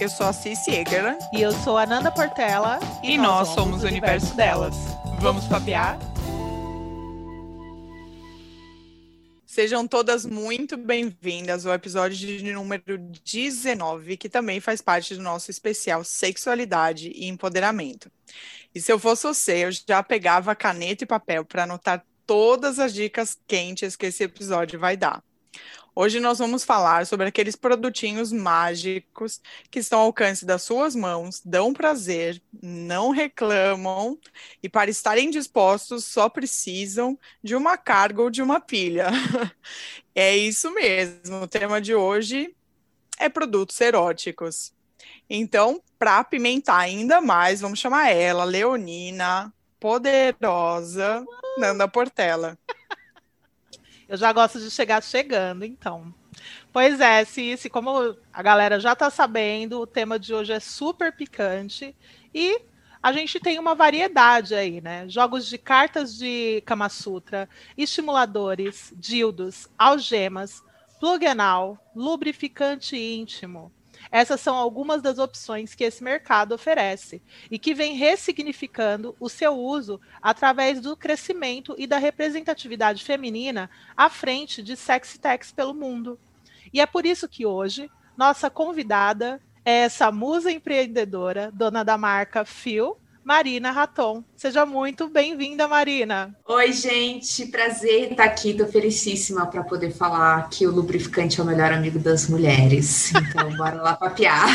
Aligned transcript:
Eu 0.00 0.08
sou 0.08 0.26
a 0.26 0.32
Cici 0.32 0.72
Egerland. 0.72 1.18
E 1.32 1.40
eu 1.40 1.52
sou 1.52 1.78
a 1.78 1.86
Nanda 1.86 2.10
Portela. 2.10 2.80
E, 3.02 3.12
e 3.12 3.16
nós, 3.16 3.46
nós, 3.46 3.54
somos 3.54 3.84
o 3.84 3.86
universo, 3.86 4.26
universo 4.26 4.36
delas. 4.36 4.76
delas. 4.76 5.20
Vamos 5.20 5.46
papear? 5.46 5.98
Sejam 9.46 9.86
todas 9.86 10.26
muito 10.26 10.76
bem-vindas 10.76 11.64
ao 11.64 11.72
episódio 11.72 12.16
de 12.18 12.52
número 12.52 12.98
19, 13.24 14.16
que 14.16 14.28
também 14.28 14.58
faz 14.58 14.82
parte 14.82 15.14
do 15.14 15.22
nosso 15.22 15.48
especial 15.48 16.02
Sexualidade 16.02 17.12
e 17.14 17.28
Empoderamento. 17.28 18.10
E 18.74 18.80
se 18.80 18.90
eu 18.90 18.98
fosse 18.98 19.22
você, 19.22 19.66
eu 19.66 19.70
já 19.70 20.02
pegava 20.02 20.56
caneta 20.56 21.04
e 21.04 21.06
papel 21.06 21.44
para 21.44 21.62
anotar 21.62 22.04
todas 22.26 22.80
as 22.80 22.92
dicas 22.92 23.38
quentes 23.46 23.94
que 23.94 24.06
esse 24.06 24.24
episódio 24.24 24.76
vai 24.76 24.96
dar. 24.96 25.22
Hoje 25.96 26.18
nós 26.18 26.40
vamos 26.40 26.64
falar 26.64 27.06
sobre 27.06 27.28
aqueles 27.28 27.54
produtinhos 27.54 28.32
mágicos 28.32 29.40
que 29.70 29.78
estão 29.78 30.00
ao 30.00 30.06
alcance 30.06 30.44
das 30.44 30.62
suas 30.62 30.96
mãos, 30.96 31.40
dão 31.44 31.72
prazer, 31.72 32.42
não 32.60 33.10
reclamam 33.10 34.18
e 34.60 34.68
para 34.68 34.90
estarem 34.90 35.30
dispostos 35.30 36.04
só 36.04 36.28
precisam 36.28 37.16
de 37.42 37.54
uma 37.54 37.76
carga 37.76 38.22
ou 38.22 38.30
de 38.30 38.42
uma 38.42 38.60
pilha. 38.60 39.08
é 40.12 40.36
isso 40.36 40.72
mesmo. 40.74 41.42
O 41.42 41.48
tema 41.48 41.80
de 41.80 41.94
hoje 41.94 42.52
é 43.16 43.28
produtos 43.28 43.80
eróticos. 43.80 44.72
Então, 45.30 45.80
para 45.96 46.18
apimentar 46.18 46.78
ainda 46.78 47.20
mais, 47.20 47.60
vamos 47.60 47.78
chamar 47.78 48.10
ela, 48.10 48.42
Leonina, 48.42 49.54
poderosa, 49.78 51.24
Nanda 51.58 51.86
Portela. 51.86 52.58
Eu 54.08 54.16
já 54.16 54.32
gosto 54.32 54.60
de 54.60 54.70
chegar 54.70 55.02
chegando, 55.02 55.64
então. 55.64 56.14
Pois 56.72 57.00
é, 57.00 57.24
Cici, 57.24 57.70
como 57.70 58.16
a 58.32 58.42
galera 58.42 58.80
já 58.80 58.92
está 58.92 59.08
sabendo, 59.08 59.80
o 59.80 59.86
tema 59.86 60.18
de 60.18 60.34
hoje 60.34 60.52
é 60.52 60.60
super 60.60 61.12
picante 61.12 61.94
e 62.34 62.60
a 63.02 63.12
gente 63.12 63.38
tem 63.38 63.58
uma 63.58 63.74
variedade 63.74 64.54
aí, 64.54 64.80
né? 64.80 65.08
Jogos 65.08 65.46
de 65.46 65.58
cartas 65.58 66.16
de 66.16 66.62
Kama 66.64 66.88
Sutra, 66.88 67.48
estimuladores, 67.76 68.92
dildos, 68.96 69.68
algemas, 69.78 70.62
plug 70.98 71.26
anal, 71.26 71.78
lubrificante 71.94 72.96
íntimo, 72.96 73.70
essas 74.10 74.40
são 74.40 74.56
algumas 74.56 75.02
das 75.02 75.18
opções 75.18 75.74
que 75.74 75.84
esse 75.84 76.02
mercado 76.02 76.54
oferece 76.54 77.22
e 77.50 77.58
que 77.58 77.74
vem 77.74 77.94
ressignificando 77.94 79.16
o 79.18 79.28
seu 79.28 79.54
uso 79.54 80.00
através 80.20 80.80
do 80.80 80.96
crescimento 80.96 81.74
e 81.78 81.86
da 81.86 81.98
representatividade 81.98 83.04
feminina 83.04 83.70
à 83.96 84.08
frente 84.08 84.62
de 84.62 84.76
sexy 84.76 85.18
techs 85.18 85.52
pelo 85.52 85.74
mundo. 85.74 86.18
E 86.72 86.80
é 86.80 86.86
por 86.86 87.06
isso 87.06 87.28
que 87.28 87.46
hoje 87.46 87.90
nossa 88.16 88.48
convidada 88.50 89.40
é 89.64 89.78
essa 89.80 90.12
musa 90.12 90.52
empreendedora, 90.52 91.50
dona 91.52 91.82
da 91.82 91.96
marca 91.96 92.44
Phil, 92.44 92.96
Marina 93.24 93.70
Raton. 93.70 94.22
Seja 94.36 94.66
muito 94.66 95.08
bem-vinda, 95.08 95.66
Marina. 95.66 96.36
Oi, 96.46 96.72
gente, 96.72 97.46
prazer 97.46 98.10
estar 98.10 98.24
aqui. 98.24 98.50
Estou 98.50 98.66
felicíssima 98.68 99.46
para 99.46 99.64
poder 99.64 99.92
falar 99.92 100.50
que 100.50 100.66
o 100.66 100.70
lubrificante 100.70 101.40
é 101.40 101.42
o 101.42 101.46
melhor 101.46 101.72
amigo 101.72 101.98
das 101.98 102.28
mulheres. 102.28 103.12
Então, 103.14 103.50
bora 103.56 103.80
lá 103.80 103.96
papear. 103.96 104.46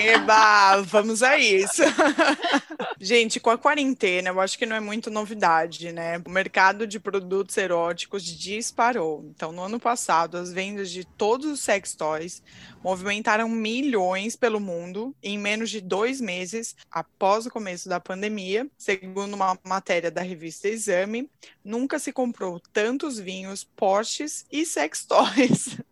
Eba, 0.00 0.80
vamos 0.80 1.22
a 1.22 1.36
isso. 1.36 1.82
Gente, 2.98 3.38
com 3.38 3.50
a 3.50 3.58
quarentena, 3.58 4.30
eu 4.30 4.40
acho 4.40 4.56
que 4.56 4.64
não 4.64 4.74
é 4.74 4.80
muito 4.80 5.10
novidade, 5.10 5.92
né? 5.92 6.22
O 6.24 6.30
mercado 6.30 6.86
de 6.86 6.98
produtos 6.98 7.54
eróticos 7.58 8.24
disparou. 8.24 9.26
Então, 9.34 9.52
no 9.52 9.62
ano 9.62 9.78
passado, 9.78 10.38
as 10.38 10.50
vendas 10.50 10.90
de 10.90 11.04
todos 11.04 11.44
os 11.44 11.60
sex 11.60 11.94
toys 11.94 12.42
movimentaram 12.84 13.48
milhões 13.48 14.36
pelo 14.36 14.60
mundo 14.60 15.16
em 15.22 15.38
menos 15.38 15.70
de 15.70 15.80
dois 15.80 16.20
meses 16.20 16.76
após 16.90 17.46
o 17.46 17.50
começo 17.50 17.88
da 17.88 17.98
pandemia. 17.98 18.68
Segundo 18.76 19.32
uma 19.32 19.58
matéria 19.64 20.10
da 20.10 20.20
revista 20.20 20.68
Exame, 20.68 21.30
nunca 21.64 21.98
se 21.98 22.12
comprou 22.12 22.60
tantos 22.72 23.18
vinhos, 23.18 23.64
Porsches 23.64 24.44
e 24.52 24.66
sex 24.66 25.06
toys. 25.06 25.78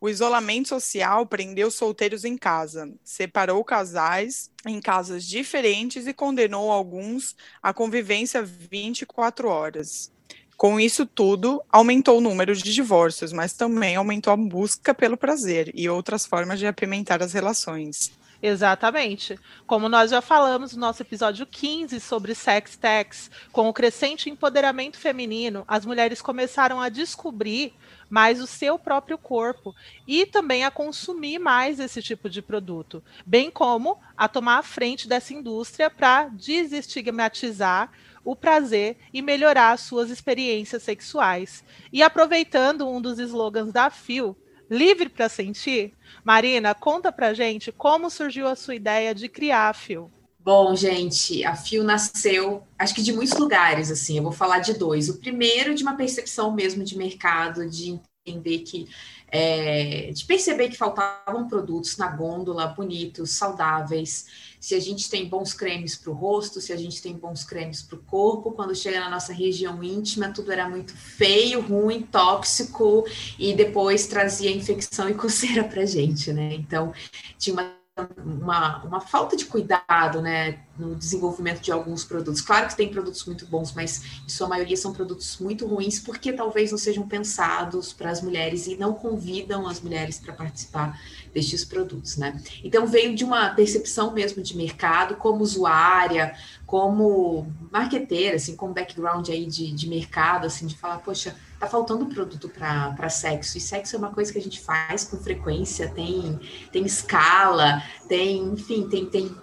O 0.00 0.08
isolamento 0.08 0.68
social 0.68 1.26
prendeu 1.26 1.72
solteiros 1.72 2.24
em 2.24 2.36
casa, 2.38 2.94
separou 3.02 3.64
casais 3.64 4.48
em 4.64 4.80
casas 4.80 5.26
diferentes 5.26 6.06
e 6.06 6.14
condenou 6.14 6.70
alguns 6.70 7.34
à 7.60 7.74
convivência 7.74 8.40
24 8.40 9.48
horas. 9.48 10.12
Com 10.58 10.80
isso 10.80 11.06
tudo, 11.06 11.62
aumentou 11.70 12.18
o 12.18 12.20
número 12.20 12.52
de 12.52 12.74
divórcios, 12.74 13.32
mas 13.32 13.52
também 13.52 13.94
aumentou 13.94 14.32
a 14.32 14.36
busca 14.36 14.92
pelo 14.92 15.16
prazer 15.16 15.70
e 15.72 15.88
outras 15.88 16.26
formas 16.26 16.58
de 16.58 16.66
apimentar 16.66 17.22
as 17.22 17.32
relações. 17.32 18.10
Exatamente. 18.42 19.38
Como 19.68 19.88
nós 19.88 20.10
já 20.10 20.20
falamos 20.20 20.74
no 20.74 20.80
nosso 20.80 21.00
episódio 21.00 21.46
15 21.46 22.00
sobre 22.00 22.34
sex 22.34 22.76
tax, 22.76 23.30
com 23.52 23.68
o 23.68 23.72
crescente 23.72 24.28
empoderamento 24.28 24.98
feminino, 24.98 25.62
as 25.68 25.86
mulheres 25.86 26.20
começaram 26.20 26.80
a 26.80 26.88
descobrir 26.88 27.72
mais 28.10 28.40
o 28.40 28.46
seu 28.46 28.76
próprio 28.80 29.16
corpo 29.16 29.72
e 30.08 30.26
também 30.26 30.64
a 30.64 30.72
consumir 30.72 31.38
mais 31.38 31.78
esse 31.78 32.02
tipo 32.02 32.28
de 32.28 32.42
produto, 32.42 33.00
bem 33.24 33.48
como 33.48 33.96
a 34.16 34.26
tomar 34.26 34.58
a 34.58 34.62
frente 34.64 35.06
dessa 35.06 35.32
indústria 35.32 35.88
para 35.88 36.28
desestigmatizar 36.28 37.92
o 38.24 38.36
prazer 38.36 38.96
e 39.12 39.22
melhorar 39.22 39.72
as 39.72 39.80
suas 39.80 40.10
experiências 40.10 40.82
sexuais. 40.82 41.64
E 41.92 42.02
aproveitando 42.02 42.88
um 42.88 43.00
dos 43.00 43.18
slogans 43.18 43.72
da 43.72 43.90
FIO, 43.90 44.36
livre 44.70 45.08
para 45.08 45.28
sentir, 45.28 45.94
Marina, 46.24 46.74
conta 46.74 47.10
pra 47.10 47.34
gente 47.34 47.72
como 47.72 48.10
surgiu 48.10 48.46
a 48.46 48.56
sua 48.56 48.74
ideia 48.74 49.14
de 49.14 49.28
criar 49.28 49.70
a 49.70 49.74
FIO. 49.74 50.10
Bom, 50.40 50.74
gente, 50.74 51.44
a 51.44 51.54
FIO 51.54 51.84
nasceu, 51.84 52.62
acho 52.78 52.94
que 52.94 53.02
de 53.02 53.12
muitos 53.12 53.38
lugares, 53.38 53.90
assim, 53.90 54.16
eu 54.16 54.22
vou 54.22 54.32
falar 54.32 54.60
de 54.60 54.72
dois. 54.72 55.08
O 55.08 55.18
primeiro, 55.18 55.74
de 55.74 55.82
uma 55.82 55.96
percepção 55.96 56.54
mesmo 56.54 56.84
de 56.84 56.96
mercado, 56.96 57.68
de 57.68 58.00
entender 58.26 58.60
que 58.60 58.88
é, 59.30 60.10
de 60.10 60.24
perceber 60.24 60.70
que 60.70 60.76
faltavam 60.76 61.46
produtos 61.48 61.98
na 61.98 62.08
gôndola 62.08 62.66
bonitos, 62.68 63.32
saudáveis, 63.32 64.47
se 64.60 64.74
a 64.74 64.80
gente 64.80 65.08
tem 65.08 65.28
bons 65.28 65.52
cremes 65.52 65.96
para 65.96 66.10
o 66.10 66.14
rosto, 66.14 66.60
se 66.60 66.72
a 66.72 66.76
gente 66.76 67.00
tem 67.00 67.14
bons 67.14 67.44
cremes 67.44 67.82
para 67.82 67.96
o 67.96 68.02
corpo, 68.02 68.52
quando 68.52 68.74
chega 68.74 69.00
na 69.00 69.10
nossa 69.10 69.32
região 69.32 69.82
íntima, 69.82 70.32
tudo 70.32 70.52
era 70.52 70.68
muito 70.68 70.96
feio, 70.96 71.60
ruim, 71.60 72.02
tóxico, 72.02 73.06
e 73.38 73.54
depois 73.54 74.06
trazia 74.06 74.50
infecção 74.50 75.08
e 75.08 75.14
coceira 75.18 75.64
para 75.64 75.84
gente, 75.86 76.32
né? 76.32 76.54
Então, 76.54 76.92
tinha 77.38 77.54
uma 77.54 77.78
uma, 78.24 78.82
uma 78.84 79.00
falta 79.00 79.36
de 79.36 79.44
cuidado 79.46 80.20
né, 80.20 80.60
no 80.78 80.94
desenvolvimento 80.94 81.60
de 81.60 81.72
alguns 81.72 82.04
produtos. 82.04 82.40
Claro 82.40 82.68
que 82.68 82.76
tem 82.76 82.88
produtos 82.88 83.24
muito 83.24 83.46
bons, 83.46 83.72
mas 83.72 84.22
em 84.24 84.28
sua 84.28 84.48
maioria 84.48 84.76
são 84.76 84.92
produtos 84.92 85.38
muito 85.38 85.66
ruins 85.66 85.98
porque 85.98 86.32
talvez 86.32 86.70
não 86.70 86.78
sejam 86.78 87.06
pensados 87.08 87.92
para 87.92 88.10
as 88.10 88.22
mulheres 88.22 88.66
e 88.66 88.76
não 88.76 88.92
convidam 88.92 89.66
as 89.66 89.80
mulheres 89.80 90.18
para 90.18 90.32
participar 90.32 91.00
destes 91.32 91.64
produtos, 91.64 92.16
né? 92.16 92.40
Então 92.62 92.86
veio 92.86 93.14
de 93.14 93.24
uma 93.24 93.50
percepção 93.50 94.12
mesmo 94.12 94.42
de 94.42 94.56
mercado, 94.56 95.16
como 95.16 95.42
usuária, 95.42 96.34
como 96.66 97.50
marqueteira, 97.70 98.36
assim, 98.36 98.54
com 98.54 98.72
background 98.72 99.28
aí 99.28 99.46
de, 99.46 99.72
de 99.72 99.88
mercado, 99.88 100.46
assim, 100.46 100.66
de 100.66 100.76
falar, 100.76 100.98
poxa, 100.98 101.34
tá 101.58 101.66
faltando 101.66 102.06
produto 102.06 102.48
para 102.48 103.08
sexo. 103.08 103.58
E 103.58 103.60
sexo 103.60 103.96
é 103.96 103.98
uma 103.98 104.12
coisa 104.12 104.32
que 104.32 104.38
a 104.38 104.42
gente 104.42 104.60
faz 104.60 105.04
com 105.04 105.16
frequência, 105.18 105.88
tem, 105.88 106.38
tem 106.72 106.84
escala, 106.84 107.82
tem, 108.08 108.44
enfim, 108.44 108.88
tem, 108.88 109.06
tem 109.06 109.34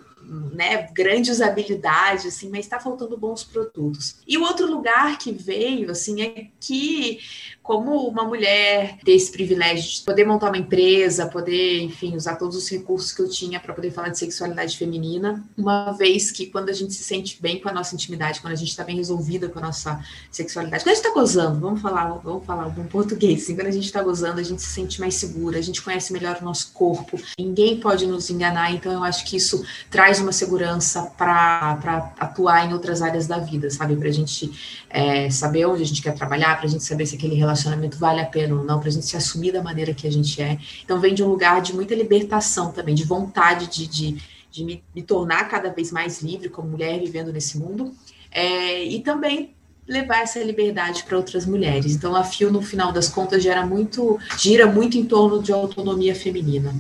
né, 0.52 0.88
grande 0.92 1.30
usabilidade, 1.32 2.28
assim, 2.28 2.50
mas 2.50 2.66
está 2.66 2.80
faltando 2.80 3.18
bons 3.18 3.44
produtos. 3.44 4.18
E 4.28 4.38
o 4.38 4.44
outro 4.44 4.66
lugar 4.66 5.18
que 5.18 5.32
veio, 5.32 5.92
assim, 5.92 6.22
é 6.22 6.48
que 6.60 7.20
como 7.66 8.08
uma 8.08 8.24
mulher 8.24 9.00
ter 9.04 9.14
esse 9.14 9.32
privilégio 9.32 9.90
de 9.90 10.02
poder 10.02 10.24
montar 10.24 10.50
uma 10.50 10.58
empresa, 10.58 11.26
poder, 11.26 11.82
enfim, 11.82 12.16
usar 12.16 12.36
todos 12.36 12.56
os 12.56 12.70
recursos 12.70 13.12
que 13.12 13.20
eu 13.20 13.28
tinha 13.28 13.60
para 13.60 13.74
poder 13.74 13.90
falar 13.90 14.10
de 14.10 14.20
sexualidade 14.20 14.78
feminina, 14.78 15.44
uma 15.58 15.92
vez 15.94 16.32
que 16.32 16.46
quando 16.46 16.70
a 16.70 16.74
gente 16.74 16.94
se 16.94 17.04
sente 17.04 17.42
bem 17.42 17.60
com 17.60 17.68
a 17.68 17.74
nossa 17.74 17.96
intimidade, 17.96 18.40
quando 18.40 18.54
a 18.54 18.56
gente 18.56 18.70
está 18.70 18.84
bem 18.84 18.98
resolvida 18.98 19.50
com 19.50 19.58
a 19.58 19.64
nossa 19.64 20.00
sexualidade, 20.30 20.84
quando 20.84 20.92
a 20.92 20.96
gente 20.96 21.06
está 21.06 21.20
gozando, 21.20 21.60
vamos 21.60 21.82
falar, 21.82 22.10
vamos 22.24 22.46
falar 22.46 22.68
um 22.68 22.86
português, 22.86 23.42
assim, 23.42 23.56
quando 23.56 23.68
a 23.68 23.72
gente 23.72 23.86
está 23.86 24.04
gozando, 24.04 24.40
a 24.40 24.44
gente 24.44 24.62
se 24.62 24.70
sente 24.70 25.00
mais 25.02 25.16
segura, 25.16 25.58
a 25.58 25.64
gente 25.64 25.82
conhece 25.82 26.14
melhor 26.14 26.38
o 26.40 26.46
nosso 26.46 26.72
corpo, 26.72 27.20
ninguém 27.40 27.80
pode 27.80 28.06
nos 28.06 28.30
enganar, 28.30 28.74
então 28.74 28.92
eu 28.94 29.04
acho 29.04 29.26
que 29.26 29.38
isso 29.38 29.66
traz 29.90 30.20
uma 30.20 30.32
segurança 30.32 31.02
para 31.18 32.14
atuar 32.20 32.70
em 32.70 32.74
outras 32.74 33.02
áreas 33.02 33.26
da 33.26 33.40
vida, 33.40 33.72
sabe? 33.72 33.96
Para 33.96 34.10
a 34.10 34.14
gente 34.14 34.86
é, 34.88 35.32
saber 35.32 35.66
onde 35.66 35.82
a 35.82 35.86
gente 35.86 36.04
quer 36.04 36.14
trabalhar, 36.14 36.56
para 36.58 36.68
a 36.68 36.70
gente 36.70 36.84
saber 36.84 37.08
se 37.08 37.16
aquele 37.16 37.34
relacionamento 37.34 37.55
relacionamento 37.56 37.98
vale 37.98 38.22
a 38.22 38.26
pena 38.26 38.56
ou 38.56 38.64
não, 38.64 38.80
para 38.80 38.90
a 38.90 38.92
gente 38.92 39.06
se 39.06 39.16
assumir 39.16 39.52
da 39.52 39.64
maneira 39.64 39.94
que 39.94 40.08
a 40.08 40.12
gente 40.12 40.42
é. 40.42 40.58
Então, 40.84 41.00
vem 41.00 41.14
de 41.14 41.24
um 41.24 41.28
lugar 41.28 41.62
de 41.62 41.74
muita 41.74 41.96
libertação 41.96 42.72
também, 42.72 42.94
de 42.94 43.04
vontade 43.04 43.68
de, 43.68 43.88
de, 43.88 44.22
de 44.52 44.64
me, 44.64 44.84
me, 44.94 45.02
tornar 45.02 45.48
cada 45.50 45.70
vez 45.70 45.92
mais 45.92 46.22
livre 46.22 46.50
como 46.50 46.70
mulher 46.70 47.00
vivendo 47.00 47.32
nesse 47.32 47.58
mundo, 47.58 47.94
é, 48.32 48.84
e 48.84 49.02
também 49.02 49.56
levar 49.88 50.24
essa 50.24 50.40
liberdade 50.44 51.04
para 51.04 51.18
outras 51.18 51.46
mulheres. 51.46 51.96
Então, 51.96 52.16
a 52.16 52.24
FIO, 52.24 52.52
no 52.52 52.62
final 52.62 52.92
das 52.92 53.08
contas, 53.08 53.42
gera 53.42 53.66
muito, 53.66 54.20
gira 54.38 54.66
muito 54.66 54.98
em 54.98 55.06
torno 55.06 55.42
de 55.42 55.54
autonomia 55.54 56.16
feminina. 56.16 56.74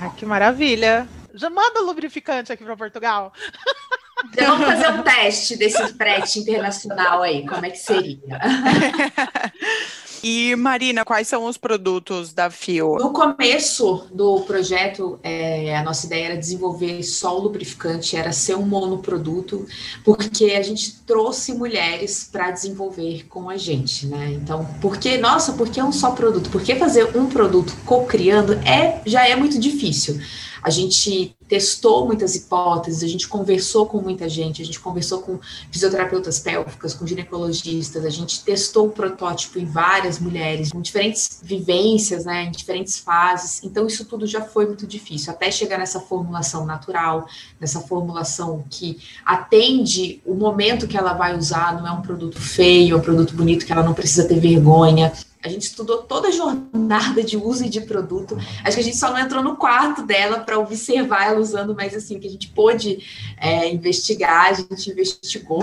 Ai, 0.00 0.12
que 0.16 0.24
maravilha. 0.24 1.08
Já 1.34 1.50
manda 1.50 1.80
lubrificante 1.80 2.52
aqui 2.52 2.64
para 2.64 2.76
Portugal. 2.76 3.32
Então 4.32 4.58
vamos 4.58 4.66
fazer 4.66 4.88
um 4.98 5.02
teste 5.02 5.56
desse 5.56 5.94
frete 5.94 6.38
internacional 6.40 7.22
aí, 7.22 7.46
como 7.46 7.64
é 7.64 7.70
que 7.70 7.78
seria? 7.78 8.18
E 10.26 10.56
Marina, 10.56 11.04
quais 11.04 11.28
são 11.28 11.44
os 11.44 11.58
produtos 11.58 12.32
da 12.32 12.48
Fio? 12.48 12.96
No 12.96 13.12
começo 13.12 14.06
do 14.10 14.40
projeto, 14.40 15.20
é, 15.22 15.76
a 15.76 15.82
nossa 15.82 16.06
ideia 16.06 16.24
era 16.28 16.36
desenvolver 16.38 17.02
só 17.02 17.38
o 17.38 17.42
lubrificante, 17.42 18.16
era 18.16 18.32
ser 18.32 18.54
um 18.54 18.62
monoproduto, 18.62 19.66
porque 20.02 20.52
a 20.52 20.62
gente 20.62 21.02
trouxe 21.02 21.52
mulheres 21.52 22.26
para 22.32 22.50
desenvolver 22.50 23.26
com 23.28 23.50
a 23.50 23.58
gente, 23.58 24.06
né? 24.06 24.32
Então, 24.32 24.66
porque, 24.80 25.18
nossa, 25.18 25.52
por 25.52 25.68
que 25.68 25.82
um 25.82 25.92
só 25.92 26.12
produto? 26.12 26.48
Por 26.48 26.62
que 26.62 26.74
fazer 26.76 27.14
um 27.14 27.26
produto 27.26 27.76
co-criando 27.84 28.54
é, 28.66 29.02
já 29.04 29.28
é 29.28 29.36
muito 29.36 29.58
difícil. 29.58 30.18
A 30.64 30.70
gente 30.70 31.36
testou 31.46 32.06
muitas 32.06 32.34
hipóteses, 32.34 33.02
a 33.02 33.06
gente 33.06 33.28
conversou 33.28 33.84
com 33.84 34.00
muita 34.00 34.30
gente, 34.30 34.62
a 34.62 34.64
gente 34.64 34.80
conversou 34.80 35.20
com 35.20 35.38
fisioterapeutas 35.70 36.40
pélvicas, 36.40 36.94
com 36.94 37.06
ginecologistas, 37.06 38.02
a 38.02 38.08
gente 38.08 38.42
testou 38.42 38.86
o 38.86 38.90
protótipo 38.90 39.58
em 39.58 39.66
várias 39.66 40.18
mulheres, 40.18 40.72
com 40.72 40.80
diferentes 40.80 41.38
vivências, 41.42 42.24
né, 42.24 42.44
em 42.44 42.50
diferentes 42.50 42.98
fases. 42.98 43.62
Então, 43.62 43.86
isso 43.86 44.06
tudo 44.06 44.26
já 44.26 44.40
foi 44.40 44.64
muito 44.64 44.86
difícil, 44.86 45.30
até 45.30 45.50
chegar 45.50 45.76
nessa 45.76 46.00
formulação 46.00 46.64
natural, 46.64 47.28
nessa 47.60 47.80
formulação 47.80 48.64
que 48.70 48.98
atende 49.22 50.22
o 50.24 50.32
momento 50.32 50.88
que 50.88 50.96
ela 50.96 51.12
vai 51.12 51.36
usar, 51.36 51.78
não 51.78 51.86
é 51.86 51.92
um 51.92 52.00
produto 52.00 52.40
feio, 52.40 52.94
é 52.94 52.98
um 52.98 53.02
produto 53.02 53.34
bonito 53.34 53.66
que 53.66 53.72
ela 53.72 53.82
não 53.82 53.92
precisa 53.92 54.26
ter 54.26 54.40
vergonha. 54.40 55.12
A 55.44 55.48
gente 55.48 55.62
estudou 55.62 55.98
toda 56.04 56.28
a 56.28 56.30
jornada 56.30 57.22
de 57.22 57.36
uso 57.36 57.66
e 57.66 57.68
de 57.68 57.82
produto. 57.82 58.34
Acho 58.64 58.76
que 58.76 58.80
a 58.80 58.84
gente 58.84 58.96
só 58.96 59.10
não 59.10 59.18
entrou 59.18 59.42
no 59.42 59.56
quarto 59.56 60.02
dela 60.02 60.40
para 60.40 60.58
observar 60.58 61.26
ela 61.26 61.38
usando, 61.38 61.74
mas 61.74 61.94
assim, 61.94 62.18
que 62.18 62.26
a 62.26 62.30
gente 62.30 62.48
pôde 62.48 63.04
é, 63.36 63.68
investigar, 63.70 64.46
a 64.46 64.54
gente 64.54 64.90
investigou. 64.90 65.62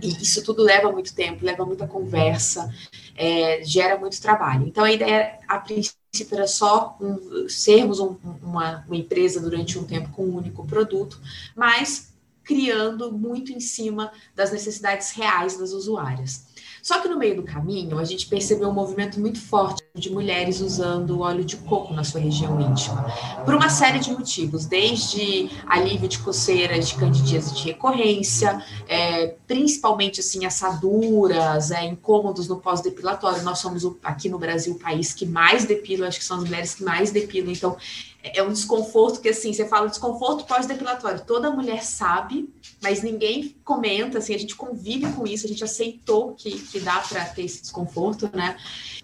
E 0.00 0.22
isso 0.22 0.44
tudo 0.44 0.62
leva 0.62 0.92
muito 0.92 1.12
tempo, 1.12 1.44
leva 1.44 1.66
muita 1.66 1.88
conversa, 1.88 2.72
é, 3.16 3.62
gera 3.64 3.98
muito 3.98 4.20
trabalho. 4.20 4.66
Então, 4.66 4.84
a 4.84 4.92
ideia, 4.92 5.38
a 5.46 5.58
princípio, 5.58 5.96
era 6.32 6.46
só 6.46 6.96
um, 7.00 7.48
sermos 7.48 7.98
um, 7.98 8.16
uma, 8.42 8.84
uma 8.86 8.96
empresa 8.96 9.40
durante 9.40 9.76
um 9.76 9.84
tempo 9.84 10.08
com 10.10 10.24
um 10.24 10.36
único 10.36 10.64
produto, 10.66 11.20
mas 11.54 12.12
criando 12.44 13.12
muito 13.12 13.52
em 13.52 13.60
cima 13.60 14.10
das 14.34 14.50
necessidades 14.50 15.10
reais 15.10 15.56
das 15.58 15.72
usuárias. 15.72 16.46
Só 16.82 17.00
que 17.00 17.08
no 17.08 17.18
meio 17.18 17.36
do 17.36 17.42
caminho, 17.42 17.98
a 17.98 18.04
gente 18.04 18.26
percebeu 18.26 18.68
um 18.68 18.72
movimento 18.72 19.20
muito 19.20 19.40
forte 19.40 19.82
de 19.94 20.10
mulheres 20.10 20.60
usando 20.60 21.20
óleo 21.20 21.44
de 21.44 21.56
coco 21.56 21.92
na 21.92 22.04
sua 22.04 22.20
região 22.20 22.60
íntima, 22.60 23.06
por 23.44 23.54
uma 23.54 23.68
série 23.68 23.98
de 23.98 24.10
motivos, 24.10 24.66
desde 24.66 25.50
alívio 25.66 26.08
de 26.08 26.18
coceiras, 26.18 26.88
de 26.88 26.94
candidíase 26.94 27.54
de 27.54 27.64
recorrência, 27.64 28.62
é, 28.88 29.34
principalmente 29.46 30.20
assim 30.20 30.44
assaduras, 30.44 31.70
é, 31.70 31.84
incômodos 31.84 32.48
no 32.48 32.58
pós-depilatório. 32.58 33.42
Nós 33.42 33.58
somos 33.58 33.84
aqui 34.02 34.28
no 34.28 34.38
Brasil 34.38 34.74
o 34.74 34.78
país 34.78 35.12
que 35.12 35.26
mais 35.26 35.64
depila, 35.64 36.08
acho 36.08 36.18
que 36.18 36.24
são 36.24 36.38
as 36.38 36.44
mulheres 36.44 36.74
que 36.74 36.84
mais 36.84 37.10
depilam, 37.10 37.52
então 37.52 37.76
é 38.22 38.42
um 38.42 38.52
desconforto 38.52 39.20
que, 39.20 39.28
assim, 39.28 39.52
você 39.52 39.66
fala 39.66 39.88
desconforto 39.88 40.44
pós-depilatório. 40.44 41.22
Toda 41.26 41.50
mulher 41.50 41.82
sabe, 41.82 42.52
mas 42.82 43.02
ninguém 43.02 43.56
comenta, 43.64 44.18
assim, 44.18 44.34
a 44.34 44.38
gente 44.38 44.54
convive 44.54 45.10
com 45.12 45.26
isso, 45.26 45.46
a 45.46 45.48
gente 45.48 45.64
aceitou 45.64 46.34
que, 46.34 46.50
que 46.50 46.80
dá 46.80 46.98
para 46.98 47.24
ter 47.24 47.44
esse 47.44 47.62
desconforto, 47.62 48.28
né? 48.34 48.56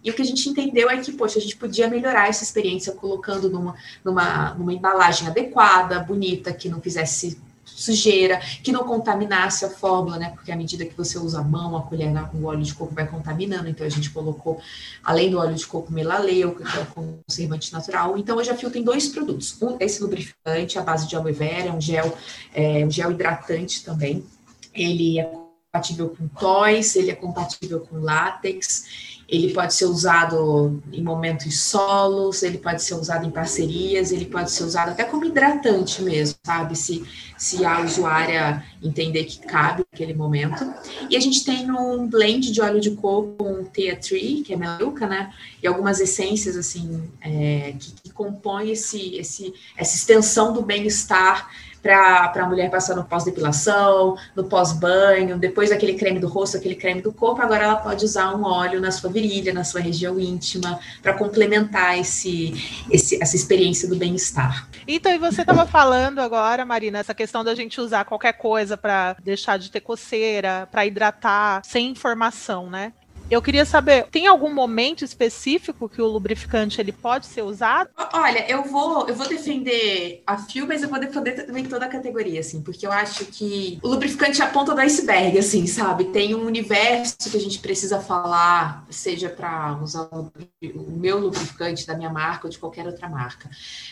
E 0.05 0.11
o 0.11 0.15
que 0.15 0.23
a 0.23 0.25
gente 0.25 0.49
entendeu 0.49 0.91
é 0.91 0.99
que, 0.99 1.13
poxa, 1.13 1.39
a 1.39 1.43
gente 1.43 1.57
podia 1.57 1.89
melhorar 1.89 2.29
essa 2.29 2.45
experiência 2.45 2.93
colocando 2.93 3.49
numa, 3.49 3.75
numa, 4.05 4.55
numa 4.55 4.73
embalagem 4.73 5.27
adequada, 5.27 5.99
bonita, 6.01 6.53
que 6.53 6.69
não 6.69 6.81
fizesse 6.81 7.39
sujeira, 7.67 8.41
que 8.63 8.71
não 8.71 8.85
contaminasse 8.85 9.65
a 9.65 9.71
fórmula, 9.71 10.19
né? 10.19 10.31
Porque 10.31 10.53
à 10.53 10.57
medida 10.57 10.87
que 10.87 10.97
você 10.97 11.19
usa 11.19 11.41
a 11.41 11.43
mão, 11.43 11.77
a 11.77 11.83
colher 11.83 12.11
o 12.33 12.45
óleo 12.45 12.63
de 12.63 12.75
coco 12.75 12.95
vai 12.95 13.07
contaminando. 13.07 13.69
Então 13.69 13.87
a 13.87 13.91
gente 13.91 14.11
colocou, 14.11 14.61
além 15.05 15.31
do 15.31 15.39
óleo 15.39 15.55
de 15.55 15.67
coco, 15.67 15.93
melaleuca, 15.93 16.65
que 16.65 16.79
é 16.79 16.81
um 16.81 17.19
conservante 17.27 17.73
natural. 17.73 18.17
Então 18.17 18.37
hoje 18.37 18.51
a 18.51 18.57
Fio 18.57 18.71
tem 18.71 18.83
dois 18.83 19.09
produtos. 19.09 19.61
Um, 19.61 19.77
esse 19.81 20.01
lubrificante, 20.03 20.79
a 20.79 20.83
base 20.83 21.09
de 21.09 21.17
aloe 21.17 21.33
vera, 21.33 21.69
é 21.69 21.73
um 21.73 21.81
gel, 21.81 22.17
é, 22.55 22.87
um 22.87 22.91
gel 22.91 23.11
hidratante 23.11 23.85
também. 23.85 24.25
Ele 24.73 25.19
é 25.19 25.31
compatível 25.73 26.09
com 26.11 26.29
toys, 26.29 26.97
ele 26.97 27.11
é 27.11 27.15
compatível 27.15 27.81
com 27.81 27.99
látex 27.99 29.16
ele 29.29 29.53
pode 29.53 29.75
ser 29.75 29.87
usado 29.87 30.81
em 30.93 31.03
momentos 31.03 31.59
solos, 31.59 32.43
ele 32.43 32.59
pode 32.59 32.83
ser 32.83 32.95
usado 32.95 33.27
em 33.27 33.31
parcerias, 33.31 34.13
ele 34.13 34.25
pode 34.25 34.53
ser 34.53 34.63
usado 34.63 34.91
até 34.91 35.03
como 35.03 35.25
hidratante 35.25 36.01
mesmo, 36.01 36.39
sabe? 36.45 36.77
Se, 36.77 37.05
se 37.37 37.65
a 37.65 37.81
usuária 37.81 38.65
entender 38.81 39.25
que 39.25 39.41
cabe 39.41 39.85
naquele 39.91 40.15
momento. 40.15 40.73
E 41.11 41.17
a 41.17 41.21
gente 41.21 41.45
tem 41.45 41.69
um 41.71 42.07
blend 42.07 42.53
de 42.53 42.61
óleo 42.61 42.81
de 42.81 42.93
coco 42.93 43.35
com 43.37 43.65
tea 43.65 43.97
tree, 43.97 44.43
que 44.43 44.53
é 44.53 44.57
melaleuca, 44.57 45.09
né? 45.09 45.33
E 45.61 45.67
algumas 45.67 46.01
essências, 46.01 46.57
assim, 46.57 47.03
é, 47.21 47.75
que, 47.79 47.93
que 48.05 48.11
compõem 48.11 48.71
esse, 48.71 49.17
esse, 49.17 49.53
essa 49.77 49.97
extensão 49.97 50.53
do 50.53 50.63
bem-estar 50.63 51.51
para 51.87 52.45
a 52.45 52.49
mulher 52.49 52.71
passar 52.71 52.95
no 52.95 53.05
pós-depilação, 53.05 54.17
no 54.35 54.45
pós-banho, 54.45 55.39
depois 55.39 55.71
daquele 55.71 55.95
creme 55.95 56.19
do 56.19 56.29
rosto, 56.29 56.57
aquele 56.57 56.75
creme 56.75 57.01
do 57.01 57.13
corpo, 57.13 57.41
agora 57.41 57.65
ela 57.65 57.77
pode 57.77 58.05
usar 58.05 58.35
um 58.35 58.45
óleo 58.45 58.81
na 58.81 58.91
sua 58.91 59.11
virilha, 59.11 59.53
na 59.53 59.65
sua 59.65 59.81
região 59.81 60.19
íntima, 60.19 60.79
para 61.03 61.15
complementar 61.15 61.99
esse, 61.99 62.53
esse, 62.91 63.23
essa 63.23 63.37
experiência 63.37 63.89
do 63.89 63.97
bem-estar. 63.97 64.69
Então, 64.87 65.13
e 65.13 65.19
você 65.19 65.43
estava 65.43 65.67
falando 65.67 66.21
agora, 66.21 66.65
Marina, 66.65 66.99
essa 66.99 67.15
questão 67.15 67.45
da 67.45 67.55
gente 67.55 67.81
usar 67.81 68.05
qualquer 68.05 68.33
coisa 68.33 68.77
para 68.77 69.17
deixar 69.23 69.59
de 69.59 69.71
ter 69.71 69.81
coceira, 69.81 70.69
para 70.71 70.87
hidratar, 70.87 71.63
sem 71.65 71.89
informação, 71.89 72.69
né? 72.69 72.93
Eu 73.29 73.43
queria 73.43 73.65
saber, 73.65 74.07
tem 74.09 74.29
algum 74.29 74.55
momento 74.55 75.05
específico 75.05 75.89
que 75.89 76.01
o 76.01 76.07
lubrificante 76.07 76.81
ele 76.81 76.93
pode 76.93 77.27
ser 77.27 77.43
usado? 77.43 77.91
Olha, 78.13 78.49
eu 78.49 78.63
vou, 78.63 79.09
eu 79.09 79.17
vou 79.17 79.27
defender 79.29 80.23
a 80.25 80.39
Fio, 80.39 80.65
mas 80.65 80.83
eu 80.83 80.89
vou 80.89 81.01
defender 81.01 81.33
também 81.45 81.65
toda 81.65 81.87
a 81.87 81.89
categoria, 81.89 82.39
assim, 82.39 82.63
porque 82.63 82.87
eu 82.87 82.93
acho 82.93 83.25
que 83.27 83.81
o 83.83 83.89
lubrificante 83.89 84.41
é 84.41 84.45
a 84.45 84.49
ponta 84.49 84.75
do 84.75 84.81
iceberg, 84.81 85.37
assim, 85.39 85.67
sabe? 85.67 86.05
Tem 86.05 86.37
um 86.37 86.47
universo 86.47 87.17
que 87.29 87.37
a 87.37 87.41
gente 87.41 87.59
precisa 87.59 88.01
falar, 88.01 88.87
seja 88.91 89.29
para 89.29 89.77
usar 89.83 90.09
o 90.13 90.31
meu 90.63 91.19
lubrificante 91.19 91.85
da 91.85 91.97
minha 91.97 92.11
marca 92.11 92.47
ou 92.47 92.51
de 92.51 92.59
qualquer 92.59 92.87
outra 92.87 93.09
marca. 93.09 93.51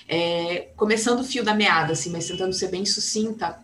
É, 0.09 0.69
começando 0.77 1.21
o 1.21 1.25
fio 1.25 1.43
da 1.43 1.55
meada, 1.55 1.93
assim, 1.93 2.11
mas 2.11 2.29
tentando 2.29 2.53
ser 2.53 2.69
bem 2.69 2.87
sucinta, 2.87 3.59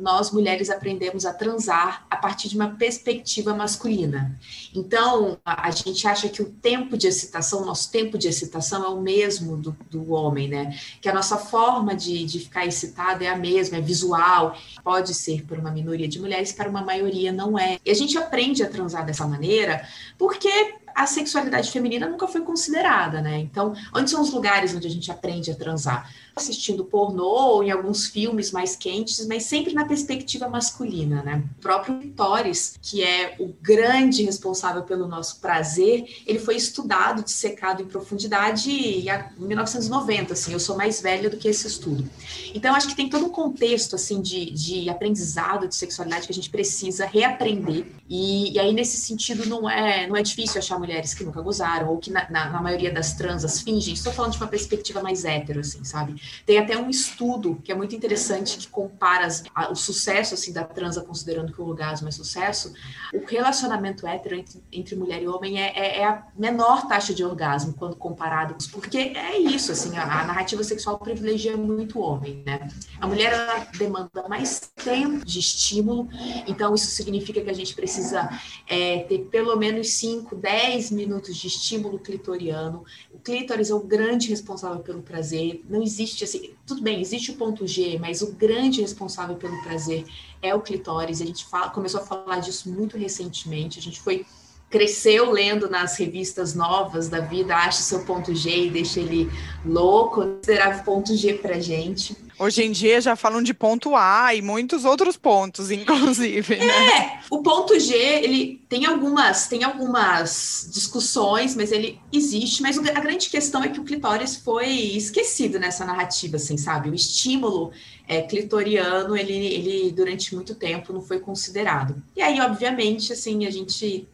nós 0.00 0.30
mulheres 0.30 0.70
aprendemos 0.70 1.26
a 1.26 1.32
transar 1.32 2.06
a 2.10 2.16
partir 2.16 2.48
de 2.48 2.56
uma 2.56 2.70
perspectiva 2.70 3.54
masculina. 3.54 4.38
Então, 4.74 5.38
a, 5.44 5.68
a 5.68 5.70
gente 5.70 6.06
acha 6.08 6.28
que 6.28 6.42
o 6.42 6.50
tempo 6.50 6.96
de 6.96 7.06
excitação, 7.06 7.64
nosso 7.64 7.90
tempo 7.90 8.16
de 8.16 8.28
excitação 8.28 8.84
é 8.84 8.88
o 8.88 9.00
mesmo 9.00 9.56
do, 9.56 9.76
do 9.90 10.12
homem, 10.12 10.48
né? 10.48 10.78
Que 11.00 11.08
a 11.08 11.14
nossa 11.14 11.36
forma 11.36 11.94
de, 11.94 12.24
de 12.24 12.40
ficar 12.40 12.66
excitado 12.66 13.22
é 13.22 13.28
a 13.28 13.36
mesma, 13.36 13.76
é 13.76 13.80
visual. 13.80 14.56
Pode 14.82 15.14
ser 15.14 15.44
por 15.44 15.58
uma 15.58 15.70
minoria 15.70 16.08
de 16.08 16.18
mulheres, 16.18 16.52
para 16.52 16.68
uma 16.68 16.82
maioria 16.82 17.30
não 17.30 17.58
é. 17.58 17.78
E 17.84 17.90
a 17.90 17.94
gente 17.94 18.16
aprende 18.16 18.62
a 18.62 18.68
transar 18.68 19.04
dessa 19.04 19.26
maneira 19.26 19.86
porque 20.18 20.48
a 20.94 21.06
sexualidade 21.06 21.70
feminina 21.70 22.08
nunca 22.08 22.26
foi 22.26 22.40
considerada, 22.42 23.20
né? 23.20 23.38
Então, 23.38 23.74
onde 23.94 24.10
são 24.10 24.20
os 24.20 24.30
lugares 24.30 24.74
onde 24.74 24.86
a 24.86 24.90
gente 24.90 25.10
aprende 25.10 25.50
a 25.50 25.54
transar? 25.54 26.10
Assistindo 26.34 26.84
pornô 26.84 27.24
ou 27.24 27.64
em 27.64 27.70
alguns 27.70 28.06
filmes 28.06 28.52
mais 28.52 28.76
quentes, 28.76 29.26
mas 29.26 29.44
sempre 29.44 29.72
na 29.72 29.84
perspectiva 29.84 30.48
masculina, 30.48 31.22
né? 31.22 31.44
O 31.58 31.60
próprio 31.60 32.00
Torres, 32.10 32.78
que 32.80 33.02
é 33.02 33.36
o 33.38 33.48
grande 33.60 34.22
responsável 34.22 34.82
pelo 34.82 35.06
nosso 35.06 35.40
prazer, 35.40 36.04
ele 36.26 36.38
foi 36.38 36.56
estudado, 36.56 37.22
dissecado 37.22 37.82
em 37.82 37.86
profundidade 37.86 38.70
em 38.70 39.06
1990, 39.38 40.32
assim, 40.32 40.52
eu 40.52 40.60
sou 40.60 40.76
mais 40.76 41.00
velha 41.00 41.28
do 41.28 41.36
que 41.36 41.48
esse 41.48 41.66
estudo. 41.66 42.08
Então, 42.54 42.74
acho 42.74 42.88
que 42.88 42.96
tem 42.96 43.08
todo 43.08 43.26
um 43.26 43.30
contexto, 43.30 43.96
assim, 43.96 44.20
de, 44.20 44.50
de 44.50 44.88
aprendizado 44.88 45.68
de 45.68 45.74
sexualidade 45.74 46.26
que 46.26 46.32
a 46.32 46.34
gente 46.34 46.50
precisa 46.50 47.06
reaprender, 47.06 47.86
e, 48.08 48.52
e 48.52 48.58
aí, 48.58 48.72
nesse 48.72 48.96
sentido, 48.96 49.46
não 49.46 49.70
é, 49.70 50.06
não 50.08 50.16
é 50.16 50.22
difícil 50.22 50.58
achar 50.58 50.76
mulheres 50.78 51.14
que 51.14 51.22
nunca 51.22 51.40
gozaram, 51.40 51.90
ou 51.90 51.98
que 51.98 52.10
na, 52.10 52.28
na, 52.28 52.50
na, 52.50 52.60
maioria 52.60 52.92
das 52.92 53.14
transas 53.14 53.60
fingem. 53.60 53.94
Estou 53.94 54.12
falando 54.12 54.32
de 54.32 54.38
uma 54.38 54.48
perspectiva 54.48 55.00
mais 55.00 55.24
hétero, 55.24 55.60
assim, 55.60 55.84
sabe? 55.84 56.19
Tem 56.44 56.58
até 56.58 56.76
um 56.76 56.90
estudo 56.90 57.60
que 57.62 57.70
é 57.70 57.74
muito 57.74 57.94
interessante 57.94 58.58
que 58.58 58.68
compara 58.68 59.28
o 59.70 59.74
sucesso, 59.74 60.34
assim, 60.34 60.52
da 60.52 60.64
transa, 60.64 61.02
considerando 61.02 61.52
que 61.52 61.60
o 61.60 61.66
orgasmo 61.66 62.08
é 62.08 62.10
sucesso. 62.10 62.72
O 63.12 63.24
relacionamento 63.24 64.06
hétero 64.06 64.36
entre, 64.36 64.62
entre 64.72 64.96
mulher 64.96 65.22
e 65.22 65.28
homem 65.28 65.60
é, 65.60 65.72
é, 65.76 65.98
é, 66.00 66.04
a 66.04 66.26
menor 66.36 66.86
taxa 66.86 67.14
de 67.14 67.24
orgasmo 67.24 67.74
quando 67.74 67.96
comparado, 67.96 68.56
porque 68.72 68.98
é 68.98 69.38
isso, 69.38 69.72
assim, 69.72 69.96
a, 69.96 70.22
a 70.22 70.24
narrativa 70.24 70.62
sexual 70.64 70.98
privilegia 70.98 71.56
muito 71.56 71.98
o 71.98 72.02
homem, 72.02 72.42
né? 72.46 72.68
A 73.00 73.06
mulher, 73.06 73.32
ela 73.32 73.66
demanda 73.76 74.28
mais 74.28 74.60
tempo 74.82 75.24
de 75.24 75.38
estímulo, 75.38 76.08
então 76.46 76.74
isso 76.74 76.86
significa 76.86 77.40
que 77.40 77.50
a 77.50 77.54
gente 77.54 77.74
precisa 77.74 78.28
é, 78.66 79.00
ter 79.00 79.18
pelo 79.30 79.56
menos 79.56 79.90
5, 79.94 80.36
10 80.36 80.60
10 80.70 80.90
minutos 80.90 81.36
de 81.36 81.46
estímulo 81.46 81.98
clitoriano. 81.98 82.84
O 83.12 83.18
clítoris 83.18 83.70
é 83.70 83.74
o 83.74 83.80
grande 83.80 84.28
responsável 84.28 84.80
pelo 84.80 85.02
prazer. 85.02 85.62
Não 85.68 85.82
existe 85.82 86.09
assim, 86.24 86.54
tudo 86.66 86.82
bem, 86.82 87.00
existe 87.00 87.30
o 87.30 87.36
ponto 87.36 87.66
G, 87.66 87.98
mas 87.98 88.22
o 88.22 88.32
grande 88.32 88.80
responsável 88.80 89.36
pelo 89.36 89.62
prazer 89.62 90.04
é 90.42 90.54
o 90.54 90.60
clitóris. 90.60 91.20
A 91.20 91.26
gente 91.26 91.44
fala, 91.46 91.70
começou 91.70 92.00
a 92.00 92.04
falar 92.04 92.40
disso 92.40 92.70
muito 92.70 92.96
recentemente. 92.96 93.78
A 93.78 93.82
gente 93.82 94.00
foi 94.00 94.24
cresceu 94.70 95.32
lendo 95.32 95.68
nas 95.68 95.98
revistas 95.98 96.54
novas 96.54 97.08
da 97.08 97.18
vida, 97.18 97.56
acha 97.56 97.82
seu 97.82 98.04
ponto 98.04 98.32
G 98.32 98.66
e 98.66 98.70
deixa 98.70 99.00
ele 99.00 99.28
louco, 99.66 100.22
considerava 100.22 100.84
ponto 100.84 101.16
G 101.16 101.34
pra 101.34 101.58
gente. 101.58 102.16
Hoje 102.42 102.62
em 102.62 102.72
dia 102.72 103.02
já 103.02 103.14
falam 103.14 103.42
de 103.42 103.52
ponto 103.52 103.94
A 103.94 104.34
e 104.34 104.40
muitos 104.40 104.86
outros 104.86 105.14
pontos, 105.14 105.68
inclusive. 105.70 106.56
Né? 106.56 106.98
É, 106.98 107.20
o 107.28 107.42
ponto 107.42 107.78
G, 107.78 107.94
ele 107.94 108.64
tem 108.66 108.86
algumas, 108.86 109.46
tem 109.46 109.62
algumas 109.62 110.70
discussões, 110.72 111.54
mas 111.54 111.70
ele 111.70 112.00
existe, 112.10 112.62
mas 112.62 112.78
a 112.78 113.00
grande 113.00 113.28
questão 113.28 113.62
é 113.62 113.68
que 113.68 113.78
o 113.78 113.84
clitóris 113.84 114.36
foi 114.36 114.70
esquecido 114.70 115.58
nessa 115.58 115.84
narrativa, 115.84 116.36
assim, 116.36 116.56
sabe? 116.56 116.88
O 116.88 116.94
estímulo 116.94 117.72
é, 118.08 118.22
clitoriano, 118.22 119.14
ele, 119.14 119.34
ele 119.34 119.92
durante 119.92 120.34
muito 120.34 120.54
tempo 120.54 120.94
não 120.94 121.02
foi 121.02 121.20
considerado. 121.20 122.02
E 122.16 122.22
aí, 122.22 122.40
obviamente, 122.40 123.12
assim, 123.12 123.44
a 123.44 123.50
gente 123.50 124.08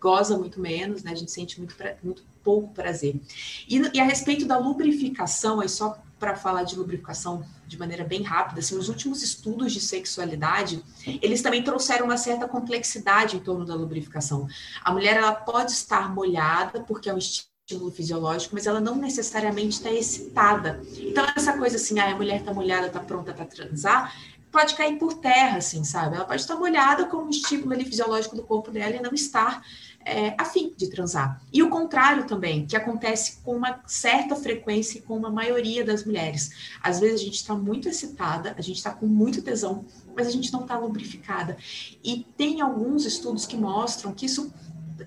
goza 0.00 0.38
muito 0.38 0.60
menos, 0.60 1.02
né? 1.02 1.10
A 1.10 1.16
gente 1.16 1.32
sente 1.32 1.58
muito, 1.58 1.74
muito 2.04 2.22
pouco 2.44 2.72
prazer. 2.72 3.16
E, 3.68 3.82
e 3.92 4.00
a 4.00 4.04
respeito 4.04 4.46
da 4.46 4.58
lubrificação, 4.58 5.60
aí 5.60 5.68
só 5.68 5.98
para 6.24 6.36
falar 6.36 6.62
de 6.62 6.74
lubrificação 6.74 7.44
de 7.66 7.78
maneira 7.78 8.02
bem 8.02 8.22
rápida, 8.22 8.60
assim, 8.60 8.78
os 8.78 8.88
últimos 8.88 9.22
estudos 9.22 9.74
de 9.74 9.80
sexualidade, 9.80 10.82
eles 11.20 11.42
também 11.42 11.62
trouxeram 11.62 12.06
uma 12.06 12.16
certa 12.16 12.48
complexidade 12.48 13.36
em 13.36 13.40
torno 13.40 13.66
da 13.66 13.74
lubrificação. 13.74 14.48
A 14.82 14.90
mulher 14.90 15.18
ela 15.18 15.34
pode 15.34 15.72
estar 15.72 16.14
molhada 16.14 16.80
porque 16.80 17.10
é 17.10 17.14
um 17.14 17.18
estímulo 17.18 17.90
fisiológico, 17.90 18.54
mas 18.54 18.66
ela 18.66 18.80
não 18.80 18.94
necessariamente 18.94 19.76
está 19.76 19.90
excitada. 19.90 20.80
Então 20.96 21.26
essa 21.36 21.58
coisa 21.58 21.76
assim, 21.76 21.98
ah, 21.98 22.12
a 22.12 22.16
mulher 22.16 22.40
está 22.40 22.54
molhada, 22.54 22.86
está 22.86 23.00
pronta 23.00 23.34
para 23.34 23.44
transar, 23.44 24.14
pode 24.54 24.76
cair 24.76 24.96
por 24.96 25.14
terra, 25.14 25.58
assim, 25.58 25.82
sabe? 25.82 26.14
Ela 26.14 26.24
pode 26.24 26.40
estar 26.40 26.54
molhada 26.54 27.06
com 27.06 27.16
um 27.16 27.28
estímulo 27.28 27.72
ali 27.72 27.84
fisiológico 27.84 28.36
do 28.36 28.44
corpo 28.44 28.70
dela 28.70 28.94
e 28.94 29.02
não 29.02 29.12
estar 29.12 29.64
é, 30.04 30.32
afim 30.38 30.72
de 30.76 30.88
transar. 30.88 31.42
E 31.52 31.60
o 31.60 31.68
contrário 31.68 32.24
também, 32.24 32.64
que 32.64 32.76
acontece 32.76 33.38
com 33.42 33.56
uma 33.56 33.80
certa 33.84 34.36
frequência 34.36 34.98
e 34.98 35.02
com 35.02 35.16
uma 35.16 35.28
maioria 35.28 35.84
das 35.84 36.04
mulheres. 36.04 36.76
Às 36.80 37.00
vezes 37.00 37.20
a 37.20 37.24
gente 37.24 37.34
está 37.34 37.56
muito 37.56 37.88
excitada, 37.88 38.54
a 38.56 38.62
gente 38.62 38.76
está 38.76 38.92
com 38.92 39.06
muito 39.06 39.42
tesão, 39.42 39.84
mas 40.16 40.28
a 40.28 40.30
gente 40.30 40.52
não 40.52 40.60
está 40.60 40.78
lubrificada. 40.78 41.56
E 42.04 42.24
tem 42.36 42.60
alguns 42.60 43.04
estudos 43.04 43.46
que 43.46 43.56
mostram 43.56 44.14
que 44.14 44.26
isso 44.26 44.54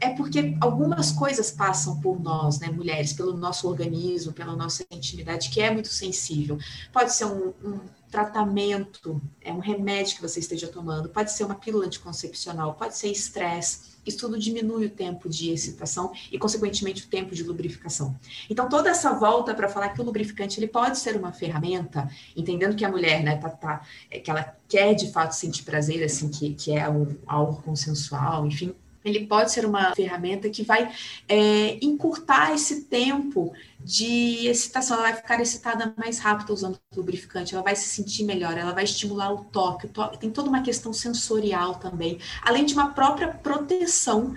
é 0.02 0.10
porque 0.10 0.58
algumas 0.60 1.14
coisas 1.14 1.52
passam 1.52 2.02
por 2.02 2.20
nós, 2.20 2.60
né, 2.60 2.68
mulheres, 2.70 3.14
pelo 3.14 3.38
nosso 3.38 3.66
organismo, 3.70 4.34
pela 4.34 4.58
nossa 4.58 4.84
intimidade, 4.92 5.50
que 5.50 5.62
é 5.62 5.72
muito 5.72 5.88
sensível. 5.88 6.58
Pode 6.92 7.14
ser 7.14 7.26
um, 7.26 7.54
um 7.64 7.80
tratamento, 8.10 9.22
é 9.42 9.52
um 9.52 9.60
remédio 9.60 10.16
que 10.16 10.22
você 10.22 10.40
esteja 10.40 10.68
tomando, 10.68 11.10
pode 11.10 11.32
ser 11.32 11.44
uma 11.44 11.56
pílula 11.56 11.86
anticoncepcional, 11.86 12.74
pode 12.76 12.98
ser 12.98 13.12
estresse. 13.12 13.98
Isso 14.06 14.20
tudo 14.20 14.40
diminui 14.40 14.86
o 14.86 14.90
tempo 14.90 15.28
de 15.28 15.52
excitação 15.52 16.14
e, 16.32 16.40
consequentemente, 16.40 17.06
o 17.06 17.10
tempo 17.10 17.36
de 17.36 17.44
lubrificação. 17.44 18.18
Então, 18.50 18.70
toda 18.70 18.90
essa 18.90 19.12
volta 19.14 19.54
para 19.54 19.68
falar 19.68 19.90
que 19.90 20.00
o 20.00 20.06
lubrificante 20.06 20.58
ele 20.60 20.68
pode 20.68 20.98
ser 20.98 21.18
uma 21.18 21.34
ferramenta, 21.34 22.10
entendendo 22.36 22.76
que 22.76 22.86
a 22.86 22.90
mulher, 22.90 23.22
né, 23.22 23.36
tá, 23.36 23.50
tá, 23.50 23.82
é, 24.10 24.20
que 24.20 24.32
ela 24.32 24.56
quer 24.70 24.94
de 24.94 25.12
fato 25.12 25.34
sentir 25.34 25.64
prazer, 25.64 26.04
assim, 26.06 26.30
que, 26.30 26.54
que 26.54 26.72
é 26.72 26.90
um, 26.90 27.18
algo 27.28 27.62
consensual, 27.62 28.48
enfim, 28.48 28.74
ele 29.10 29.26
pode 29.28 29.52
ser 29.52 29.66
uma 29.66 29.94
ferramenta 29.96 30.50
que 30.50 30.64
vai 30.64 30.92
é, 31.28 31.78
encurtar 31.82 32.54
esse 32.54 32.84
tempo 32.84 33.54
de 33.80 34.48
excitação. 34.48 34.98
Ela 34.98 35.08
vai 35.08 35.16
ficar 35.16 35.40
excitada 35.40 35.94
mais 35.98 36.20
rápido 36.20 36.54
usando 36.54 36.80
lubrificante, 36.96 37.54
ela 37.54 37.64
vai 37.64 37.76
se 37.76 37.88
sentir 37.88 38.24
melhor, 38.24 38.58
ela 38.58 38.74
vai 38.74 38.84
estimular 38.84 39.34
o 39.34 39.46
toque. 39.46 39.86
O 39.86 39.90
toque 39.90 40.20
tem 40.20 40.30
toda 40.30 40.50
uma 40.50 40.62
questão 40.62 40.92
sensorial 40.94 41.76
também, 41.76 42.20
além 42.42 42.66
de 42.66 42.74
uma 42.74 42.90
própria 42.94 43.30
proteção 43.30 44.36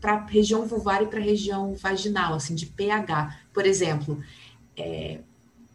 para 0.00 0.12
a 0.14 0.26
região 0.26 0.66
vulvar 0.66 1.02
e 1.02 1.06
para 1.06 1.18
a 1.18 1.22
região 1.22 1.74
vaginal, 1.74 2.34
assim, 2.34 2.54
de 2.54 2.66
pH. 2.66 3.40
Por 3.52 3.66
exemplo, 3.66 4.22
é, 4.76 5.20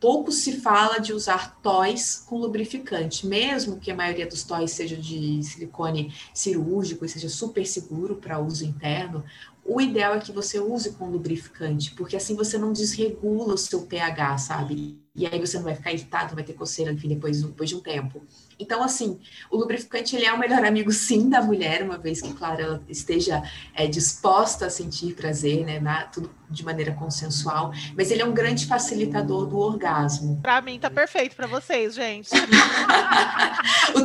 pouco 0.05 0.31
se 0.31 0.61
fala 0.61 0.99
de 0.99 1.13
usar 1.13 1.59
toys 1.63 2.23
com 2.27 2.37
lubrificante, 2.37 3.25
mesmo 3.25 3.79
que 3.79 3.89
a 3.89 3.95
maioria 3.95 4.27
dos 4.27 4.43
toys 4.43 4.69
seja 4.69 4.95
de 4.95 5.41
silicone 5.41 6.13
cirúrgico 6.31 7.03
e 7.03 7.09
seja 7.09 7.27
super 7.27 7.65
seguro 7.65 8.17
para 8.17 8.37
uso 8.37 8.63
interno. 8.63 9.23
O 9.67 9.81
ideal 9.81 10.13
é 10.13 10.19
que 10.19 10.31
você 10.31 10.59
use 10.59 10.91
com 10.91 11.09
lubrificante, 11.09 11.91
porque 11.95 12.15
assim 12.15 12.35
você 12.35 12.55
não 12.55 12.71
desregula 12.71 13.55
o 13.55 13.57
seu 13.57 13.81
pH, 13.81 14.37
sabe? 14.37 15.03
E 15.15 15.25
aí 15.25 15.39
você 15.39 15.57
não 15.57 15.63
vai 15.63 15.73
ficar 15.73 15.91
irritado, 15.91 16.35
vai 16.35 16.43
ter 16.43 16.53
coceira, 16.53 16.91
enfim, 16.91 17.07
depois, 17.07 17.41
depois 17.41 17.69
de 17.69 17.75
um 17.75 17.79
tempo. 17.79 18.21
Então, 18.59 18.83
assim, 18.83 19.19
o 19.49 19.57
lubrificante 19.57 20.15
ele 20.15 20.25
é 20.25 20.31
o 20.31 20.37
melhor 20.37 20.63
amigo, 20.63 20.91
sim, 20.91 21.29
da 21.29 21.41
mulher, 21.41 21.81
uma 21.81 21.97
vez 21.97 22.21
que, 22.21 22.31
claro, 22.33 22.61
ela 22.61 22.83
esteja 22.87 23.41
é, 23.73 23.87
disposta 23.87 24.67
a 24.67 24.69
sentir 24.69 25.15
prazer, 25.15 25.65
né, 25.65 25.79
na, 25.79 26.03
tudo 26.03 26.29
de 26.47 26.63
maneira 26.63 26.93
consensual, 26.93 27.71
mas 27.97 28.11
ele 28.11 28.21
é 28.21 28.25
um 28.25 28.33
grande 28.33 28.67
facilitador 28.67 29.47
do 29.47 29.57
orgasmo. 29.57 30.39
Para 30.41 30.61
mim, 30.61 30.77
tá 30.77 30.91
perfeito 30.91 31.35
para 31.35 31.47
vocês, 31.47 31.95
gente. 31.95 32.29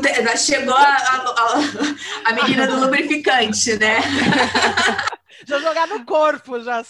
te... 0.01 0.39
Chegou 0.39 0.75
a, 0.75 0.97
a, 0.97 2.31
a, 2.31 2.33
menina 2.33 2.67
do 2.67 2.81
lubrificante, 2.81 3.77
né? 3.77 3.99
Já 5.47 5.59
jogar 5.61 5.89
no 5.89 6.05
corpo, 6.05 6.61
já. 6.61 6.85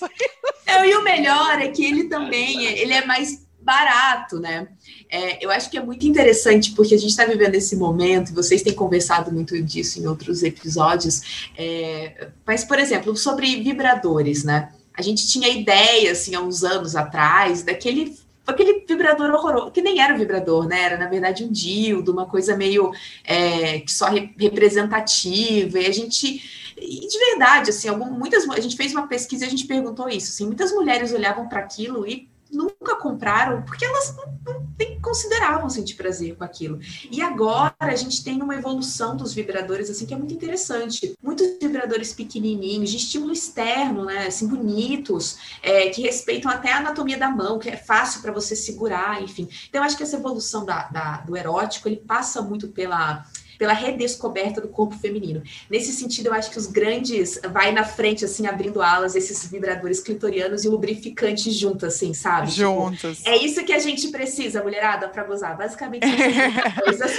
É, 0.67 0.87
e 0.89 0.95
o 0.95 1.03
melhor 1.03 1.61
é 1.61 1.69
que 1.69 1.85
ele 1.85 2.05
também, 2.05 2.65
ele 2.65 2.93
é 2.93 3.05
mais 3.05 3.47
barato, 3.61 4.39
né? 4.41 4.69
É, 5.09 5.45
eu 5.45 5.51
acho 5.51 5.71
que 5.71 5.77
é 5.77 5.83
muito 5.83 6.07
interessante 6.07 6.73
porque 6.73 6.95
a 6.95 6.99
gente 6.99 7.11
está 7.11 7.25
vivendo 7.25 7.55
esse 7.55 7.77
momento, 7.77 8.35
vocês 8.35 8.63
têm 8.63 8.73
conversado 8.73 9.31
muito 9.33 9.61
disso 9.63 10.01
em 10.01 10.07
outros 10.07 10.43
episódios. 10.43 11.51
É, 11.57 12.29
mas, 12.47 12.65
por 12.65 12.79
exemplo, 12.79 13.17
sobre 13.17 13.63
vibradores, 13.63 14.45
né? 14.45 14.73
A 14.95 15.03
gente 15.03 15.29
tinha 15.29 15.49
ideia, 15.49 16.13
assim, 16.13 16.35
há 16.35 16.41
uns 16.41 16.65
anos 16.65 16.97
atrás, 16.97 17.63
daquele 17.63 18.19
aquele 18.47 18.85
vibrador 18.87 19.31
horroroso, 19.31 19.71
que 19.71 19.81
nem 19.81 20.01
era 20.01 20.15
um 20.15 20.19
vibrador, 20.19 20.67
né? 20.67 20.83
Era, 20.83 20.97
na 20.97 21.09
verdade, 21.09 21.45
um 21.45 21.53
dildo, 21.53 22.13
uma 22.13 22.27
coisa 22.27 22.57
meio 22.57 22.93
é, 23.25 23.81
que 23.81 23.93
só 23.93 24.09
re 24.09 24.31
representativa, 24.39 25.79
e 25.79 25.87
a 25.87 25.93
gente. 25.93 26.60
E 26.81 27.07
de 27.07 27.19
verdade, 27.19 27.71
assim, 27.71 27.89
algum, 27.89 28.11
muitas. 28.11 28.49
A 28.49 28.61
gente 28.61 28.77
fez 28.77 28.93
uma 28.93 29.07
pesquisa 29.07 29.45
e 29.45 29.49
a 29.49 29.51
gente 29.51 29.67
perguntou 29.67 30.09
isso, 30.09 30.31
assim, 30.31 30.47
muitas 30.47 30.73
mulheres 30.73 31.13
olhavam 31.13 31.49
para 31.49 31.61
aquilo 31.61 32.07
e 32.07 32.31
nunca 32.51 32.97
compraram 32.97 33.63
porque 33.63 33.85
elas 33.85 34.17
não, 34.17 34.27
não 34.45 35.01
consideravam 35.01 35.69
sentir 35.69 35.95
prazer 35.95 36.37
com 36.37 36.45
aquilo. 36.45 36.79
E 37.11 37.23
agora 37.23 37.75
a 37.79 37.95
gente 37.95 38.23
tem 38.23 38.43
uma 38.43 38.55
evolução 38.55 39.17
dos 39.17 39.33
vibradores 39.33 39.89
assim 39.89 40.07
que 40.07 40.15
é 40.15 40.17
muito 40.17 40.35
interessante. 40.35 41.15
Muitos 41.23 41.59
vibradores 41.61 42.13
pequenininhos, 42.13 42.91
de 42.91 42.97
estímulo 42.97 43.33
externo, 43.33 44.05
né, 44.05 44.27
assim 44.27 44.47
bonitos, 44.47 45.39
é, 45.63 45.89
que 45.91 46.03
respeitam 46.03 46.51
até 46.51 46.73
a 46.73 46.79
anatomia 46.79 47.19
da 47.19 47.31
mão, 47.31 47.59
que 47.59 47.69
é 47.69 47.77
fácil 47.77 48.21
para 48.21 48.33
você 48.33 48.55
segurar, 48.55 49.23
enfim. 49.23 49.49
Então 49.69 49.81
eu 49.81 49.87
acho 49.87 49.97
que 49.97 50.03
essa 50.03 50.17
evolução 50.17 50.65
da, 50.65 50.89
da, 50.89 51.17
do 51.19 51.37
erótico 51.37 51.89
ele 51.89 51.97
passa 51.97 52.43
muito 52.43 52.69
pela 52.69 53.25
pela 53.61 53.75
redescoberta 53.75 54.59
do 54.59 54.69
corpo 54.69 54.97
feminino. 54.97 55.43
Nesse 55.69 55.93
sentido, 55.93 56.29
eu 56.29 56.33
acho 56.33 56.51
que 56.51 56.57
os 56.57 56.67
grandes 56.67 57.39
vai 57.53 57.73
na 57.73 57.85
frente, 57.85 58.25
assim, 58.25 58.47
abrindo 58.47 58.81
alas, 58.81 59.15
esses 59.15 59.47
vibradores 59.51 60.01
clitorianos 60.01 60.65
e 60.65 60.69
lubrificantes 60.71 61.55
juntos, 61.55 61.85
assim, 61.85 62.15
sabe? 62.15 62.51
Juntos. 62.51 63.19
Tipo, 63.19 63.29
é 63.29 63.37
isso 63.37 63.63
que 63.63 63.75
a 63.75 63.79
gente 63.79 64.09
precisa, 64.09 64.63
mulherada, 64.63 65.11
para 65.11 65.25
gozar. 65.25 65.59
Basicamente, 65.59 66.07
coisas. 66.83 67.13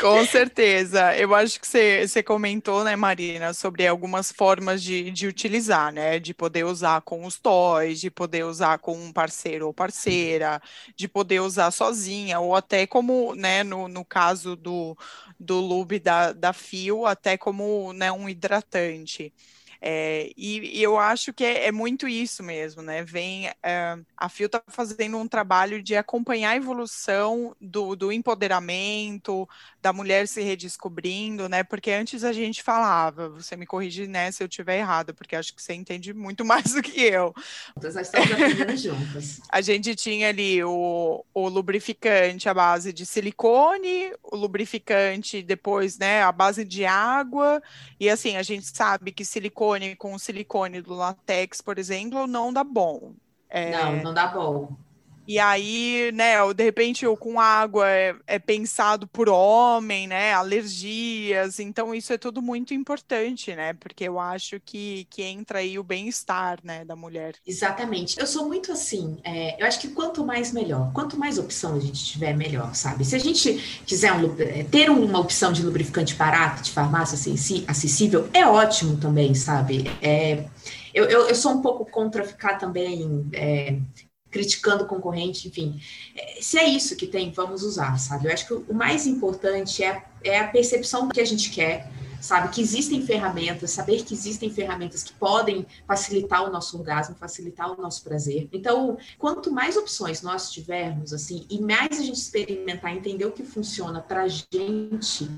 Com 0.00 0.24
certeza. 0.24 1.14
Eu 1.18 1.34
acho 1.34 1.60
que 1.60 1.68
você, 1.68 2.08
você 2.08 2.22
comentou, 2.22 2.82
né, 2.82 2.96
Marina, 2.96 3.52
sobre 3.52 3.86
algumas 3.86 4.32
formas 4.32 4.82
de, 4.82 5.10
de 5.10 5.26
utilizar, 5.26 5.92
né? 5.92 6.18
De 6.18 6.32
poder 6.32 6.64
usar 6.64 7.02
com 7.02 7.26
os 7.26 7.38
toys, 7.38 8.00
de 8.00 8.10
poder 8.10 8.46
usar 8.46 8.78
com 8.78 8.96
um 8.96 9.12
parceiro 9.12 9.66
ou 9.66 9.74
parceira, 9.74 10.62
de 10.96 11.06
poder 11.06 11.40
usar 11.40 11.70
sozinha, 11.70 12.40
ou 12.40 12.56
até 12.56 12.86
como, 12.86 13.34
né, 13.34 13.62
no, 13.62 13.86
no 13.86 14.02
caso 14.02 14.56
do, 14.56 14.96
do 15.38 15.73
lube 15.74 15.98
da, 15.98 16.32
da 16.32 16.52
Fio 16.52 17.06
até 17.06 17.36
como 17.36 17.92
né, 17.92 18.10
um 18.12 18.28
hidratante. 18.28 19.32
É, 19.86 20.30
e, 20.34 20.78
e, 20.78 20.82
eu 20.82 20.96
acho 20.98 21.30
que 21.30 21.44
é, 21.44 21.66
é, 21.66 21.72
muito 21.72 22.08
isso 22.08 22.42
mesmo, 22.42 22.80
né? 22.80 23.04
Vem 23.04 23.50
é, 23.62 23.98
a 24.16 24.30
Fio 24.30 24.46
está 24.46 24.62
fazendo 24.68 25.18
um 25.18 25.28
trabalho 25.28 25.82
de 25.82 25.94
acompanhar 25.94 26.52
a 26.52 26.56
evolução 26.56 27.54
do, 27.60 27.94
do, 27.94 28.10
empoderamento, 28.10 29.46
da 29.84 29.92
mulher 29.92 30.26
se 30.26 30.40
redescobrindo, 30.40 31.46
né? 31.46 31.62
Porque 31.62 31.90
antes 31.90 32.24
a 32.24 32.32
gente 32.32 32.62
falava, 32.62 33.28
você 33.28 33.54
me 33.54 33.66
corrige 33.66 34.06
né, 34.06 34.32
se 34.32 34.42
eu 34.42 34.46
estiver 34.46 34.78
errado, 34.78 35.12
porque 35.12 35.36
acho 35.36 35.54
que 35.54 35.62
você 35.62 35.74
entende 35.74 36.14
muito 36.14 36.42
mais 36.42 36.72
do 36.72 36.80
que 36.80 37.02
eu. 37.02 37.34
Nós 37.76 37.94
estamos 37.94 38.32
aprendendo 38.32 38.74
juntas. 38.78 39.42
A 39.52 39.60
gente 39.60 39.94
tinha 39.94 40.30
ali 40.30 40.64
o, 40.64 41.22
o 41.34 41.48
lubrificante 41.50 42.48
à 42.48 42.54
base 42.54 42.94
de 42.94 43.04
silicone, 43.04 44.14
o 44.22 44.34
lubrificante 44.36 45.42
depois, 45.42 45.98
né, 45.98 46.22
à 46.22 46.32
base 46.32 46.64
de 46.64 46.86
água, 46.86 47.62
e 48.00 48.08
assim, 48.08 48.36
a 48.36 48.42
gente 48.42 48.66
sabe 48.66 49.12
que 49.12 49.24
silicone 49.24 49.94
com 49.96 50.18
silicone 50.18 50.80
do 50.80 50.94
latex, 50.94 51.60
por 51.60 51.78
exemplo, 51.78 52.26
não 52.26 52.52
dá 52.52 52.64
bom. 52.64 53.12
É... 53.50 53.70
Não, 53.70 53.96
não 53.96 54.14
dá 54.14 54.28
bom. 54.28 54.74
E 55.26 55.38
aí, 55.38 56.10
né, 56.12 56.34
de 56.54 56.62
repente, 56.62 57.06
o 57.06 57.16
com 57.16 57.40
água 57.40 57.88
é, 57.88 58.14
é, 58.26 58.38
pensado 58.38 59.06
por 59.06 59.28
homem, 59.28 60.06
né, 60.06 60.34
alergias, 60.34 61.58
então 61.58 61.94
isso 61.94 62.12
é 62.12 62.18
tudo 62.18 62.42
muito 62.42 62.74
importante, 62.74 63.54
né, 63.54 63.72
porque 63.74 64.04
eu 64.04 64.18
acho 64.18 64.60
que, 64.60 65.06
que 65.08 65.22
entra 65.22 65.60
aí 65.60 65.78
o 65.78 65.82
bem-estar, 65.82 66.58
né, 66.62 66.84
da 66.84 66.94
mulher. 66.94 67.34
Exatamente. 67.46 68.18
Eu 68.20 68.26
sou 68.26 68.46
muito 68.46 68.70
assim, 68.70 69.18
é, 69.24 69.60
eu 69.60 69.66
acho 69.66 69.80
que 69.80 69.88
quanto 69.88 70.24
mais 70.24 70.52
melhor, 70.52 70.92
quanto 70.92 71.18
mais 71.18 71.38
opção 71.38 71.76
a 71.76 71.80
gente 71.80 72.04
tiver, 72.04 72.34
melhor, 72.34 72.74
sabe? 72.74 73.04
Se 73.04 73.14
a 73.16 73.18
gente 73.18 73.82
quiser 73.86 74.12
um, 74.12 74.34
é, 74.38 74.64
ter 74.64 74.90
uma 74.90 75.20
opção 75.20 75.52
de 75.52 75.62
lubrificante 75.62 76.14
barato, 76.14 76.62
de 76.62 76.70
farmácia 76.70 77.16
acessível, 77.66 78.28
é 78.32 78.46
ótimo 78.46 78.96
também, 78.96 79.34
sabe? 79.34 79.84
É, 80.02 80.44
eu, 80.92 81.04
eu, 81.06 81.28
eu, 81.28 81.34
sou 81.34 81.52
um 81.52 81.60
pouco 81.60 81.84
contra 81.84 82.24
ficar 82.24 82.56
também 82.56 83.26
é, 83.32 83.76
criticando 84.34 84.82
o 84.82 84.86
concorrente, 84.88 85.46
enfim. 85.46 85.80
É, 86.16 86.42
se 86.42 86.58
é 86.58 86.68
isso 86.68 86.96
que 86.96 87.06
tem, 87.06 87.30
vamos 87.30 87.62
usar, 87.62 87.96
sabe? 88.00 88.26
Eu 88.26 88.32
acho 88.32 88.48
que 88.48 88.52
o 88.52 88.74
mais 88.74 89.06
importante 89.06 89.84
é, 89.84 90.04
é 90.24 90.40
a 90.40 90.48
percepção 90.48 91.08
que 91.08 91.20
a 91.20 91.24
gente 91.24 91.50
quer, 91.50 91.88
sabe? 92.20 92.48
Que 92.48 92.60
existem 92.60 93.06
ferramentas, 93.06 93.70
saber 93.70 94.02
que 94.02 94.12
existem 94.12 94.50
ferramentas 94.50 95.04
que 95.04 95.12
podem 95.12 95.64
facilitar 95.86 96.42
o 96.42 96.50
nosso 96.50 96.76
orgasmo, 96.76 97.14
facilitar 97.14 97.70
o 97.70 97.80
nosso 97.80 98.02
prazer. 98.02 98.48
Então, 98.52 98.98
quanto 99.20 99.52
mais 99.52 99.76
opções 99.76 100.20
nós 100.20 100.50
tivermos, 100.50 101.12
assim, 101.12 101.46
e 101.48 101.60
mais 101.60 102.00
a 102.00 102.02
gente 102.02 102.16
experimentar, 102.16 102.92
entender 102.92 103.26
o 103.26 103.30
que 103.30 103.44
funciona 103.44 104.00
pra 104.00 104.26
gente, 104.26 105.30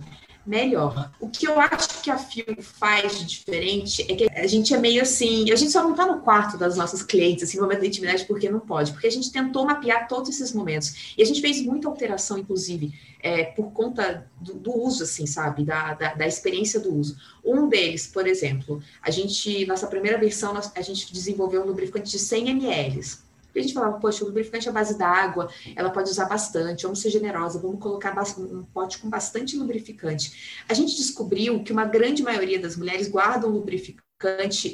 melhor. 0.46 1.10
O 1.18 1.28
que 1.28 1.46
eu 1.46 1.58
acho 1.58 2.00
que 2.02 2.10
a 2.10 2.16
Fio 2.16 2.44
faz 2.62 3.18
de 3.18 3.24
diferente 3.26 4.02
é 4.02 4.14
que 4.14 4.28
a 4.30 4.46
gente 4.46 4.72
é 4.72 4.78
meio 4.78 5.02
assim, 5.02 5.50
a 5.50 5.56
gente 5.56 5.72
só 5.72 5.82
não 5.82 5.94
tá 5.94 6.06
no 6.06 6.20
quarto 6.20 6.56
das 6.56 6.76
nossas 6.76 7.02
clientes, 7.02 7.44
assim, 7.44 7.58
momento 7.58 7.80
da 7.80 7.86
intimidade, 7.86 8.24
porque 8.24 8.48
não 8.48 8.60
pode, 8.60 8.92
porque 8.92 9.06
a 9.06 9.10
gente 9.10 9.32
tentou 9.32 9.66
mapear 9.66 10.06
todos 10.06 10.28
esses 10.30 10.52
momentos. 10.52 11.14
E 11.18 11.22
a 11.22 11.26
gente 11.26 11.40
fez 11.40 11.60
muita 11.62 11.88
alteração, 11.88 12.38
inclusive, 12.38 12.94
é, 13.20 13.44
por 13.44 13.72
conta 13.72 14.30
do, 14.40 14.54
do, 14.54 14.78
uso, 14.78 15.02
assim, 15.02 15.26
sabe, 15.26 15.64
da, 15.64 15.94
da, 15.94 16.14
da, 16.14 16.26
experiência 16.26 16.78
do 16.78 16.94
uso. 16.94 17.16
Um 17.44 17.68
deles, 17.68 18.06
por 18.06 18.26
exemplo, 18.26 18.80
a 19.02 19.10
gente, 19.10 19.66
nossa 19.66 19.86
primeira 19.86 20.18
versão, 20.18 20.54
a 20.74 20.80
gente 20.82 21.12
desenvolveu 21.12 21.62
um 21.62 21.66
lubrificante 21.66 22.10
de 22.10 22.18
100 22.18 22.50
ml 22.50 23.25
a 23.58 23.62
gente 23.62 23.74
falava, 23.74 23.98
poxa, 23.98 24.24
o 24.24 24.28
lubrificante 24.28 24.66
é 24.66 24.70
a 24.70 24.74
base 24.74 24.96
d'água, 24.96 25.48
ela 25.74 25.90
pode 25.90 26.10
usar 26.10 26.26
bastante, 26.26 26.84
vamos 26.84 27.00
ser 27.00 27.10
generosa, 27.10 27.58
vamos 27.58 27.80
colocar 27.80 28.14
um 28.38 28.64
pote 28.64 28.98
com 28.98 29.08
bastante 29.08 29.56
lubrificante. 29.56 30.62
A 30.68 30.74
gente 30.74 30.96
descobriu 30.96 31.62
que 31.62 31.72
uma 31.72 31.84
grande 31.84 32.22
maioria 32.22 32.58
das 32.58 32.76
mulheres 32.76 33.08
guardam 33.08 33.50
lubrificante 33.50 34.06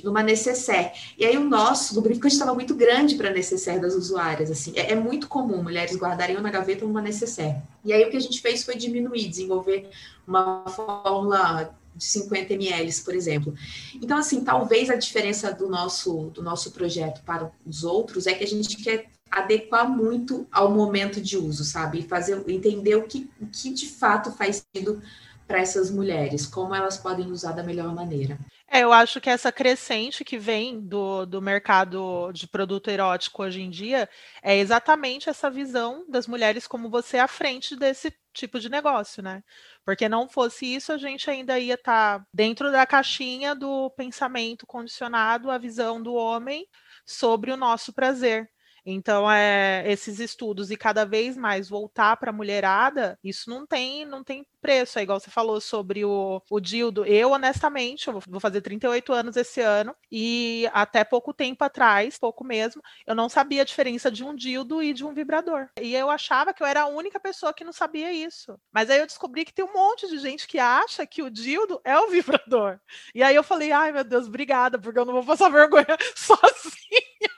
numa 0.05 0.23
necessaire. 0.23 0.93
E 1.19 1.25
aí 1.25 1.37
o 1.37 1.45
nosso 1.45 1.95
lubrificante 1.97 2.35
estava 2.35 2.55
muito 2.55 2.75
grande 2.75 3.17
para 3.17 3.29
a 3.29 3.33
necessaire 3.33 3.81
das 3.81 3.95
usuárias, 3.95 4.51
assim. 4.51 4.73
É, 4.77 4.93
é, 4.93 4.95
muito 4.95 5.27
comum 5.27 5.63
mulheres 5.63 5.97
guardarem 5.97 6.37
uma 6.37 6.51
gaveta 6.51 6.85
ou 6.85 6.91
uma 6.91 7.03
necessaire. 7.03 7.57
E 7.85 7.93
aí 7.93 8.05
o 8.05 8.11
que 8.11 8.17
a 8.17 8.21
gente 8.21 8.41
fez 8.41 8.63
foi 8.63 8.77
diminuir, 8.77 9.29
desenvolver 9.29 9.91
uma 10.27 10.65
fórmula 10.69 11.75
de 11.95 12.05
50 12.05 12.55
ml, 12.55 12.93
por 13.03 13.15
exemplo. 13.15 13.55
Então, 13.95 14.19
assim, 14.19 14.43
talvez 14.43 14.91
a 14.91 14.97
diferença 14.97 15.53
do 15.53 15.69
nosso, 15.69 16.31
do 16.31 16.43
nosso 16.43 16.71
projeto 16.73 17.23
para 17.25 17.51
os 17.67 17.85
outros 17.85 18.27
é 18.27 18.35
que 18.35 18.45
a 18.45 18.49
gente 18.49 18.77
quer 18.77 19.11
adequar 19.31 19.89
muito 19.89 20.47
ao 20.53 20.71
momento 20.71 21.21
de 21.21 21.39
uso, 21.39 21.65
sabe? 21.65 22.03
Fazer, 22.03 22.43
entender 22.49 22.97
o 22.97 23.05
que, 23.05 23.31
o 23.41 23.47
que 23.47 23.73
de 23.73 23.89
fato 23.89 24.31
faz 24.33 24.63
sentido 24.75 25.03
para 25.47 25.61
essas 25.61 25.91
mulheres, 25.91 26.47
como 26.47 26.75
elas 26.75 26.99
podem 26.99 27.31
usar 27.31 27.53
da 27.53 27.63
melhor 27.63 27.95
maneira. 27.95 28.39
É, 28.75 28.81
eu 28.85 28.93
acho 28.93 29.21
que 29.21 29.29
essa 29.29 29.53
crescente 29.53 30.25
que 30.25 30.39
vem 30.39 30.81
do, 30.81 31.27
do 31.27 31.43
mercado 31.43 32.33
de 32.33 32.49
produto 32.49 32.89
erótico 32.89 33.43
hoje 33.43 33.61
em 33.61 33.69
dia 33.69 34.09
é 34.43 34.57
exatamente 34.57 35.29
essa 35.29 35.51
visão 35.51 36.07
das 36.09 36.27
mulheres 36.27 36.67
como 36.67 36.89
você 36.89 37.19
à 37.19 37.29
frente 37.29 37.77
desse 37.77 38.11
tipo 38.33 38.59
de 38.59 38.71
negócio, 38.71 39.23
né? 39.23 39.45
Porque 39.85 40.09
não 40.09 40.27
fosse 40.27 40.65
isso, 40.75 40.91
a 40.91 40.97
gente 40.97 41.31
ainda 41.31 41.59
ia 41.59 41.75
estar 41.75 42.21
tá 42.21 42.27
dentro 42.33 42.73
da 42.73 42.87
caixinha 42.87 43.55
do 43.55 43.91
pensamento 43.91 44.67
condicionado, 44.67 45.51
a 45.51 45.59
visão 45.59 46.03
do 46.03 46.15
homem 46.15 46.67
sobre 47.05 47.53
o 47.53 47.59
nosso 47.59 47.93
prazer. 47.93 48.51
Então, 48.85 49.31
é, 49.31 49.85
esses 49.87 50.19
estudos 50.19 50.71
e 50.71 50.77
cada 50.77 51.05
vez 51.05 51.37
mais 51.37 51.69
voltar 51.69 52.17
para 52.17 52.31
a 52.31 52.33
mulherada, 52.33 53.19
isso 53.23 53.49
não 53.49 53.67
tem, 53.67 54.05
não 54.05 54.25
tem 54.25 54.45
preço. 54.61 54.99
É 54.99 55.03
igual 55.03 55.21
você 55.21 55.31
falou 55.31 55.61
sobre 55.61 56.05
o, 56.05 56.43
o 56.51 56.61
dildo. 56.61 57.05
Eu, 57.05 57.31
honestamente, 57.31 58.09
eu 58.09 58.21
vou 58.29 58.41
fazer 58.41 58.61
38 58.61 59.13
anos 59.13 59.37
esse 59.37 59.61
ano, 59.61 59.95
e 60.11 60.69
até 60.73 61.05
pouco 61.05 61.33
tempo 61.33 61.65
atrás, 61.65 62.19
pouco 62.19 62.45
mesmo, 62.45 62.83
eu 63.07 63.15
não 63.15 63.29
sabia 63.29 63.63
a 63.63 63.65
diferença 63.65 64.11
de 64.11 64.25
um 64.25 64.35
dildo 64.35 64.83
e 64.83 64.93
de 64.93 65.05
um 65.05 65.15
vibrador. 65.15 65.69
E 65.81 65.95
eu 65.95 66.11
achava 66.11 66.53
que 66.53 66.63
eu 66.63 66.67
era 66.67 66.83
a 66.83 66.87
única 66.87 67.21
pessoa 67.21 67.53
que 67.55 67.65
não 67.65 67.73
sabia 67.73 68.13
isso. 68.13 68.59
Mas 68.73 68.91
aí 68.91 68.99
eu 68.99 69.07
descobri 69.07 69.45
que 69.45 69.53
tem 69.55 69.65
um 69.65 69.73
monte 69.73 70.09
de 70.09 70.19
gente 70.19 70.47
que 70.47 70.59
acha 70.59 71.07
que 71.07 71.23
o 71.23 71.31
dildo 71.31 71.81
é 71.85 71.99
o 71.99 72.09
vibrador. 72.11 72.79
E 73.15 73.23
aí 73.23 73.35
eu 73.35 73.43
falei, 73.45 73.73
ai 73.73 73.93
meu 73.93 74.05
Deus, 74.05 74.27
obrigada, 74.27 74.79
porque 74.79 74.99
eu 74.99 75.05
não 75.05 75.15
vou 75.15 75.25
passar 75.25 75.49
vergonha 75.49 75.87
sozinha 76.17 77.32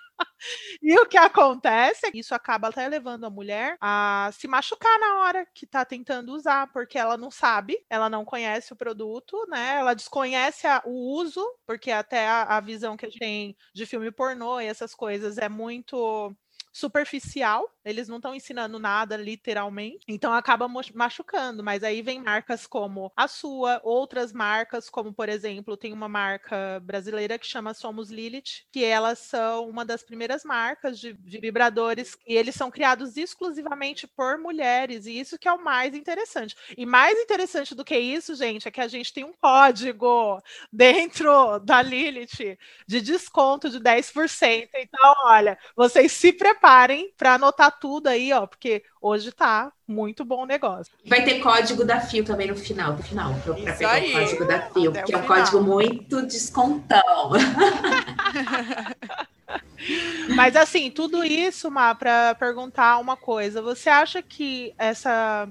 e 0.85 0.99
o 1.01 1.07
que 1.07 1.17
acontece 1.17 2.07
é 2.07 2.11
que 2.13 2.19
isso 2.19 2.35
acaba 2.35 2.69
até 2.69 2.87
levando 2.89 3.25
a 3.25 3.31
mulher 3.31 3.77
a 3.81 4.31
se 4.33 4.47
machucar 4.47 4.99
na 5.01 5.21
hora 5.21 5.47
que 5.55 5.67
tá 5.67 5.85
tentando 5.85 6.33
usar, 6.35 6.71
porque 6.73 6.99
ela 6.99 7.17
não 7.17 7.31
sabe, 7.31 7.79
ela 7.89 8.11
não 8.11 8.25
conhece 8.25 8.73
o 8.73 8.77
produto, 8.77 9.47
né? 9.49 9.77
Ela 9.79 9.95
desconhece 9.95 10.67
a, 10.67 10.83
o 10.85 10.91
uso, 11.19 11.43
porque 11.67 11.91
até 11.91 12.29
a, 12.29 12.43
a 12.43 12.61
visão 12.61 12.97
que 12.97 13.07
a 13.07 13.09
gente 13.09 13.19
tem 13.19 13.57
de 13.75 13.87
filme 13.87 14.11
pornô 14.13 14.61
e 14.61 14.67
essas 14.67 14.95
coisas 14.95 15.39
é 15.39 15.49
muito 15.49 16.35
superficial, 16.75 17.73
eles 17.85 18.09
não 18.09 18.17
estão 18.17 18.35
ensinando 18.35 18.81
nada 18.81 19.17
literalmente, 19.17 20.01
então 20.09 20.33
acaba 20.33 20.69
machucando. 20.93 21.63
Mas 21.63 21.85
aí 21.85 22.03
vem 22.03 22.21
marcas 22.21 22.67
como 22.67 23.13
a 23.17 23.29
sua, 23.29 23.81
outras 23.85 24.33
marcas, 24.33 24.91
como 24.91 25.15
por 25.15 25.29
exemplo, 25.29 25.77
tem 25.77 25.93
uma 25.93 26.09
marca 26.09 26.81
brasileira 26.81 27.39
que 27.39 27.47
chama 27.47 27.73
Somos 27.73 28.11
Lilith, 28.11 28.65
que 28.73 28.83
elas 28.83 29.21
são 29.21 29.69
uma 29.69 29.85
das 29.85 30.03
primeiras 30.03 30.43
marcas 30.43 30.99
de, 30.99 31.13
de 31.13 31.39
vibradores 31.39 32.19
e 32.27 32.35
eles 32.35 32.57
são 32.57 32.73
criados 32.73 33.17
exclusivamente 33.17 34.09
por 34.09 34.37
mulheres, 34.37 35.07
e 35.07 35.21
isso 35.21 35.39
que 35.39 35.47
é 35.47 35.53
o 35.53 35.63
mais 35.63 35.95
interessante. 35.95 36.57
E 36.77 36.85
mais 36.85 37.17
interessante 37.21 37.73
do 37.73 37.85
que 37.85 37.97
isso, 37.97 38.35
gente, 38.35 38.67
é 38.67 38.71
que 38.73 38.81
a 38.81 38.89
gente 38.89 39.13
tem 39.13 39.23
um 39.23 39.33
código 39.33 40.43
dentro 40.73 41.61
da 41.61 41.81
Lilith 41.81 42.59
de 42.85 43.01
desconto 43.01 43.71
de 43.71 43.79
10%. 43.79 44.69
Então, 44.75 45.15
olha, 45.27 45.57
vocês 45.77 46.11
se 46.11 46.33
preparem 46.33 46.64
preparem 46.65 47.13
para 47.17 47.35
anotar 47.35 47.79
tudo 47.79 48.07
aí, 48.07 48.33
ó, 48.33 48.47
porque 48.47 48.83
hoje 49.01 49.31
tá 49.31 49.71
muito 49.87 50.25
bom 50.25 50.45
o 50.45 50.47
negócio. 50.47 50.91
Vai 51.05 51.23
ter 51.23 51.41
código 51.41 51.85
da 51.85 52.01
Fio 52.01 52.25
também 52.25 52.49
no 52.49 52.57
final, 52.57 52.95
no 52.95 53.03
final, 53.03 53.35
para 53.35 53.75
pegar 53.75 53.93
aí. 53.93 54.11
o 54.11 54.13
código 54.13 54.47
da 54.47 54.63
Fio, 54.71 54.91
Até 54.91 55.03
que 55.03 55.15
é 55.15 55.19
um 55.19 55.27
código 55.27 55.63
muito 55.63 56.23
descontão. 56.23 57.33
Mas 60.35 60.57
assim, 60.57 60.91
tudo 60.91 61.23
isso, 61.23 61.71
Má, 61.71 61.95
para 61.95 62.35
perguntar 62.37 62.99
uma 62.99 63.17
coisa, 63.17 63.61
você 63.61 63.91
acha 63.91 64.23
que 64.23 64.73
essa 64.79 65.47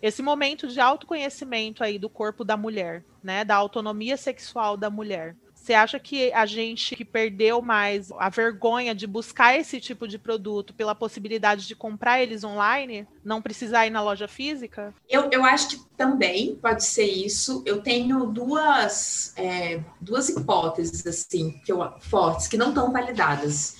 esse 0.00 0.22
momento 0.22 0.68
de 0.68 0.80
autoconhecimento 0.80 1.84
aí 1.84 1.98
do 1.98 2.08
corpo 2.08 2.44
da 2.44 2.56
mulher, 2.56 3.04
né, 3.22 3.44
da 3.44 3.54
autonomia 3.54 4.16
sexual 4.16 4.76
da 4.76 4.90
mulher, 4.90 5.36
você 5.62 5.74
acha 5.74 5.98
que 6.00 6.32
a 6.32 6.44
gente 6.44 6.96
que 6.96 7.04
perdeu 7.04 7.62
mais 7.62 8.10
a 8.18 8.28
vergonha 8.28 8.92
de 8.92 9.06
buscar 9.06 9.56
esse 9.56 9.80
tipo 9.80 10.08
de 10.08 10.18
produto 10.18 10.74
pela 10.74 10.92
possibilidade 10.92 11.68
de 11.68 11.76
comprar 11.76 12.20
eles 12.20 12.42
online, 12.42 13.06
não 13.24 13.40
precisar 13.40 13.86
ir 13.86 13.90
na 13.90 14.02
loja 14.02 14.26
física? 14.26 14.92
Eu, 15.08 15.30
eu 15.30 15.44
acho 15.44 15.68
que 15.68 15.84
também 15.96 16.56
pode 16.56 16.84
ser 16.84 17.04
isso. 17.04 17.62
Eu 17.64 17.80
tenho 17.80 18.26
duas, 18.26 19.32
é, 19.36 19.80
duas 20.00 20.28
hipóteses 20.28 21.06
assim 21.06 21.60
que 21.64 21.70
eu, 21.70 21.80
fortes 22.00 22.48
que 22.48 22.56
não 22.56 22.70
estão 22.70 22.92
validadas. 22.92 23.76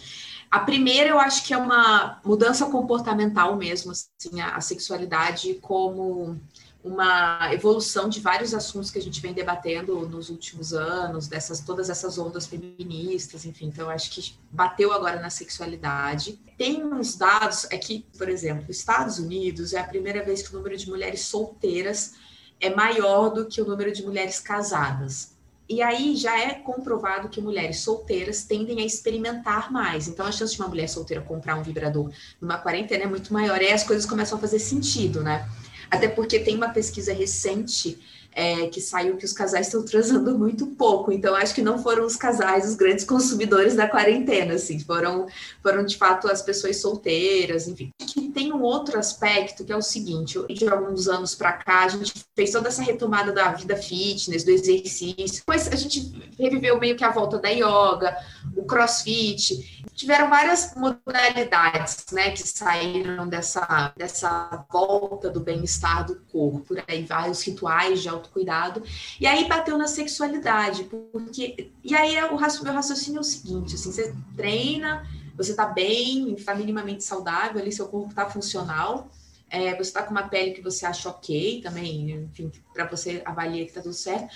A 0.48 0.60
primeira, 0.60 1.08
eu 1.08 1.18
acho 1.18 1.44
que 1.44 1.52
é 1.52 1.58
uma 1.58 2.20
mudança 2.24 2.66
comportamental 2.66 3.56
mesmo, 3.56 3.90
assim, 3.90 4.40
a, 4.40 4.54
a 4.54 4.60
sexualidade 4.60 5.54
como 5.54 6.38
uma 6.84 7.52
evolução 7.52 8.08
de 8.08 8.20
vários 8.20 8.52
assuntos 8.52 8.90
que 8.90 8.98
a 8.98 9.02
gente 9.02 9.20
vem 9.20 9.32
debatendo 9.32 10.06
nos 10.08 10.30
últimos 10.30 10.72
anos, 10.72 11.28
dessas 11.28 11.60
todas 11.60 11.88
essas 11.88 12.18
ondas 12.18 12.46
feministas, 12.46 13.44
enfim. 13.44 13.66
Então, 13.66 13.88
acho 13.88 14.10
que 14.10 14.34
bateu 14.50 14.92
agora 14.92 15.20
na 15.20 15.30
sexualidade. 15.30 16.40
Tem 16.58 16.84
uns 16.84 17.14
dados 17.14 17.66
aqui, 17.66 18.04
por 18.18 18.28
exemplo, 18.28 18.66
Estados 18.68 19.18
Unidos 19.18 19.72
é 19.72 19.78
a 19.78 19.84
primeira 19.84 20.24
vez 20.24 20.42
que 20.42 20.54
o 20.54 20.58
número 20.58 20.76
de 20.76 20.88
mulheres 20.88 21.20
solteiras 21.20 22.14
é 22.60 22.74
maior 22.74 23.28
do 23.28 23.46
que 23.46 23.60
o 23.60 23.64
número 23.64 23.92
de 23.92 24.02
mulheres 24.04 24.40
casadas. 24.40 25.32
E 25.68 25.80
aí 25.80 26.16
já 26.16 26.38
é 26.38 26.54
comprovado 26.54 27.28
que 27.28 27.40
mulheres 27.40 27.80
solteiras 27.80 28.44
tendem 28.44 28.80
a 28.80 28.84
experimentar 28.84 29.72
mais. 29.72 30.08
Então 30.08 30.26
a 30.26 30.32
chance 30.32 30.54
de 30.54 30.60
uma 30.60 30.68
mulher 30.68 30.88
solteira 30.88 31.22
comprar 31.22 31.56
um 31.56 31.62
vibrador 31.62 32.10
numa 32.40 32.58
quarentena 32.58 33.04
é 33.04 33.06
muito 33.06 33.32
maior. 33.32 33.60
E 33.62 33.66
aí 33.66 33.72
as 33.72 33.84
coisas 33.84 34.04
começam 34.04 34.36
a 34.36 34.40
fazer 34.40 34.58
sentido, 34.58 35.22
né? 35.22 35.48
Até 35.92 36.08
porque 36.08 36.40
tem 36.40 36.56
uma 36.56 36.70
pesquisa 36.70 37.12
recente 37.12 37.98
é, 38.34 38.66
que 38.66 38.80
saiu 38.80 39.16
que 39.16 39.24
os 39.24 39.32
casais 39.32 39.66
estão 39.66 39.84
transando 39.84 40.36
muito 40.38 40.66
pouco. 40.66 41.12
Então, 41.12 41.34
acho 41.34 41.54
que 41.54 41.62
não 41.62 41.82
foram 41.82 42.04
os 42.04 42.16
casais 42.16 42.68
os 42.68 42.74
grandes 42.74 43.04
consumidores 43.04 43.74
da 43.74 43.88
quarentena, 43.88 44.54
assim, 44.54 44.78
foram, 44.80 45.26
foram 45.62 45.84
de 45.84 45.96
fato 45.96 46.28
as 46.28 46.42
pessoas 46.42 46.80
solteiras, 46.80 47.68
enfim. 47.68 47.90
Que 47.98 48.28
tem 48.30 48.52
um 48.52 48.62
outro 48.62 48.98
aspecto 48.98 49.64
que 49.64 49.72
é 49.72 49.76
o 49.76 49.82
seguinte: 49.82 50.38
de 50.48 50.68
alguns 50.68 51.08
anos 51.08 51.34
para 51.34 51.52
cá, 51.52 51.84
a 51.84 51.88
gente 51.88 52.12
fez 52.34 52.50
toda 52.50 52.68
essa 52.68 52.82
retomada 52.82 53.32
da 53.32 53.52
vida 53.52 53.76
fitness, 53.76 54.44
do 54.44 54.50
exercício, 54.50 55.40
depois 55.40 55.68
a 55.68 55.76
gente 55.76 56.12
reviveu 56.38 56.78
meio 56.78 56.96
que 56.96 57.04
a 57.04 57.10
volta 57.10 57.38
da 57.38 57.48
yoga, 57.48 58.16
o 58.56 58.64
crossfit. 58.64 59.82
Tiveram 59.94 60.30
várias 60.30 60.74
modalidades, 60.74 62.06
né, 62.12 62.30
que 62.30 62.40
saíram 62.40 63.28
dessa, 63.28 63.92
dessa 63.96 64.64
volta 64.70 65.28
do 65.28 65.40
bem-estar 65.40 66.06
do 66.06 66.16
corpo, 66.32 66.74
né, 66.74 66.82
e 66.88 67.02
vários 67.02 67.42
rituais 67.42 68.00
de 68.00 68.08
autocuidado. 68.22 68.82
E 69.20 69.26
aí 69.26 69.46
bateu 69.46 69.76
na 69.76 69.86
sexualidade, 69.86 70.84
porque. 70.84 71.70
E 71.84 71.94
aí 71.94 72.16
é 72.16 72.24
o 72.24 72.38
meu 72.38 72.72
raciocínio 72.72 73.18
é 73.18 73.20
o 73.20 73.24
seguinte: 73.24 73.74
assim, 73.74 73.92
você 73.92 74.14
treina, 74.36 75.06
você 75.36 75.54
tá 75.54 75.66
bem, 75.66 76.34
está 76.34 76.54
minimamente 76.54 77.04
saudável, 77.04 77.60
ali 77.60 77.72
seu 77.72 77.88
corpo 77.88 78.14
tá 78.14 78.28
funcional. 78.28 79.10
É, 79.50 79.72
você 79.74 79.82
está 79.82 80.02
com 80.02 80.12
uma 80.12 80.28
pele 80.28 80.52
que 80.52 80.62
você 80.62 80.86
acha 80.86 81.10
ok 81.10 81.60
também, 81.62 82.10
enfim, 82.10 82.50
para 82.72 82.86
você 82.86 83.20
avaliar 83.24 83.66
que 83.66 83.72
tá 83.72 83.82
tudo 83.82 83.92
certo. 83.92 84.34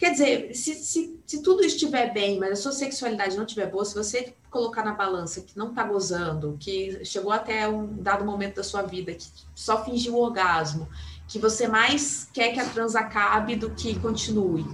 Quer 0.00 0.12
dizer, 0.12 0.54
se, 0.54 0.74
se, 0.76 1.20
se, 1.26 1.42
tudo 1.42 1.62
estiver 1.62 2.10
bem, 2.10 2.38
mas 2.38 2.52
a 2.52 2.56
sua 2.56 2.72
sexualidade 2.72 3.36
não 3.36 3.44
estiver 3.44 3.70
boa, 3.70 3.84
se 3.84 3.94
você 3.94 4.34
colocar 4.50 4.82
na 4.82 4.94
balança 4.94 5.42
que 5.42 5.56
não 5.58 5.68
está 5.68 5.84
gozando, 5.84 6.56
que 6.58 7.04
chegou 7.04 7.30
até 7.30 7.68
um 7.68 7.86
dado 8.02 8.24
momento 8.24 8.56
da 8.56 8.64
sua 8.64 8.80
vida, 8.80 9.12
que 9.12 9.26
só 9.54 9.84
fingiu 9.84 10.16
orgasmo, 10.16 10.88
que 11.30 11.38
você 11.38 11.68
mais 11.68 12.28
quer 12.32 12.52
que 12.52 12.58
a 12.58 12.68
trans 12.68 12.96
acabe 12.96 13.54
do 13.54 13.70
que 13.70 13.98
continue. 14.00 14.64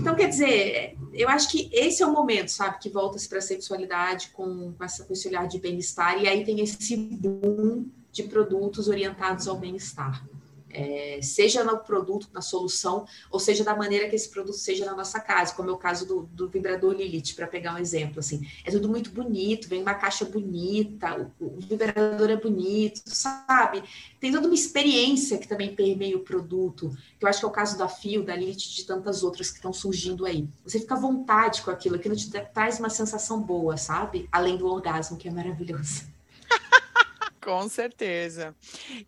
Então, 0.00 0.14
quer 0.14 0.28
dizer, 0.28 0.96
eu 1.12 1.28
acho 1.28 1.50
que 1.50 1.68
esse 1.70 2.02
é 2.02 2.06
o 2.06 2.12
momento, 2.12 2.48
sabe, 2.48 2.78
que 2.78 2.88
volta-se 2.88 3.28
para 3.28 3.38
a 3.38 3.42
sexualidade 3.42 4.30
com, 4.32 4.72
com, 4.72 4.82
essa, 4.82 5.04
com 5.04 5.12
esse 5.12 5.28
olhar 5.28 5.46
de 5.46 5.60
bem-estar, 5.60 6.20
e 6.20 6.26
aí 6.26 6.44
tem 6.44 6.60
esse 6.60 6.96
boom 6.96 7.86
de 8.10 8.22
produtos 8.22 8.88
orientados 8.88 9.46
ao 9.46 9.58
bem-estar 9.58 10.26
é, 10.76 11.20
seja 11.22 11.64
no 11.64 11.78
produto, 11.78 12.28
na 12.32 12.42
solução, 12.42 13.06
ou 13.30 13.40
seja 13.40 13.64
da 13.64 13.74
maneira 13.74 14.08
que 14.08 14.14
esse 14.14 14.28
produto 14.28 14.56
seja 14.56 14.84
na 14.84 14.94
nossa 14.94 15.18
casa, 15.18 15.54
como 15.54 15.70
é 15.70 15.72
o 15.72 15.78
caso 15.78 16.06
do, 16.06 16.22
do 16.32 16.48
vibrador 16.48 16.92
Lilith, 16.92 17.34
para 17.34 17.46
pegar 17.46 17.74
um 17.74 17.78
exemplo, 17.78 18.20
assim, 18.20 18.46
é 18.64 18.70
tudo 18.70 18.88
muito 18.88 19.10
bonito, 19.10 19.68
vem 19.68 19.80
uma 19.80 19.94
caixa 19.94 20.24
bonita, 20.26 21.32
o, 21.40 21.46
o, 21.46 21.60
vibrador 21.60 22.28
é 22.28 22.36
bonito, 22.36 23.00
sabe? 23.06 23.82
Tem 24.20 24.30
toda 24.30 24.46
uma 24.46 24.54
experiência 24.54 25.38
que 25.38 25.48
também 25.48 25.74
permeia 25.74 26.16
o 26.16 26.20
produto, 26.20 26.90
que 27.18 27.24
eu 27.24 27.28
acho 27.28 27.40
que 27.40 27.46
é 27.46 27.48
o 27.48 27.52
caso 27.52 27.78
da 27.78 27.88
Fio, 27.88 28.22
da 28.22 28.36
Lilith, 28.36 28.56
de 28.56 28.84
tantas 28.84 29.22
outras 29.22 29.50
que 29.50 29.56
estão 29.56 29.72
surgindo 29.72 30.26
aí. 30.26 30.46
Você 30.64 30.78
fica 30.78 30.94
à 30.94 30.98
vontade 30.98 31.62
com 31.62 31.70
aquilo, 31.70 31.96
aquilo 31.96 32.14
te 32.14 32.30
traz 32.52 32.78
uma 32.78 32.90
sensação 32.90 33.40
boa, 33.40 33.76
sabe? 33.78 34.28
Além 34.30 34.58
do 34.58 34.66
orgasmo, 34.66 35.16
que 35.16 35.28
é 35.28 35.30
maravilhoso. 35.30 36.15
Com 37.46 37.68
certeza. 37.68 38.56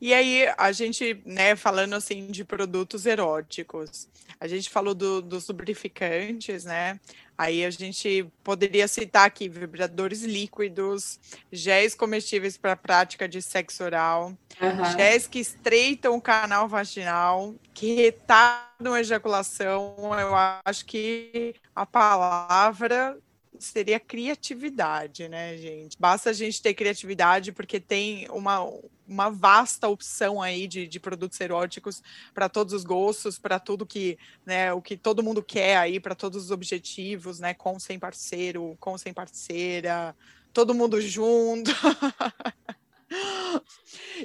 E 0.00 0.14
aí, 0.14 0.46
a 0.56 0.70
gente, 0.70 1.20
né, 1.26 1.56
falando 1.56 1.94
assim 1.94 2.28
de 2.28 2.44
produtos 2.44 3.04
eróticos, 3.04 4.08
a 4.38 4.46
gente 4.46 4.70
falou 4.70 4.94
do, 4.94 5.20
dos 5.20 5.48
lubrificantes, 5.48 6.64
né? 6.64 7.00
Aí 7.36 7.64
a 7.64 7.70
gente 7.70 8.30
poderia 8.44 8.86
citar 8.86 9.26
aqui 9.26 9.48
vibradores 9.48 10.22
líquidos, 10.22 11.18
géis 11.50 11.96
comestíveis 11.96 12.56
para 12.56 12.76
prática 12.76 13.28
de 13.28 13.42
sexo 13.42 13.82
oral, 13.82 14.32
uhum. 14.60 14.96
géis 14.96 15.26
que 15.26 15.40
estreitam 15.40 16.14
o 16.14 16.22
canal 16.22 16.68
vaginal, 16.68 17.56
que 17.74 17.92
retardam 17.92 18.94
a 18.94 19.00
ejaculação. 19.00 19.96
Eu 20.16 20.32
acho 20.64 20.86
que 20.86 21.56
a 21.74 21.84
palavra 21.84 23.18
seria 23.58 23.98
criatividade, 24.00 25.28
né, 25.28 25.56
gente? 25.56 25.96
Basta 25.98 26.30
a 26.30 26.32
gente 26.32 26.60
ter 26.62 26.74
criatividade, 26.74 27.52
porque 27.52 27.80
tem 27.80 28.28
uma, 28.30 28.60
uma 29.06 29.30
vasta 29.30 29.88
opção 29.88 30.40
aí 30.40 30.66
de, 30.66 30.86
de 30.86 31.00
produtos 31.00 31.40
eróticos 31.40 32.02
para 32.34 32.48
todos 32.48 32.72
os 32.72 32.84
gostos, 32.84 33.38
para 33.38 33.58
tudo 33.58 33.86
que, 33.86 34.18
né, 34.44 34.72
o 34.72 34.82
que 34.82 34.96
todo 34.96 35.22
mundo 35.22 35.42
quer 35.42 35.76
aí, 35.76 35.98
para 35.98 36.14
todos 36.14 36.44
os 36.44 36.50
objetivos, 36.50 37.38
né, 37.38 37.54
com 37.54 37.78
sem 37.78 37.98
parceiro, 37.98 38.76
com 38.78 38.96
sem 38.98 39.12
parceira, 39.12 40.14
todo 40.52 40.74
mundo 40.74 41.00
junto. 41.00 41.70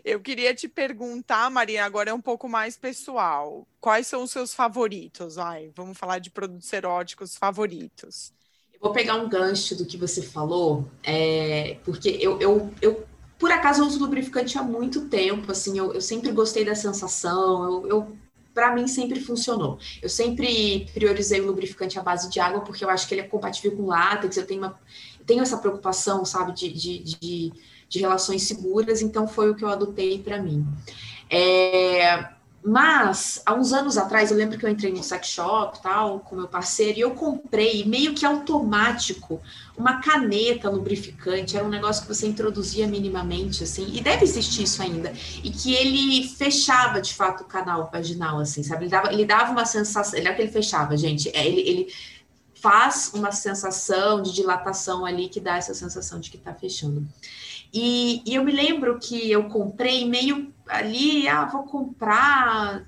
Eu 0.04 0.19
queria 0.19 0.54
te 0.54 0.67
perguntar, 0.67 1.50
Maria, 1.50 1.86
agora 1.86 2.10
é 2.10 2.13
um 2.13 2.22
pouco 2.22 2.50
mais 2.50 2.78
pessoal. 2.78 3.67
Quais 3.80 4.08
são 4.08 4.24
os 4.24 4.32
seus 4.32 4.54
favoritos? 4.54 5.36
Vai, 5.36 5.72
vamos 5.76 5.98
falar 5.98 6.19
de 6.19 6.30
produtos 6.30 6.72
eróticos 6.74 7.38
favoritos. 7.38 8.34
Vou 8.84 8.91
pegar 8.91 9.15
um 9.15 9.30
gancho 9.30 9.78
do 9.78 9.86
que 9.86 9.96
você 9.96 10.22
falou, 10.22 10.86
é, 11.02 11.78
porque 11.86 12.17
eu, 12.19 12.38
eu, 12.41 12.69
eu, 12.82 13.06
por 13.39 13.50
acaso, 13.50 13.86
uso 13.88 13.98
lubrificante 13.98 14.58
há 14.58 14.62
muito 14.62 15.08
tempo, 15.08 15.50
assim, 15.50 15.78
eu, 15.78 15.93
eu 15.93 16.02
sempre 16.02 16.34
gostei 16.34 16.65
da 16.65 16.76
sensação, 16.76 17.63
eu, 17.63 17.88
eu 17.88 18.17
para 18.54 18.76
mim 18.76 18.86
sempre 18.86 19.22
funcionou. 19.22 19.80
Eu 20.02 20.10
sempre 20.10 20.86
priorizei 20.93 21.39
o 21.39 21.48
lubrificante 21.48 21.98
à 21.98 22.04
base 22.04 22.30
de 22.30 22.41
água, 22.41 22.60
porque 22.60 22.84
eu 22.84 22.89
acho 22.89 23.08
que 23.08 23.13
ele 23.13 23.22
é 23.22 23.28
compatível 23.28 23.78
com 23.78 23.86
látex, 23.86 24.36
eu 24.36 24.46
tenho, 24.46 24.60
uma, 24.60 24.78
tenho 25.26 25.41
essa 25.41 25.58
preocupação, 25.58 26.26
sabe, 26.26 26.52
de, 26.54 26.69
de, 26.74 27.04
de, 27.04 27.54
de 27.88 28.00
relações 28.00 28.43
seguras, 28.43 29.02
então 29.02 29.30
foi 29.30 29.50
o 29.50 29.56
que 29.56 29.63
eu 29.63 29.69
adotei 29.69 30.19
para 30.22 30.43
mim. 30.43 30.67
É, 31.30 32.33
mas, 32.65 33.41
há 33.45 33.54
uns 33.54 33.73
anos 33.73 33.97
atrás, 33.97 34.32
eu 34.32 34.38
lembro 34.38 34.58
que 34.58 34.65
eu 34.65 34.69
entrei 34.69 34.91
no 34.91 35.04
sex 35.04 35.28
shop, 35.28 35.82
tal, 35.82 36.21
com 36.21 36.36
meu 36.36 36.47
parceiro, 36.47 36.97
e 36.97 37.02
eu 37.02 37.12
comprei, 37.12 37.84
meio 37.84 38.13
que 38.13 38.26
automático, 38.26 39.41
uma 39.78 39.99
caneta 39.99 40.69
lubrificante. 40.69 41.58
Era 41.58 41.65
um 41.65 41.69
negócio 41.69 42.04
que 42.04 42.08
você 42.08 42.26
introduzia 42.26 42.88
minimamente, 42.88 43.63
assim, 43.63 43.91
e 43.93 43.99
deve 43.99 44.23
existir 44.23 44.63
isso 44.63 44.82
ainda. 44.82 45.13
E 45.43 45.49
que 45.49 45.73
ele 45.73 46.26
fechava, 46.30 47.02
de 47.02 47.13
fato, 47.13 47.41
o 47.41 47.47
canal 47.47 47.89
vaginal, 47.91 48.39
assim, 48.39 48.63
sabe? 48.63 48.86
Ele 48.86 48.91
dava, 48.91 49.12
ele 49.12 49.26
dava 49.26 49.52
uma 49.52 49.65
sensação... 49.65 50.17
Ele 50.17 50.30
é 50.30 50.34
que 50.34 50.41
ele 50.41 50.52
fechava, 50.52 50.95
gente. 50.95 51.30
É, 51.36 51.45
ele, 51.45 51.62
ele 51.62 51.93
faz 52.54 53.12
uma 53.13 53.34
sensação 53.34 54.21
de 54.21 54.34
dilatação 54.34 55.06
ali 55.06 55.28
que 55.28 55.41
dá 55.41 55.58
essa 55.58 55.73
sensação 55.73 56.17
de 56.17 56.32
que 56.32 56.38
tá 56.38 56.54
fechando. 56.54 57.06
E, 57.73 58.21
e, 58.26 58.36
eu 58.36 58.43
me 58.45 58.52
lembro 58.52 58.99
que 58.99 59.30
eu 59.30 59.45
comprei 59.49 60.08
meio 60.08 60.53
ali, 60.67 61.28
ah, 61.28 61.45
vou 61.45 61.63
comprar. 61.63 62.86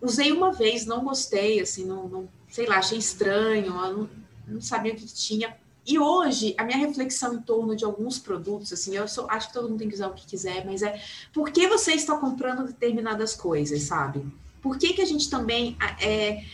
Usei 0.00 0.32
uma 0.32 0.52
vez, 0.52 0.86
não 0.86 1.04
gostei, 1.04 1.60
assim, 1.60 1.84
não, 1.84 2.08
não 2.08 2.28
sei 2.48 2.66
lá, 2.66 2.78
achei 2.78 2.98
estranho, 2.98 3.72
não, 3.72 4.10
não, 4.46 4.60
sabia 4.60 4.92
o 4.92 4.96
que 4.96 5.06
tinha. 5.06 5.56
E 5.86 5.98
hoje, 5.98 6.54
a 6.58 6.64
minha 6.64 6.78
reflexão 6.78 7.34
em 7.34 7.40
torno 7.40 7.74
de 7.74 7.84
alguns 7.84 8.18
produtos, 8.18 8.72
assim, 8.72 8.94
eu 8.96 9.08
sou, 9.08 9.26
acho 9.30 9.48
que 9.48 9.54
todo 9.54 9.68
mundo 9.68 9.78
tem 9.78 9.88
que 9.88 9.94
usar 9.94 10.08
o 10.08 10.14
que 10.14 10.26
quiser, 10.26 10.64
mas 10.64 10.82
é 10.82 11.00
por 11.32 11.50
que 11.50 11.66
você 11.66 11.92
está 11.92 12.16
comprando 12.16 12.66
determinadas 12.66 13.34
coisas, 13.34 13.82
sabe? 13.82 14.26
Por 14.60 14.78
que, 14.78 14.92
que 14.92 15.02
a 15.02 15.06
gente 15.06 15.30
também 15.30 15.76
é, 16.00 16.44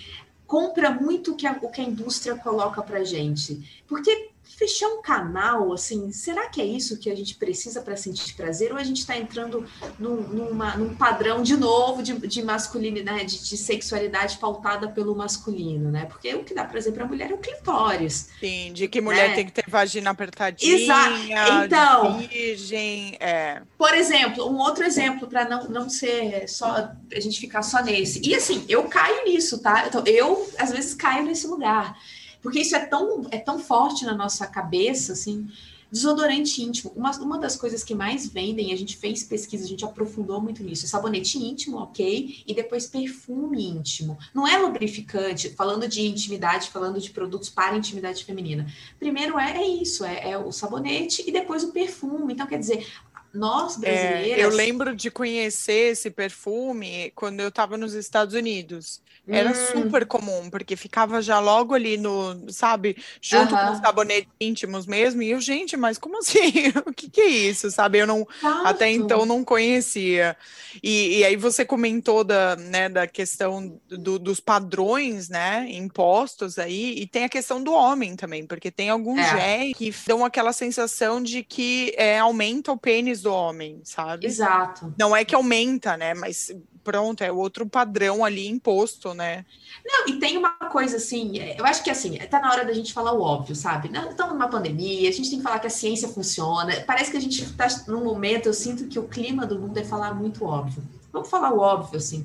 compra 0.47 0.91
muito 0.91 1.33
o 1.33 1.35
que, 1.35 1.47
a, 1.47 1.59
o 1.61 1.71
que 1.71 1.81
a 1.81 1.85
indústria 1.85 2.37
coloca 2.37 2.83
pra 2.83 3.05
gente? 3.05 3.83
Porque 3.87 4.31
fechar 4.57 4.89
um 4.89 5.03
canal, 5.03 5.73
assim, 5.73 6.11
será 6.13 6.49
que 6.49 6.61
é 6.61 6.65
isso 6.65 6.99
que 6.99 7.11
a 7.11 7.15
gente 7.15 7.35
precisa 7.35 7.83
para 7.83 7.97
sentir 7.97 8.35
prazer? 8.35 8.73
Ou 8.73 8.79
a 8.79 8.83
gente 8.83 9.01
está 9.01 9.17
entrando 9.17 9.67
num, 9.99 10.17
numa, 10.23 10.77
num 10.77 10.95
padrão 10.95 11.43
de 11.43 11.57
novo 11.57 12.03
de, 12.03 12.15
de 12.27 12.43
masculinidade, 12.43 13.39
de, 13.39 13.49
de, 13.49 13.57
sexualidade 13.57 14.39
pautada 14.39 14.89
pelo 14.89 15.15
masculino, 15.15 15.91
né? 15.91 16.07
Porque 16.07 16.35
o 16.35 16.45
que 16.45 16.55
dá 16.55 16.65
prazer 16.65 16.93
para 16.93 17.05
a 17.05 17.07
mulher 17.07 17.31
é 17.31 17.35
o 17.35 17.39
clitóris. 17.39 18.31
Sim, 18.41 18.73
de 18.73 18.89
que 18.89 19.01
mulher 19.01 19.31
né? 19.31 19.35
tem 19.35 19.47
que 19.47 19.53
ter 19.53 19.65
vagina 19.69 20.11
apertadinha, 20.11 20.77
Exato. 20.77 21.65
Então, 21.65 22.19
virgem, 22.19 23.17
é. 23.21 23.63
Por 23.77 23.93
exemplo, 23.95 24.49
um 24.49 24.59
outro 24.59 24.85
exemplo 24.85 25.27
para 25.27 25.49
não, 25.49 25.69
não 25.69 25.91
ser 25.91 26.49
só 26.49 26.93
a 27.13 27.21
gente 27.21 27.41
ficar 27.41 27.63
só 27.63 27.83
nesse. 27.83 28.21
E 28.27 28.35
assim, 28.35 28.65
eu 28.69 28.85
caio 28.85 29.25
nisso, 29.25 29.59
tá? 29.59 29.87
Então, 29.87 30.03
eu 30.07 30.49
às 30.59 30.71
vezes 30.71 30.95
caio 30.95 31.25
nesse 31.25 31.47
lugar 31.47 31.97
porque 32.43 32.61
isso 32.61 32.77
é 32.77 32.85
tão, 32.85 33.27
é 33.31 33.39
tão 33.39 33.59
forte 33.59 34.05
na 34.05 34.15
nossa 34.15 34.47
cabeça, 34.47 35.13
assim. 35.13 35.49
Desodorante 35.91 36.61
íntimo. 36.63 36.93
Uma, 36.97 37.13
uma 37.19 37.39
das 37.39 37.57
coisas 37.57 37.85
que 37.85 37.95
mais 37.95 38.27
vendem, 38.27 38.73
a 38.73 38.77
gente 38.77 38.97
fez 38.97 39.23
pesquisa, 39.23 39.65
a 39.65 39.69
gente 39.69 39.85
aprofundou 39.85 40.41
muito 40.41 40.63
nisso. 40.63 40.87
Sabonete 40.87 41.39
íntimo, 41.39 41.79
ok, 41.79 42.43
e 42.47 42.55
depois 42.55 42.87
perfume 42.87 43.65
íntimo. 43.65 44.19
Não 44.35 44.47
é 44.47 44.59
lubrificante, 44.59 45.51
falando 45.51 45.87
de 45.87 46.03
intimidade, 46.03 46.71
falando 46.71 47.01
de 47.01 47.11
produtos 47.11 47.49
para 47.49 47.77
intimidade 47.77 48.25
feminina. 48.25 48.67
Primeiro 48.99 49.39
é, 49.39 49.59
é 49.59 49.67
isso, 49.67 50.05
é, 50.05 50.31
é 50.31 50.39
o 50.39 50.51
sabonete 50.51 51.23
e 51.27 51.31
depois 51.31 51.63
o 51.63 51.73
perfume. 51.73 52.35
Então, 52.35 52.47
quer 52.47 52.59
dizer, 52.59 52.85
nós 53.33 53.77
brasileiras. 53.77 54.39
É, 54.39 54.45
eu 54.45 54.51
lembro 54.51 54.95
de 54.95 55.11
conhecer 55.11 55.93
esse 55.93 56.11
perfume 56.11 57.13
quando 57.15 57.41
eu 57.41 57.49
estava 57.49 57.77
nos 57.77 57.95
Estados 57.95 58.35
Unidos. 58.35 59.01
Era 59.29 59.51
hum. 59.51 59.55
super 59.55 60.07
comum, 60.07 60.49
porque 60.49 60.77
ficava 60.77 61.21
já 61.21 61.41
logo 61.41 61.75
ali 61.75 61.97
no, 61.97 62.47
sabe, 62.49 62.97
junto 63.21 63.55
uh 63.55 63.59
-huh. 63.59 63.67
com 63.67 63.73
os 63.73 63.79
sabonetes 63.81 64.31
íntimos 64.41 64.87
mesmo. 64.87 65.21
E 65.21 65.31
eu, 65.31 65.41
gente, 65.41 65.77
mas 65.77 65.99
como 65.99 66.19
assim? 66.19 66.53
o 66.87 66.93
que, 66.93 67.11
que 67.11 67.21
é 67.21 67.29
isso? 67.29 67.71
Sabe? 67.71 67.99
Eu 67.99 68.07
não, 68.07 68.27
até 68.65 68.91
então 68.91 69.27
não 69.27 69.45
conhecia. 69.45 70.37
E, 70.83 71.19
e, 71.19 71.25
aí 71.25 71.37
você 71.37 71.65
comentou 71.65 72.23
da, 72.23 72.55
né, 72.57 72.89
da 72.89 73.07
questão 73.07 73.81
do, 73.89 74.19
dos 74.19 74.39
padrões, 74.39 75.29
né, 75.29 75.67
impostos 75.71 76.59
aí, 76.59 76.95
e 76.99 77.07
tem 77.07 77.25
a 77.25 77.29
questão 77.29 77.63
do 77.63 77.73
homem 77.73 78.15
também, 78.15 78.47
porque 78.47 78.71
tem 78.71 78.91
alguns 78.91 79.21
é. 79.21 79.73
que 79.73 79.93
dão 80.07 80.25
aquela 80.25 80.53
sensação 80.53 81.23
de 81.23 81.43
que 81.43 81.93
é, 81.97 82.19
aumenta 82.19 82.71
o 82.71 82.79
pênis 82.79 83.23
do 83.23 83.33
homem, 83.33 83.81
sabe? 83.83 84.27
Exato. 84.27 84.95
Não 84.99 85.17
é 85.17 85.25
que 85.25 85.35
aumenta, 85.35 85.97
né, 85.97 86.15
mas 86.15 86.53
pronto, 86.87 87.25
é 87.25 87.33
outro 87.33 87.67
padrão 87.67 88.25
ali 88.25 88.47
imposto, 88.47 89.13
né? 89.13 89.45
Não, 89.85 90.07
e 90.07 90.21
tem 90.21 90.37
uma 90.37 90.51
coisa 90.51 90.99
assim, 90.99 91.41
é, 91.41 91.61
eu 91.61 91.67
acho 91.67 91.83
que 91.83 91.91
assim, 91.91 92.17
tá 92.31 92.39
na 92.39 92.49
hora 92.49 92.65
da 92.65 92.73
gente 92.73 92.93
falar 92.93 93.13
o 93.13 93.21
óbvio, 93.21 93.57
sabe? 93.57 93.89
Não, 93.89 94.09
estamos 94.09 94.35
numa 94.35 94.47
pandemia, 94.49 95.09
a 95.09 95.13
gente 95.13 95.29
tem 95.29 95.39
que 95.41 95.43
falar 95.43 95.59
que 95.59 95.67
a 95.67 95.71
ciência 95.71 96.07
funciona. 96.09 96.81
Parece 96.87 97.11
que 97.11 97.17
a 97.17 97.21
gente 97.21 97.53
tá 97.55 97.67
num 97.89 98.05
momento, 98.05 98.47
eu 98.47 98.55
sinto 98.55 98.87
que 98.87 99.01
o 99.01 99.09
clima 99.09 99.45
do 99.45 99.59
mundo 99.59 99.77
é 99.77 99.83
falar 99.83 100.15
muito 100.15 100.45
óbvio. 100.45 100.81
Vamos 101.13 101.29
falar 101.29 101.53
o 101.53 101.59
óbvio, 101.59 101.97
assim. 101.99 102.25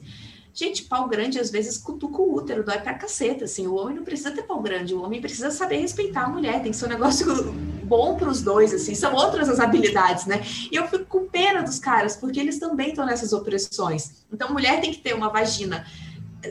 Gente, 0.53 0.83
pau 0.83 1.07
grande 1.07 1.39
às 1.39 1.49
vezes 1.49 1.77
cutuca 1.77 2.21
o 2.21 2.35
útero, 2.35 2.63
dói 2.63 2.79
pra 2.79 2.93
caceta, 2.93 3.45
assim. 3.45 3.67
O 3.67 3.75
homem 3.75 3.95
não 3.95 4.03
precisa 4.03 4.31
ter 4.31 4.43
pau 4.43 4.61
grande, 4.61 4.93
o 4.93 5.01
homem 5.01 5.21
precisa 5.21 5.49
saber 5.49 5.77
respeitar 5.77 6.23
a 6.23 6.29
mulher, 6.29 6.61
tem 6.61 6.71
que 6.71 6.77
ser 6.77 6.85
um 6.85 6.89
negócio 6.89 7.53
bom 7.85 8.15
para 8.15 8.29
os 8.29 8.41
dois, 8.41 8.73
assim. 8.73 8.93
São 8.93 9.13
outras 9.13 9.47
as 9.47 9.59
habilidades, 9.59 10.25
né? 10.25 10.41
E 10.71 10.75
eu 10.75 10.87
fico 10.87 11.05
com 11.05 11.27
pena 11.27 11.61
dos 11.61 11.79
caras, 11.79 12.15
porque 12.15 12.39
eles 12.39 12.59
também 12.59 12.89
estão 12.89 13.05
nessas 13.05 13.31
opressões. 13.31 14.23
Então, 14.31 14.51
mulher 14.51 14.81
tem 14.81 14.91
que 14.91 14.99
ter 14.99 15.13
uma 15.13 15.29
vagina 15.29 15.85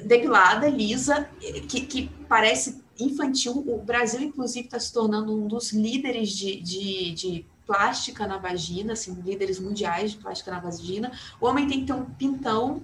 depilada, 0.05 0.69
lisa, 0.69 1.29
que, 1.69 1.81
que 1.83 2.11
parece 2.29 2.81
infantil. 2.99 3.65
O 3.67 3.79
Brasil, 3.79 4.21
inclusive, 4.21 4.67
está 4.67 4.79
se 4.79 4.93
tornando 4.93 5.37
um 5.37 5.47
dos 5.47 5.73
líderes 5.73 6.31
de, 6.31 6.61
de, 6.61 7.13
de 7.13 7.47
plástica 7.67 8.27
na 8.27 8.37
vagina, 8.37 8.95
assim, 8.95 9.15
líderes 9.25 9.59
mundiais 9.59 10.13
de 10.13 10.19
plástica 10.19 10.51
na 10.51 10.61
vagina. 10.61 11.13
O 11.41 11.47
homem 11.47 11.69
tem 11.69 11.81
que 11.81 11.87
ter 11.87 11.93
um 11.93 12.05
pintão 12.05 12.83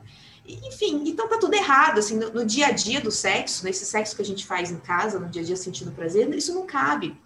enfim, 0.48 1.02
então 1.06 1.28
tá 1.28 1.38
tudo 1.38 1.54
errado, 1.54 1.98
assim, 1.98 2.16
no, 2.16 2.32
no, 2.32 2.44
dia 2.44 2.66
a 2.66 2.70
dia 2.70 3.00
do 3.00 3.10
sexo, 3.10 3.64
nesse 3.64 3.84
sexo 3.84 4.14
que 4.14 4.22
a 4.22 4.24
gente 4.24 4.46
faz 4.46 4.70
em 4.70 4.78
casa, 4.78 5.18
no 5.18 5.28
dia 5.28 5.42
a 5.42 5.44
dia 5.44 5.56
sentindo 5.56 5.92
prazer, 5.92 6.32
isso 6.34 6.54
não 6.54 6.66
cabe. 6.66 7.16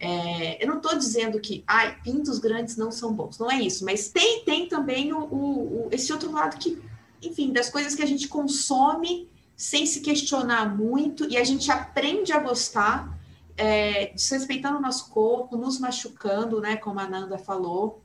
É, 0.00 0.62
eu 0.62 0.68
não 0.68 0.76
estou 0.76 0.96
dizendo 0.96 1.40
que 1.40 1.64
ai, 1.66 2.00
pintos 2.02 2.38
grandes 2.38 2.76
não 2.76 2.90
são 2.90 3.12
bons, 3.12 3.38
não 3.38 3.50
é 3.50 3.60
isso, 3.60 3.84
mas 3.84 4.08
tem, 4.08 4.44
tem 4.44 4.68
também 4.68 5.12
o, 5.12 5.18
o, 5.18 5.86
o, 5.86 5.88
esse 5.90 6.12
outro 6.12 6.30
lado 6.30 6.56
que, 6.58 6.80
enfim, 7.22 7.52
das 7.52 7.68
coisas 7.68 7.94
que 7.94 8.02
a 8.02 8.06
gente 8.06 8.28
consome 8.28 9.28
sem 9.56 9.86
se 9.86 10.00
questionar 10.00 10.76
muito 10.76 11.28
e 11.28 11.36
a 11.36 11.42
gente 11.42 11.70
aprende 11.70 12.32
a 12.32 12.38
gostar, 12.38 13.18
é, 13.56 14.12
desrespeitando 14.14 14.78
o 14.78 14.82
nosso 14.82 15.10
corpo, 15.10 15.56
nos 15.56 15.80
machucando, 15.80 16.60
né, 16.60 16.76
como 16.76 17.00
a 17.00 17.08
Nanda 17.08 17.38
falou 17.38 18.04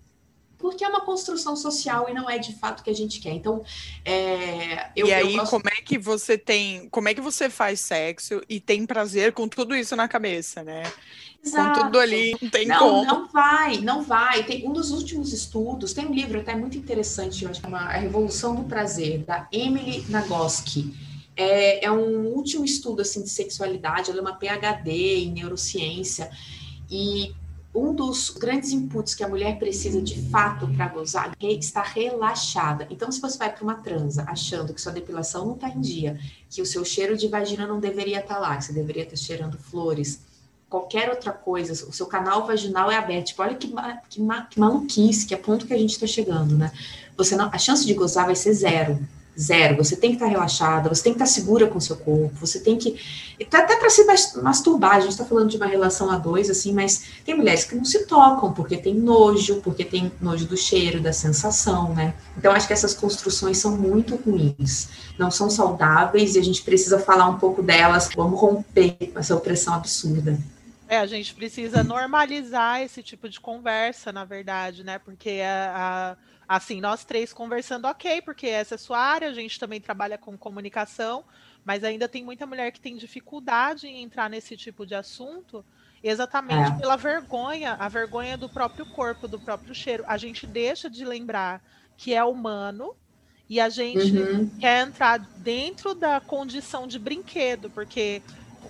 porque 0.63 0.86
é 0.86 0.88
uma 0.88 1.02
construção 1.02 1.58
social 1.58 2.08
e 2.10 2.13
não 2.13 2.30
é 2.30 2.38
de 2.38 2.54
fato 2.54 2.80
o 2.80 2.84
que 2.86 2.89
a 2.89 2.95
gente 2.95 3.19
quer. 3.19 3.34
Então, 3.34 3.65
é, 4.06 4.91
eu, 4.95 5.08
e 5.08 5.13
aí, 5.13 5.36
gosto... 5.36 5.49
como 5.49 5.65
é 5.67 5.82
que 5.82 5.97
você 5.97 6.38
tem, 6.38 6.88
como 6.88 7.10
é 7.10 7.13
que 7.13 7.19
você 7.19 7.49
faz 7.49 7.82
sexo 7.82 8.41
e 8.47 8.62
tem 8.62 8.86
prazer 8.86 9.34
com 9.34 9.45
tudo 9.45 9.76
isso 9.76 9.93
na 9.93 10.08
cabeça, 10.08 10.63
né? 10.63 10.84
Exato. 11.43 11.82
Com 11.82 11.86
tudo 11.88 11.99
ali, 11.99 12.34
não 12.41 12.49
tem 12.49 12.65
não, 12.65 12.80
como. 12.80 13.06
Não 13.06 13.28
vai, 13.28 13.78
não 13.80 14.02
vai. 14.04 14.45
Tem 14.45 14.65
um 14.65 14.71
dos 14.71 14.91
últimos 14.91 15.34
estudos, 15.34 15.91
tem 15.91 16.06
um 16.06 16.13
livro 16.13 16.39
até 16.39 16.56
muito 16.56 16.78
interessante, 16.78 17.43
eu 17.43 17.52
acho, 17.52 17.60
chama 17.60 17.80
A 17.80 17.97
Revolução 17.97 18.56
do 18.56 18.63
Prazer, 18.63 19.26
da 19.26 19.45
Emily 19.52 20.06
Nagoski. 20.08 20.95
É, 21.36 21.86
é 21.86 21.91
um 21.91 22.28
último 22.28 22.63
estudo 22.63 23.02
assim 23.02 23.21
de 23.21 23.30
sexualidade, 23.30 24.10
ela 24.10 24.19
é 24.19 24.21
uma 24.21 24.36
PhD 24.36 25.26
em 25.26 25.32
neurociência 25.34 26.32
e 26.89 27.36
um 27.73 27.93
dos 27.93 28.29
grandes 28.29 28.71
inputs 28.71 29.15
que 29.15 29.23
a 29.23 29.27
mulher 29.27 29.57
precisa 29.57 30.01
de 30.01 30.29
fato 30.29 30.67
para 30.75 30.88
gozar 30.89 31.36
é 31.41 31.51
estar 31.53 31.83
relaxada. 31.83 32.88
Então, 32.89 33.12
se 33.12 33.19
você 33.19 33.38
vai 33.38 33.51
para 33.51 33.63
uma 33.63 33.75
transa 33.75 34.25
achando 34.27 34.73
que 34.73 34.81
sua 34.81 34.91
depilação 34.91 35.45
não 35.45 35.55
está 35.55 35.69
em 35.69 35.81
dia, 35.81 36.19
que 36.49 36.62
o 36.62 36.65
seu 36.65 36.86
cheiro 36.86 37.17
de 37.17 37.27
vagina 37.27 37.65
não 37.65 37.79
deveria 37.79 38.19
estar 38.19 38.36
tá 38.36 38.39
lá, 38.39 38.57
que 38.57 38.65
você 38.65 38.73
deveria 38.73 39.03
estar 39.03 39.15
tá 39.15 39.21
cheirando 39.21 39.57
flores, 39.57 40.21
qualquer 40.69 41.09
outra 41.09 41.31
coisa, 41.31 41.73
o 41.88 41.93
seu 41.93 42.05
canal 42.05 42.45
vaginal 42.45 42.91
é 42.91 42.95
aberto. 42.95 43.27
Tipo, 43.27 43.41
olha 43.41 43.55
que, 43.55 43.67
que, 44.09 44.21
que 44.49 44.59
maluquice, 44.59 45.25
que 45.25 45.33
é 45.33 45.38
ponto 45.38 45.65
que 45.65 45.73
a 45.73 45.77
gente 45.77 45.91
está 45.91 46.05
chegando, 46.05 46.55
né? 46.55 46.71
Você 47.17 47.36
não, 47.36 47.49
a 47.51 47.57
chance 47.57 47.86
de 47.86 47.93
gozar 47.93 48.25
vai 48.25 48.36
ser 48.36 48.53
zero 48.53 48.99
zero. 49.39 49.78
Você 49.78 49.96
tem 49.96 50.12
que 50.12 50.15
estar 50.17 50.28
relaxada, 50.28 50.89
você 50.89 51.04
tem 51.04 51.13
que 51.13 51.22
estar 51.22 51.26
segura 51.26 51.67
com 51.67 51.78
o 51.78 51.82
seu 51.82 51.96
corpo, 51.96 52.34
você 52.36 52.60
tem 52.60 52.78
que. 52.78 53.00
Até 53.52 53.76
para 53.76 53.89
se 53.89 54.04
masturbar, 54.41 54.96
a 54.96 55.00
gente 55.00 55.12
está 55.12 55.26
falando 55.26 55.50
de 55.50 55.58
uma 55.58 55.65
relação 55.65 56.10
a 56.12 56.17
dois, 56.17 56.50
assim, 56.50 56.74
mas 56.74 57.06
tem 57.26 57.36
mulheres 57.36 57.65
que 57.65 57.76
não 57.76 57.86
se 57.86 58.06
tocam 58.06 58.54
porque 58.54 58.78
tem 58.78 58.96
nojo, 58.96 59.62
porque 59.62 59.84
tem 59.84 60.12
nojo 60.22 60.46
do 60.46 60.58
cheiro, 60.58 61.02
da 61.02 61.13
sensação, 61.13 61.93
né? 61.93 62.13
Então, 62.38 62.52
acho 62.52 62.67
que 62.67 62.74
essas 62.74 62.93
construções 62.93 63.58
são 63.58 63.76
muito 63.76 64.15
ruins, 64.15 64.89
não 65.17 65.30
são 65.32 65.50
saudáveis 65.50 66.36
e 66.36 66.39
a 66.39 66.43
gente 66.43 66.62
precisa 66.62 67.00
falar 67.00 67.28
um 67.28 67.38
pouco 67.38 67.62
delas, 67.62 68.10
vamos 68.15 68.39
romper 68.39 68.98
essa 69.15 69.36
opressão 69.36 69.74
absurda. 69.74 70.38
É, 70.88 70.98
a 71.00 71.08
gente 71.08 71.34
precisa 71.34 71.84
normalizar 71.84 72.82
esse 72.82 73.02
tipo 73.02 73.28
de 73.28 73.39
conversa, 73.39 74.12
na 74.12 74.26
verdade, 74.26 74.84
né? 74.84 75.00
Porque 75.00 75.41
a, 75.41 76.15
a 76.15 76.33
assim, 76.47 76.82
nós 76.82 77.06
três 77.06 77.34
conversando, 77.34 77.86
ok, 77.86 78.21
porque 78.21 78.47
essa 78.47 78.75
é 78.75 78.77
sua 78.77 78.99
área, 78.99 79.29
a 79.29 79.34
gente 79.34 79.60
também 79.60 79.79
trabalha 79.79 80.17
com 80.17 80.38
comunicação, 80.38 81.23
mas 81.63 81.84
ainda 81.84 82.08
tem 82.08 82.23
muita 82.23 82.45
mulher 82.45 82.71
que 82.71 82.79
tem 82.79 82.95
dificuldade 82.95 83.88
em 83.88 84.03
entrar 84.03 84.29
nesse 84.29 84.58
tipo 84.58 84.86
de 84.86 84.95
assunto, 84.95 85.63
exatamente 86.03 86.71
é. 86.73 86.75
pela 86.79 86.97
vergonha, 86.97 87.77
a 87.79 87.88
vergonha 87.88 88.38
do 88.38 88.49
próprio 88.49 88.86
corpo, 88.86 89.27
do 89.27 89.39
próprio 89.39 89.73
cheiro. 89.73 90.03
A 90.08 90.17
gente 90.17 90.45
deixa 90.45 90.89
de 90.89 91.06
lembrar 91.06 91.63
que 91.95 92.13
é 92.13 92.23
humano 92.23 92.95
e 93.49 93.60
a 93.60 93.69
gente 93.69 94.17
uhum. 94.17 94.49
quer 94.60 94.86
entrar 94.86 95.19
dentro 95.19 95.93
da 95.93 96.19
condição 96.19 96.88
de 96.88 96.99
brinquedo, 96.99 97.69
porque 97.69 98.21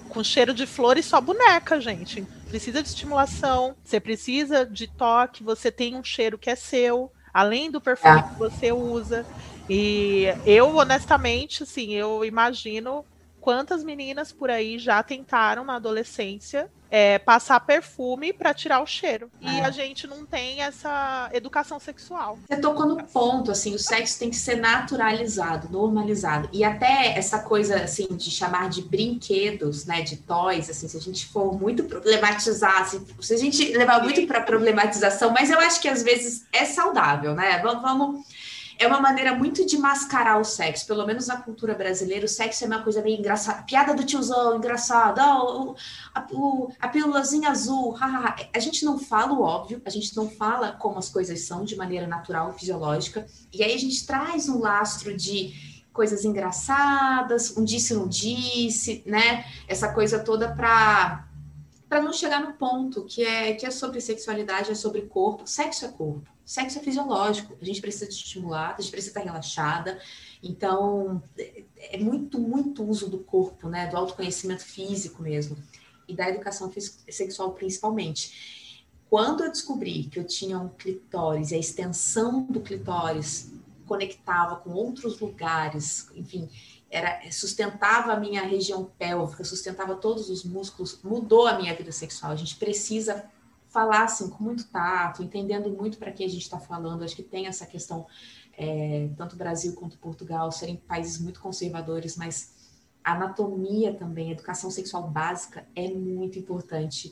com 0.09 0.23
cheiro 0.23 0.53
de 0.53 0.67
flores 0.67 1.05
só 1.05 1.19
boneca, 1.19 1.79
gente. 1.81 2.21
Precisa 2.47 2.83
de 2.83 2.89
estimulação, 2.89 3.75
você 3.83 3.99
precisa 3.99 4.65
de 4.65 4.88
toque, 4.88 5.43
você 5.43 5.71
tem 5.71 5.95
um 5.95 6.03
cheiro 6.03 6.38
que 6.38 6.49
é 6.49 6.55
seu 6.55 7.12
além 7.33 7.71
do 7.71 7.81
perfume 7.81 8.19
é. 8.19 8.23
que 8.23 8.37
você 8.37 8.71
usa. 8.71 9.25
E 9.69 10.25
eu, 10.45 10.75
honestamente, 10.75 11.63
assim, 11.63 11.93
eu 11.93 12.23
imagino 12.23 13.05
quantas 13.43 13.84
meninas 13.84 14.32
por 14.32 14.49
aí 14.49 14.79
já 14.79 15.03
tentaram 15.03 15.65
na 15.65 15.75
adolescência 15.75 16.71
é, 16.89 17.19
passar 17.19 17.60
perfume 17.60 18.32
para 18.32 18.53
tirar 18.53 18.82
o 18.82 18.86
cheiro. 18.86 19.29
É. 19.41 19.47
E 19.47 19.62
a 19.62 19.69
gente 19.69 20.08
não 20.08 20.25
tem 20.25 20.62
essa 20.62 21.29
educação 21.34 21.77
sexual. 21.77 22.39
Você 22.47 22.56
tocou 22.62 22.86
no 22.86 23.03
ponto, 23.03 23.51
assim, 23.51 23.75
o 23.75 23.79
sexo 23.79 24.17
tem 24.17 24.29
que 24.29 24.38
ser 24.38 24.56
naturalizado, 24.56 25.67
normalizado. 25.69 26.47
E 26.53 26.63
até 26.63 27.17
essa 27.17 27.39
coisa, 27.39 27.84
assim, 27.84 28.08
de 28.15 28.32
chamar 28.32 28.69
de 28.69 28.82
brinquedos, 28.82 29.86
né, 29.86 30.03
de 30.03 30.17
toys, 30.17 30.69
assim, 30.69 30.88
se 30.88 30.95
a 30.95 31.01
gente 31.01 31.25
for 31.25 31.60
muito 31.60 31.84
problematizar, 31.84 32.84
assim, 32.84 33.06
se 33.19 33.34
a 33.34 33.38
gente 33.38 33.75
levar 33.75 34.01
muito 34.01 34.25
para 34.25 34.39
problematização, 34.39 35.32
mas 35.32 35.49
eu 35.49 35.60
acho 35.60 35.82
que 35.82 35.89
às 35.89 36.01
vezes 36.01 36.45
é 36.53 36.63
saudável, 36.63 37.34
né? 37.34 37.60
Vamos, 37.62 37.82
vamos 37.82 38.25
é 38.79 38.88
uma 38.88 38.99
maneira 38.99 39.36
muito 39.36 39.65
de 39.65 39.77
mascarar 39.77 40.39
o 40.39 40.43
sexo. 40.43 40.86
Pelo 40.88 41.05
menos 41.05 41.27
na 41.27 41.38
cultura 41.38 41.73
brasileira, 41.73 42.25
o 42.25 42.29
sexo 42.29 42.63
é 42.63 42.67
uma 42.67 42.81
coisa 42.81 43.01
meio 43.01 43.19
engraçada. 43.19 43.63
Piada 43.63 43.93
do 43.93 44.03
tiozão, 44.03 44.57
engraçada. 44.57 45.23
Oh, 45.43 45.75
a, 46.13 46.25
a 46.79 46.88
pílulazinha 46.88 47.49
azul. 47.49 47.95
a 47.99 48.59
gente 48.59 48.83
não 48.86 48.97
fala 48.99 49.33
o 49.33 49.41
óbvio, 49.41 49.81
a 49.86 49.89
gente 49.89 50.15
não 50.15 50.29
fala 50.29 50.71
como 50.73 50.99
as 50.99 51.09
coisas 51.09 51.41
são 51.41 51.63
de 51.63 51.75
maneira 51.75 52.07
natural 52.07 52.53
fisiológica. 52.53 53.25
E 53.51 53.63
aí 53.63 53.73
a 53.73 53.79
gente 53.79 54.05
traz 54.05 54.49
um 54.49 54.59
lastro 54.59 55.15
de 55.15 55.53
coisas 55.93 56.25
engraçadas, 56.25 57.55
um 57.55 57.63
disse 57.63 57.93
não 57.93 58.07
disse, 58.07 59.03
né? 59.05 59.45
Essa 59.67 59.93
coisa 59.93 60.19
toda 60.19 60.53
para 60.53 61.27
para 61.88 62.01
não 62.01 62.12
chegar 62.12 62.41
no 62.41 62.53
ponto 62.53 63.05
que 63.05 63.23
é 63.23 63.53
que 63.53 63.67
é 63.67 63.69
sobre 63.69 64.01
sexualidade, 64.01 64.71
é 64.71 64.75
sobre 64.75 65.03
corpo. 65.03 65.45
Sexo 65.45 65.86
é 65.86 65.89
corpo. 65.89 66.32
Sexo 66.45 66.79
é 66.79 66.82
fisiológico, 66.82 67.58
a 67.62 67.65
gente 67.65 67.79
precisa 67.79 68.06
de 68.06 68.13
estimular, 68.13 68.75
a 68.77 68.82
gente 68.82 68.91
precisa 68.91 69.12
estar 69.12 69.23
relaxada. 69.23 69.99
Então, 70.41 71.23
é 71.77 71.97
muito, 71.97 72.38
muito 72.38 72.84
uso 72.84 73.10
do 73.10 73.19
corpo, 73.19 73.69
né? 73.69 73.88
Do 73.88 73.95
autoconhecimento 73.95 74.63
físico 74.63 75.21
mesmo. 75.21 75.58
E 76.08 76.13
da 76.13 76.29
educação 76.29 76.71
sexual 77.10 77.53
principalmente. 77.53 78.73
Quando 79.10 79.43
eu 79.43 79.51
descobri 79.51 80.06
que 80.06 80.19
eu 80.19 80.25
tinha 80.25 80.60
um 80.60 80.69
clitóris 80.69 81.51
e 81.51 81.56
a 81.56 81.60
extensão 81.60 82.43
do 82.43 82.60
clitóris 82.60 83.53
conectava 83.86 84.56
com 84.58 84.71
outros 84.71 85.19
lugares, 85.19 86.10
enfim, 86.15 86.49
era 86.89 87.21
sustentava 87.32 88.13
a 88.13 88.19
minha 88.19 88.41
região 88.41 88.91
pélvica, 88.97 89.43
sustentava 89.43 89.95
todos 89.95 90.29
os 90.29 90.43
músculos, 90.43 90.99
mudou 91.03 91.47
a 91.47 91.58
minha 91.58 91.75
vida 91.75 91.91
sexual. 91.91 92.32
A 92.32 92.36
gente 92.36 92.56
precisa 92.56 93.23
falar 93.73 94.03
assim, 94.03 94.29
com 94.29 94.43
muito 94.43 94.65
tato, 94.69 95.23
entendendo 95.23 95.69
muito 95.71 95.97
para 95.97 96.12
que 96.12 96.23
a 96.23 96.29
gente 96.29 96.43
está 96.43 96.59
falando. 96.59 97.03
Acho 97.03 97.15
que 97.15 97.23
tem 97.23 97.47
essa 97.47 97.65
questão, 97.65 98.05
é, 98.55 99.09
tanto 99.17 99.36
Brasil 99.36 99.73
quanto 99.73 99.97
Portugal 99.97 100.51
serem 100.51 100.77
países 100.77 101.19
muito 101.19 101.41
conservadores, 101.41 102.15
mas 102.15 102.53
anatomia 103.03 103.93
também, 103.93 104.31
educação 104.31 104.69
sexual 104.69 105.09
básica 105.09 105.67
é 105.75 105.89
muito 105.89 106.38
importante 106.38 107.12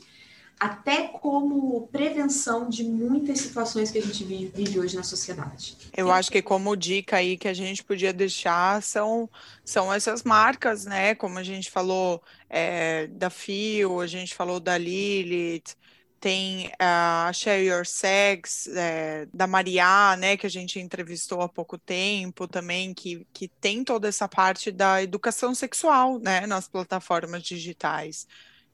até 0.62 1.08
como 1.08 1.88
prevenção 1.88 2.68
de 2.68 2.84
muitas 2.84 3.40
situações 3.40 3.90
que 3.90 3.98
a 3.98 4.00
gente 4.00 4.22
vive, 4.22 4.78
hoje 4.78 4.94
na 4.94 5.02
sociedade. 5.02 5.76
Eu 5.96 6.08
acho 6.08 6.30
que 6.30 6.40
como 6.40 6.76
dica 6.76 7.16
aí 7.16 7.36
que 7.36 7.48
a 7.48 7.52
gente 7.52 7.82
podia 7.82 8.12
deixar 8.12 8.80
são, 8.80 9.28
são 9.64 9.92
essas 9.92 10.22
marcas, 10.22 10.84
né? 10.84 11.16
Como 11.16 11.36
a 11.36 11.42
gente 11.42 11.68
falou 11.68 12.22
é, 12.48 13.08
da 13.08 13.28
Fio, 13.28 14.00
a 14.00 14.06
gente 14.06 14.36
falou 14.36 14.60
da 14.60 14.78
Lilith, 14.78 15.74
tem 16.22 16.70
a 16.78 17.32
Share 17.34 17.64
Your 17.64 17.84
Sex, 17.84 18.68
é, 18.68 19.26
da 19.34 19.44
Maria, 19.48 20.16
né, 20.16 20.36
que 20.36 20.46
a 20.46 20.48
gente 20.48 20.78
entrevistou 20.78 21.40
há 21.42 21.48
pouco 21.48 21.76
tempo 21.76 22.46
também, 22.46 22.94
que, 22.94 23.26
que 23.32 23.48
tem 23.48 23.82
toda 23.82 24.06
essa 24.06 24.28
parte 24.28 24.70
da 24.70 25.02
educação 25.02 25.52
sexual, 25.52 26.20
né, 26.20 26.46
nas 26.46 26.68
plataformas 26.68 27.42
digitais. 27.42 28.28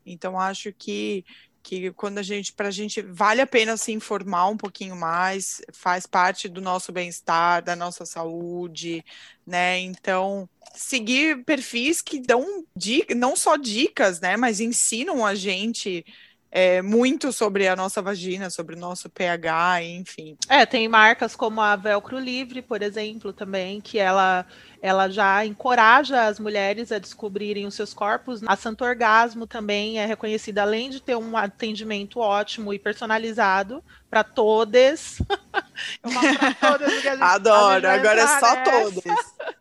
Então, 0.05 0.39
acho 0.39 0.75
que 0.75 1.25
que 1.61 1.91
quando 1.93 2.17
a 2.17 2.23
gente, 2.23 2.53
para 2.53 2.69
a 2.69 2.71
gente, 2.71 3.03
vale 3.03 3.43
a 3.43 3.47
pena 3.47 3.77
se 3.77 3.93
informar 3.93 4.49
um 4.49 4.57
pouquinho 4.57 4.97
mais, 4.97 5.61
faz 5.73 6.07
parte 6.07 6.49
do 6.49 6.63
nosso 6.63 6.93
bem-estar, 6.93 7.63
da 7.63 7.77
nossa 7.77 8.07
saúde, 8.07 9.05
né? 9.47 9.79
Então, 9.81 10.49
seguir 10.75 11.45
perfis 11.45 12.01
que 12.01 12.21
dão 12.21 12.65
dicas, 12.75 13.17
não 13.17 13.37
só 13.37 13.57
dicas, 13.57 14.19
né, 14.21 14.37
mas 14.37 14.61
ensinam 14.61 15.27
a 15.27 15.35
gente 15.35 16.07
é, 16.51 16.81
muito 16.81 17.31
sobre 17.31 17.69
a 17.69 17.77
nossa 17.77 18.01
vagina, 18.01 18.49
sobre 18.49 18.75
o 18.75 18.79
nosso 18.79 19.11
pH, 19.11 19.83
enfim. 19.83 20.37
É, 20.49 20.65
tem 20.65 20.89
marcas 20.89 21.37
como 21.37 21.61
a 21.61 21.77
Velcro 21.77 22.19
Livre, 22.19 22.63
por 22.63 22.83
exemplo, 22.83 23.33
também, 23.33 23.81
que 23.81 23.99
ela, 23.99 24.47
ela 24.81 25.09
já 25.11 25.45
encoraja 25.45 26.27
as 26.27 26.39
mulheres 26.39 26.91
a 26.91 26.99
descobrirem 26.99 27.67
os 27.67 27.75
seus 27.75 27.93
corpos. 27.93 28.41
A 28.47 28.57
Santo 28.57 28.83
Orgasmo 28.85 29.47
também 29.47 29.99
é 29.99 30.07
reconhecida, 30.07 30.63
além 30.63 30.89
de 30.89 31.01
ter 31.01 31.17
um 31.17 31.37
atendimento 31.37 32.19
ótimo 32.19 32.73
e 32.73 32.79
personalizado 32.79 33.85
para 34.09 34.25
todas. 34.25 35.19
todas 36.61 37.21
Adoro, 37.21 37.89
agora 37.89 38.21
é 38.23 38.27
só 38.41 38.65
todas. 38.65 39.05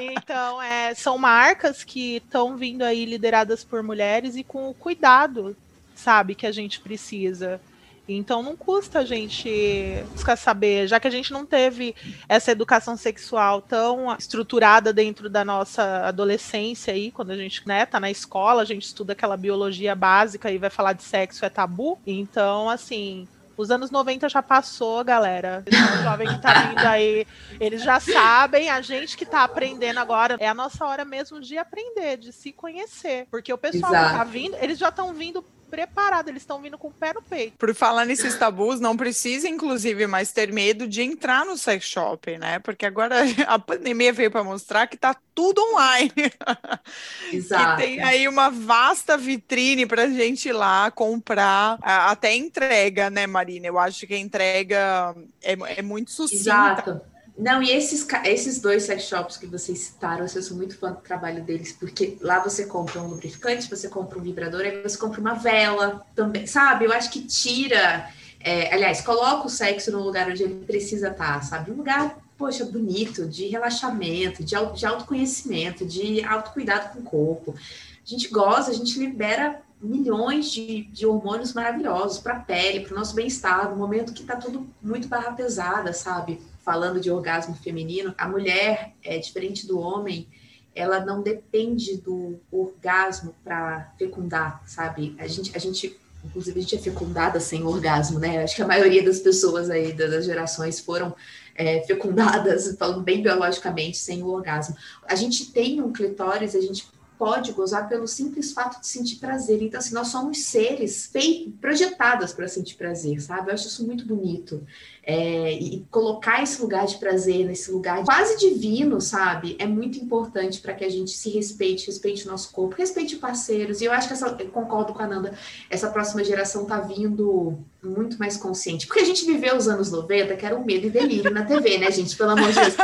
Então, 0.00 0.62
é, 0.62 0.94
são 0.94 1.18
marcas 1.18 1.84
que 1.84 2.16
estão 2.16 2.56
vindo 2.56 2.82
aí 2.82 3.04
lideradas 3.04 3.62
por 3.62 3.82
mulheres 3.82 4.34
e 4.34 4.42
com 4.42 4.70
o 4.70 4.72
cuidado 4.72 5.54
sabe, 5.98 6.34
que 6.34 6.46
a 6.46 6.52
gente 6.52 6.80
precisa. 6.80 7.60
Então 8.08 8.42
não 8.42 8.56
custa 8.56 9.00
a 9.00 9.04
gente 9.04 10.02
buscar 10.12 10.36
saber, 10.36 10.88
já 10.88 10.98
que 10.98 11.06
a 11.06 11.10
gente 11.10 11.30
não 11.30 11.44
teve 11.44 11.94
essa 12.26 12.50
educação 12.50 12.96
sexual 12.96 13.60
tão 13.60 14.14
estruturada 14.16 14.92
dentro 14.92 15.28
da 15.28 15.44
nossa 15.44 16.06
adolescência 16.06 16.94
aí, 16.94 17.10
quando 17.10 17.32
a 17.32 17.36
gente 17.36 17.66
né, 17.68 17.84
tá 17.84 18.00
na 18.00 18.10
escola, 18.10 18.62
a 18.62 18.64
gente 18.64 18.84
estuda 18.84 19.12
aquela 19.12 19.36
biologia 19.36 19.94
básica 19.94 20.50
e 20.50 20.56
vai 20.56 20.70
falar 20.70 20.94
de 20.94 21.02
sexo 21.02 21.44
é 21.44 21.50
tabu. 21.50 21.98
Então, 22.06 22.70
assim, 22.70 23.28
os 23.58 23.70
anos 23.70 23.90
90 23.90 24.28
já 24.28 24.40
passou, 24.40 25.04
galera. 25.04 25.64
O 25.66 26.02
jovem 26.04 26.28
que 26.28 26.40
tá 26.40 26.68
vindo 26.68 26.86
aí, 26.86 27.26
eles 27.58 27.82
já 27.82 27.98
sabem, 27.98 28.70
a 28.70 28.80
gente 28.80 29.16
que 29.16 29.26
tá 29.26 29.42
aprendendo 29.42 29.98
agora, 29.98 30.36
é 30.38 30.48
a 30.48 30.54
nossa 30.54 30.86
hora 30.86 31.04
mesmo 31.04 31.40
de 31.40 31.58
aprender, 31.58 32.16
de 32.16 32.32
se 32.32 32.52
conhecer. 32.52 33.26
Porque 33.30 33.52
o 33.52 33.58
pessoal 33.58 33.92
Exato. 33.92 34.10
que 34.10 34.18
tá 34.18 34.24
vindo, 34.24 34.56
eles 34.60 34.78
já 34.78 34.88
estão 34.88 35.12
vindo 35.12 35.44
preparado, 35.68 36.28
eles 36.28 36.42
estão 36.42 36.60
vindo 36.60 36.78
com 36.78 36.88
o 36.88 36.92
pé 36.92 37.12
no 37.12 37.22
peito. 37.22 37.56
Por 37.58 37.74
falar 37.74 38.04
nesses 38.04 38.36
tabus, 38.36 38.80
não 38.80 38.96
precisa, 38.96 39.48
inclusive, 39.48 40.06
mais 40.06 40.32
ter 40.32 40.52
medo 40.52 40.88
de 40.88 41.02
entrar 41.02 41.44
no 41.44 41.56
sex 41.56 41.84
shop, 41.84 42.36
né? 42.38 42.58
Porque 42.58 42.86
agora 42.86 43.16
a 43.46 43.58
pandemia 43.58 44.12
veio 44.12 44.30
para 44.30 44.42
mostrar 44.42 44.86
que 44.86 44.96
tá 44.96 45.16
tudo 45.34 45.60
online. 45.60 46.12
Exato. 47.32 47.76
que 47.76 47.82
tem 47.82 48.02
aí 48.02 48.26
uma 48.26 48.50
vasta 48.50 49.16
vitrine 49.16 49.86
para 49.86 50.08
gente 50.08 50.48
ir 50.48 50.52
lá 50.52 50.90
comprar, 50.90 51.78
até 51.82 52.34
entrega, 52.34 53.10
né, 53.10 53.26
Marina? 53.26 53.66
Eu 53.66 53.78
acho 53.78 54.06
que 54.06 54.14
a 54.14 54.18
entrega 54.18 55.14
é, 55.42 55.56
é 55.78 55.82
muito 55.82 56.10
sucinta. 56.10 56.40
Exato 56.40 57.17
não, 57.38 57.62
e 57.62 57.70
esses, 57.70 58.04
esses 58.24 58.60
dois 58.60 58.82
sex 58.82 59.04
shops 59.04 59.36
que 59.36 59.46
vocês 59.46 59.78
citaram, 59.78 60.26
eu 60.26 60.42
sou 60.42 60.56
muito 60.56 60.76
fã 60.76 60.90
do 60.90 61.00
trabalho 61.00 61.40
deles, 61.44 61.70
porque 61.70 62.18
lá 62.20 62.40
você 62.40 62.66
compra 62.66 63.00
um 63.00 63.06
lubrificante, 63.06 63.70
você 63.70 63.88
compra 63.88 64.18
um 64.18 64.22
vibrador, 64.22 64.62
aí 64.62 64.82
você 64.82 64.98
compra 64.98 65.20
uma 65.20 65.34
vela 65.34 66.04
também, 66.16 66.48
sabe? 66.48 66.86
Eu 66.86 66.92
acho 66.92 67.10
que 67.10 67.22
tira, 67.22 68.10
é, 68.40 68.74
aliás, 68.74 69.02
coloca 69.02 69.46
o 69.46 69.48
sexo 69.48 69.92
no 69.92 70.02
lugar 70.02 70.28
onde 70.28 70.42
ele 70.42 70.64
precisa 70.64 71.10
estar, 71.10 71.40
sabe? 71.44 71.70
Um 71.70 71.76
lugar, 71.76 72.18
poxa, 72.36 72.64
bonito, 72.64 73.24
de 73.24 73.46
relaxamento, 73.46 74.42
de, 74.42 74.56
de 74.74 74.86
autoconhecimento, 74.86 75.86
de 75.86 76.24
autocuidado 76.24 76.88
com 76.88 76.98
o 76.98 77.04
corpo. 77.04 77.54
A 77.54 78.08
gente 78.08 78.26
goza, 78.28 78.72
a 78.72 78.74
gente 78.74 78.98
libera 78.98 79.62
milhões 79.80 80.50
de, 80.50 80.84
de 80.84 81.06
hormônios 81.06 81.52
maravilhosos 81.52 82.18
para 82.18 82.34
a 82.34 82.40
pele, 82.40 82.80
para 82.80 82.94
o 82.94 82.98
nosso 82.98 83.14
bem-estar, 83.14 83.70
no 83.70 83.76
momento 83.76 84.12
que 84.12 84.22
está 84.22 84.36
tudo 84.36 84.68
muito 84.82 85.08
barra 85.08 85.32
pesada, 85.32 85.92
sabe? 85.92 86.40
falando 86.68 87.00
de 87.00 87.10
orgasmo 87.10 87.54
feminino, 87.54 88.14
a 88.18 88.28
mulher, 88.28 88.92
é 89.02 89.16
diferente 89.16 89.66
do 89.66 89.80
homem, 89.80 90.28
ela 90.74 91.02
não 91.02 91.22
depende 91.22 91.96
do 91.96 92.38
orgasmo 92.52 93.34
para 93.42 93.90
fecundar, 93.98 94.62
sabe? 94.66 95.16
A 95.18 95.26
gente, 95.26 95.50
a 95.56 95.58
gente, 95.58 95.98
inclusive, 96.22 96.58
a 96.58 96.62
gente 96.62 96.76
é 96.76 96.78
fecundada 96.78 97.40
sem 97.40 97.64
orgasmo, 97.64 98.18
né? 98.18 98.42
Acho 98.42 98.54
que 98.54 98.60
a 98.60 98.66
maioria 98.66 99.02
das 99.02 99.18
pessoas 99.18 99.70
aí 99.70 99.94
das 99.94 100.26
gerações 100.26 100.78
foram 100.78 101.16
é, 101.54 101.80
fecundadas, 101.86 102.76
falando 102.78 103.02
bem 103.02 103.22
biologicamente, 103.22 103.96
sem 103.96 104.22
o 104.22 104.28
orgasmo. 104.28 104.76
A 105.04 105.14
gente 105.14 105.50
tem 105.50 105.80
um 105.80 105.90
clitóris, 105.90 106.54
a 106.54 106.60
gente 106.60 106.86
pode 107.18 107.52
gozar 107.52 107.88
pelo 107.88 108.06
simples 108.06 108.52
fato 108.52 108.80
de 108.80 108.86
sentir 108.86 109.16
prazer. 109.16 109.60
Então, 109.60 109.78
assim, 109.78 109.92
nós 109.92 110.08
somos 110.08 110.44
seres 110.44 111.06
feitos, 111.06 111.52
projetadas 111.60 112.32
para 112.32 112.46
sentir 112.48 112.76
prazer, 112.76 113.20
sabe? 113.20 113.50
Eu 113.50 113.54
acho 113.54 113.66
isso 113.66 113.84
muito 113.84 114.06
bonito. 114.06 114.64
É, 115.10 115.54
e 115.54 115.86
colocar 115.90 116.42
esse 116.42 116.60
lugar 116.60 116.84
de 116.84 116.98
prazer, 116.98 117.46
nesse 117.46 117.70
lugar 117.70 118.04
quase 118.04 118.36
divino, 118.36 119.00
sabe? 119.00 119.56
É 119.58 119.66
muito 119.66 119.98
importante 119.98 120.60
para 120.60 120.74
que 120.74 120.84
a 120.84 120.90
gente 120.90 121.12
se 121.12 121.30
respeite, 121.30 121.86
respeite 121.86 122.26
o 122.26 122.30
nosso 122.30 122.52
corpo, 122.52 122.76
respeite 122.76 123.16
parceiros. 123.16 123.80
E 123.80 123.86
eu 123.86 123.92
acho 123.92 124.06
que 124.06 124.12
essa, 124.12 124.36
eu 124.38 124.50
concordo 124.50 124.92
com 124.92 125.02
a 125.02 125.06
Nanda, 125.06 125.32
essa 125.70 125.88
próxima 125.88 126.22
geração 126.22 126.66
tá 126.66 126.78
vindo 126.80 127.58
muito 127.82 128.18
mais 128.18 128.36
consciente. 128.36 128.86
Porque 128.86 129.00
a 129.00 129.04
gente 129.06 129.24
viveu 129.24 129.56
os 129.56 129.66
anos 129.66 129.90
90, 129.90 130.36
que 130.36 130.44
era 130.44 130.54
um 130.54 130.62
medo 130.62 130.86
e 130.86 130.90
delírio 130.90 131.30
na 131.30 131.46
TV, 131.46 131.78
né, 131.78 131.90
gente? 131.90 132.14
Pelo 132.14 132.32
amor 132.32 132.52
de 132.52 132.60
Deus. 132.60 132.74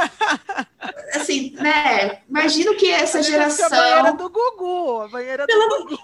Assim, 1.14 1.50
né? 1.56 2.20
Imagino 2.26 2.74
que 2.74 2.90
essa 2.90 3.22
geração. 3.22 3.66
A 3.66 3.70
banheira 3.70 4.12
do 4.14 4.30
Gugu, 4.30 5.00
a 5.02 5.08
banheira 5.08 5.42
do 5.42 5.46
Pelo... 5.46 5.84
Gugu. 5.84 5.98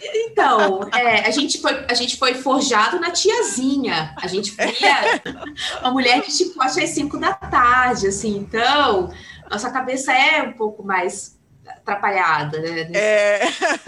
Então, 0.00 0.88
é, 0.94 1.26
a, 1.26 1.30
gente 1.30 1.60
foi, 1.60 1.84
a 1.88 1.94
gente 1.94 2.16
foi 2.16 2.34
forjado 2.34 3.00
na 3.00 3.10
tiazinha. 3.10 4.14
A 4.20 4.26
gente 4.26 4.50
via 4.52 5.22
uma 5.80 5.90
mulher 5.90 6.20
tipo, 6.22 6.60
acho 6.62 6.80
às 6.80 6.90
5 6.90 7.18
da 7.18 7.32
tarde, 7.32 8.08
assim. 8.08 8.36
Então, 8.36 9.12
nossa 9.50 9.70
cabeça 9.70 10.12
é 10.12 10.42
um 10.42 10.52
pouco 10.52 10.82
mais 10.82 11.36
atrapalhada, 11.66 12.60
né? 12.60 12.90
É 12.94 13.40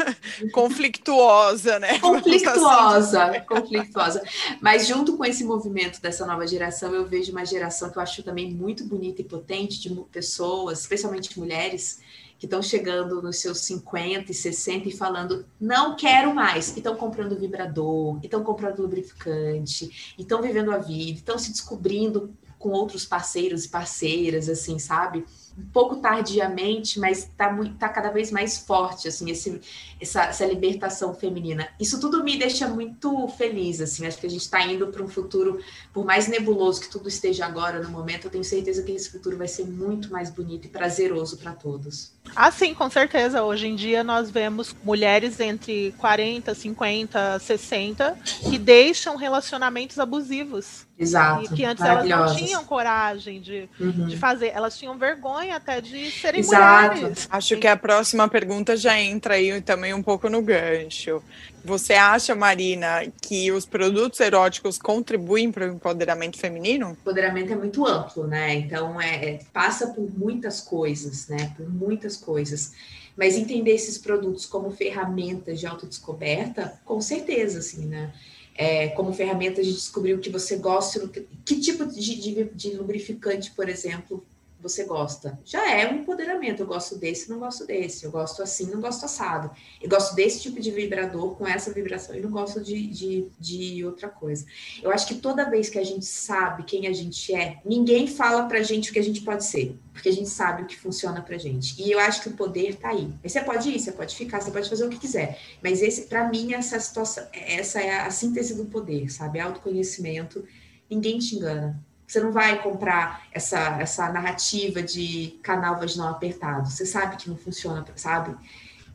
conflituosa, 0.53 1.79
né? 1.79 1.99
Conflituosa, 1.99 3.41
conflituosa. 3.47 4.23
Mas 4.61 4.87
junto 4.87 5.17
com 5.17 5.25
esse 5.25 5.45
movimento 5.45 6.01
dessa 6.01 6.27
nova 6.27 6.47
geração, 6.47 6.95
eu 6.95 7.07
vejo 7.07 7.33
uma 7.33 7.45
geração 7.45 7.91
que 7.91 7.99
eu 7.99 8.03
acho 8.03 8.23
também 8.23 8.53
muito 8.53 8.85
bonita 8.85 9.21
e 9.21 9.25
potente 9.25 9.81
de 9.81 9.95
pessoas, 10.13 10.81
especialmente 10.81 11.39
mulheres, 11.39 12.01
que 12.39 12.47
estão 12.47 12.63
chegando 12.63 13.21
nos 13.21 13.41
seus 13.41 13.59
50 13.59 14.31
e 14.31 14.35
60 14.35 14.89
e 14.89 14.97
falando, 14.97 15.45
não 15.61 15.97
quero 15.97 16.33
mais. 16.35 16.75
E 16.75 16.79
estão 16.79 16.95
comprando 16.95 17.39
vibrador, 17.39 18.21
estão 18.23 18.45
comprando 18.45 18.81
lubrificante, 18.81 20.15
estão 20.17 20.41
vivendo 20.41 20.71
a 20.71 20.79
vida, 20.79 21.19
estão 21.19 21.37
se 21.37 21.51
descobrindo 21.51 22.33
com 22.59 22.71
outros 22.71 23.05
parceiros 23.05 23.65
e 23.65 23.69
parceiras, 23.69 24.49
assim, 24.49 24.79
sabe? 24.79 25.25
Um 25.59 25.67
pouco 25.73 25.97
tardiamente, 25.97 27.01
mas 27.01 27.19
está 27.19 27.53
tá 27.79 27.89
cada 27.89 28.11
vez 28.11 28.31
mais 28.31 28.59
forte, 28.59 29.09
assim, 29.09 29.31
esse, 29.31 29.61
essa, 30.01 30.25
essa 30.25 30.47
libertação 30.47 31.13
feminina. 31.13 31.69
Isso 31.81 32.01
tudo 32.01 32.23
me 32.23 32.39
deixa 32.39 32.69
muito 32.69 33.27
feliz, 33.29 33.81
assim, 33.81 34.07
acho 34.07 34.19
que 34.19 34.27
a 34.27 34.31
gente 34.31 34.43
está 34.43 34.65
indo 34.65 34.87
para 34.89 35.03
um 35.03 35.09
futuro, 35.09 35.61
por 35.93 36.05
mais 36.05 36.29
nebuloso 36.29 36.81
que 36.81 36.89
tudo 36.89 37.09
esteja 37.09 37.45
agora 37.45 37.83
no 37.83 37.91
momento, 37.91 38.27
eu 38.27 38.31
tenho 38.31 38.45
certeza 38.45 38.83
que 38.83 38.93
esse 38.93 39.11
futuro 39.11 39.37
vai 39.37 39.49
ser 39.49 39.67
muito 39.67 40.13
mais 40.13 40.31
bonito 40.31 40.67
e 40.67 40.69
prazeroso 40.69 41.37
para 41.39 41.53
todos. 41.53 42.13
Ah, 42.37 42.51
sim, 42.51 42.75
com 42.75 42.91
certeza. 42.91 43.43
Hoje 43.43 43.67
em 43.67 43.75
dia 43.75 44.05
nós 44.05 44.31
vemos 44.31 44.75
mulheres 44.85 45.41
entre 45.41 45.95
40, 45.99 46.55
50, 46.55 47.39
60 47.39 48.19
que 48.49 48.59
deixam 48.59 49.17
relacionamentos 49.17 49.99
abusivos. 49.99 50.87
Exato. 50.99 51.45
E 51.45 51.49
que 51.57 51.65
antes 51.65 51.85
elas 51.85 52.09
não 52.09 52.35
tinham 52.35 52.65
coragem 52.65 53.41
de, 53.41 53.69
uhum. 53.79 54.07
de 54.07 54.17
fazer, 54.17 54.49
elas 54.49 54.77
tinham 54.77 54.99
vergonha 54.99 55.48
sonho 55.49 55.55
até 55.55 55.81
de 55.81 56.11
serem 56.11 56.41
Exato. 56.41 56.97
mulheres. 56.97 57.27
Acho 57.31 57.57
que 57.57 57.67
a 57.67 57.77
próxima 57.77 58.29
pergunta 58.29 58.77
já 58.77 59.01
entra 59.01 59.35
aí 59.35 59.61
também 59.63 59.95
um 59.95 60.03
pouco 60.03 60.29
no 60.29 60.43
gancho. 60.43 61.23
Você 61.65 61.95
acha, 61.95 62.35
Marina, 62.35 63.07
que 63.21 63.51
os 63.51 63.67
produtos 63.67 64.21
eróticos 64.21 64.79
contribuem 64.79 65.51
para 65.51 65.69
o 65.69 65.75
empoderamento 65.75 66.39
feminino? 66.39 66.89
O 66.89 66.93
empoderamento 66.93 67.53
é 67.53 67.57
muito 67.57 67.87
amplo, 67.87 68.27
né? 68.27 68.55
Então 68.55 69.01
é, 69.01 69.25
é, 69.25 69.41
passa 69.53 69.89
por 69.89 70.09
muitas 70.17 70.61
coisas, 70.61 71.29
né? 71.29 71.53
Por 71.57 71.69
muitas 71.69 72.17
coisas. 72.17 72.73
Mas 73.17 73.37
entender 73.37 73.73
esses 73.73 73.99
produtos 73.99 74.47
como 74.47 74.71
ferramentas 74.71 75.59
de 75.59 75.67
autodescoberta, 75.67 76.79
com 76.85 77.01
certeza, 77.01 77.59
assim, 77.59 77.87
né? 77.87 78.13
É, 78.55 78.89
como 78.89 79.13
ferramentas 79.13 79.65
de 79.65 79.73
descobrir 79.73 80.15
o 80.15 80.19
que 80.19 80.31
você 80.31 80.57
gosta, 80.57 81.09
que 81.45 81.61
tipo 81.61 81.87
de, 81.87 82.01
de, 82.01 82.45
de 82.45 82.71
lubrificante, 82.77 83.53
por 83.53 83.69
exemplo, 83.69 84.25
você 84.61 84.85
gosta. 84.85 85.39
Já 85.45 85.73
é 85.73 85.91
um 85.91 85.97
empoderamento. 85.97 86.63
Eu 86.63 86.67
gosto 86.67 86.97
desse, 86.97 87.31
não 87.31 87.39
gosto 87.39 87.67
desse. 87.67 88.05
Eu 88.05 88.11
gosto 88.11 88.43
assim, 88.43 88.67
não 88.67 88.81
gosto 88.81 89.05
assado. 89.05 89.51
Eu 89.81 89.89
gosto 89.89 90.15
desse 90.15 90.41
tipo 90.43 90.61
de 90.61 90.71
vibrador 90.71 91.37
com 91.37 91.47
essa 91.47 91.73
vibração 91.73 92.15
e 92.17 92.21
não 92.21 92.31
gosto 92.31 92.61
de, 92.61 92.87
de, 92.89 93.29
de 93.39 93.85
outra 93.85 94.09
coisa. 94.09 94.45
Eu 94.83 94.91
acho 94.91 95.07
que 95.07 95.15
toda 95.15 95.49
vez 95.49 95.69
que 95.69 95.79
a 95.79 95.85
gente 95.85 96.05
sabe 96.05 96.65
quem 96.65 96.87
a 96.87 96.93
gente 96.93 97.35
é, 97.35 97.61
ninguém 97.65 98.07
fala 98.07 98.47
pra 98.49 98.63
gente 98.63 98.91
o 98.91 98.93
que 98.93 98.99
a 98.99 99.05
gente 99.05 99.21
pode 99.21 99.45
ser. 99.45 99.79
Porque 99.93 100.09
a 100.09 100.13
gente 100.13 100.29
sabe 100.29 100.63
o 100.63 100.67
que 100.67 100.77
funciona 100.77 101.23
pra 101.23 101.39
gente. 101.39 101.81
E 101.81 101.91
eu 101.91 101.99
acho 101.99 102.23
que 102.23 102.29
o 102.29 102.33
poder 102.33 102.77
tá 102.77 102.91
aí. 102.91 103.13
Você 103.23 103.41
pode 103.41 103.69
ir, 103.69 103.79
você 103.79 103.93
pode 103.93 104.15
ficar, 104.15 104.41
você 104.41 104.51
pode 104.51 104.69
fazer 104.69 104.87
o 104.87 104.89
que 104.89 104.99
quiser. 104.99 105.39
Mas 105.63 105.83
esse, 105.83 106.03
para 106.03 106.29
mim, 106.29 106.55
essa 106.55 106.79
situação, 106.79 107.27
essa 107.33 107.81
é 107.81 108.01
a 108.01 108.11
síntese 108.11 108.55
do 108.55 108.67
poder, 108.67 109.11
sabe? 109.11 109.41
Autoconhecimento. 109.41 110.45
Ninguém 110.89 111.19
te 111.19 111.37
engana 111.37 111.85
você 112.09 112.21
não 112.21 112.33
vai 112.33 112.63
comprar 112.63 113.23
essa, 113.33 113.79
essa 113.81 114.11
narrativa 114.11 114.83
de 114.83 115.39
canal 115.43 115.79
vaginal 115.79 116.09
apertado. 116.09 116.71
Você 116.71 116.87
sabe 116.87 117.19
que 117.19 117.29
não 117.29 117.37
funciona, 117.37 117.85
sabe? 117.97 118.35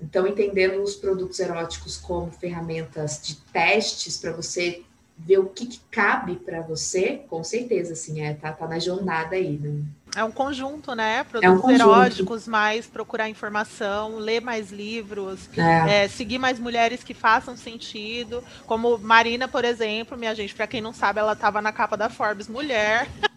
Então, 0.01 0.25
entendendo 0.25 0.81
os 0.81 0.95
produtos 0.95 1.39
eróticos 1.39 1.95
como 1.95 2.31
ferramentas 2.31 3.21
de 3.21 3.35
testes 3.35 4.17
para 4.17 4.31
você 4.31 4.81
ver 5.15 5.37
o 5.37 5.45
que, 5.45 5.67
que 5.67 5.79
cabe 5.91 6.37
para 6.37 6.61
você, 6.61 7.23
com 7.29 7.43
certeza, 7.43 7.93
assim, 7.93 8.21
é, 8.21 8.33
tá, 8.33 8.51
tá 8.51 8.67
na 8.67 8.79
jornada 8.79 9.35
aí, 9.35 9.59
né? 9.59 9.83
É 10.15 10.23
um 10.23 10.31
conjunto, 10.31 10.93
né? 10.93 11.23
Produtos 11.23 11.63
é 11.63 11.67
um 11.67 11.71
eróticos, 11.71 12.47
mais 12.47 12.85
procurar 12.85 13.29
informação, 13.29 14.17
ler 14.17 14.41
mais 14.41 14.71
livros, 14.71 15.49
é. 15.57 16.03
É, 16.03 16.07
seguir 16.07 16.37
mais 16.37 16.59
mulheres 16.59 17.03
que 17.03 17.13
façam 17.13 17.57
sentido. 17.57 18.43
Como 18.65 18.97
Marina, 18.97 19.47
por 19.47 19.65
exemplo, 19.65 20.17
minha 20.17 20.35
gente, 20.35 20.53
para 20.53 20.67
quem 20.67 20.81
não 20.81 20.93
sabe, 20.93 21.19
ela 21.19 21.33
estava 21.33 21.61
na 21.61 21.71
capa 21.71 21.97
da 21.97 22.09
Forbes 22.09 22.47
Mulher. 22.47 23.07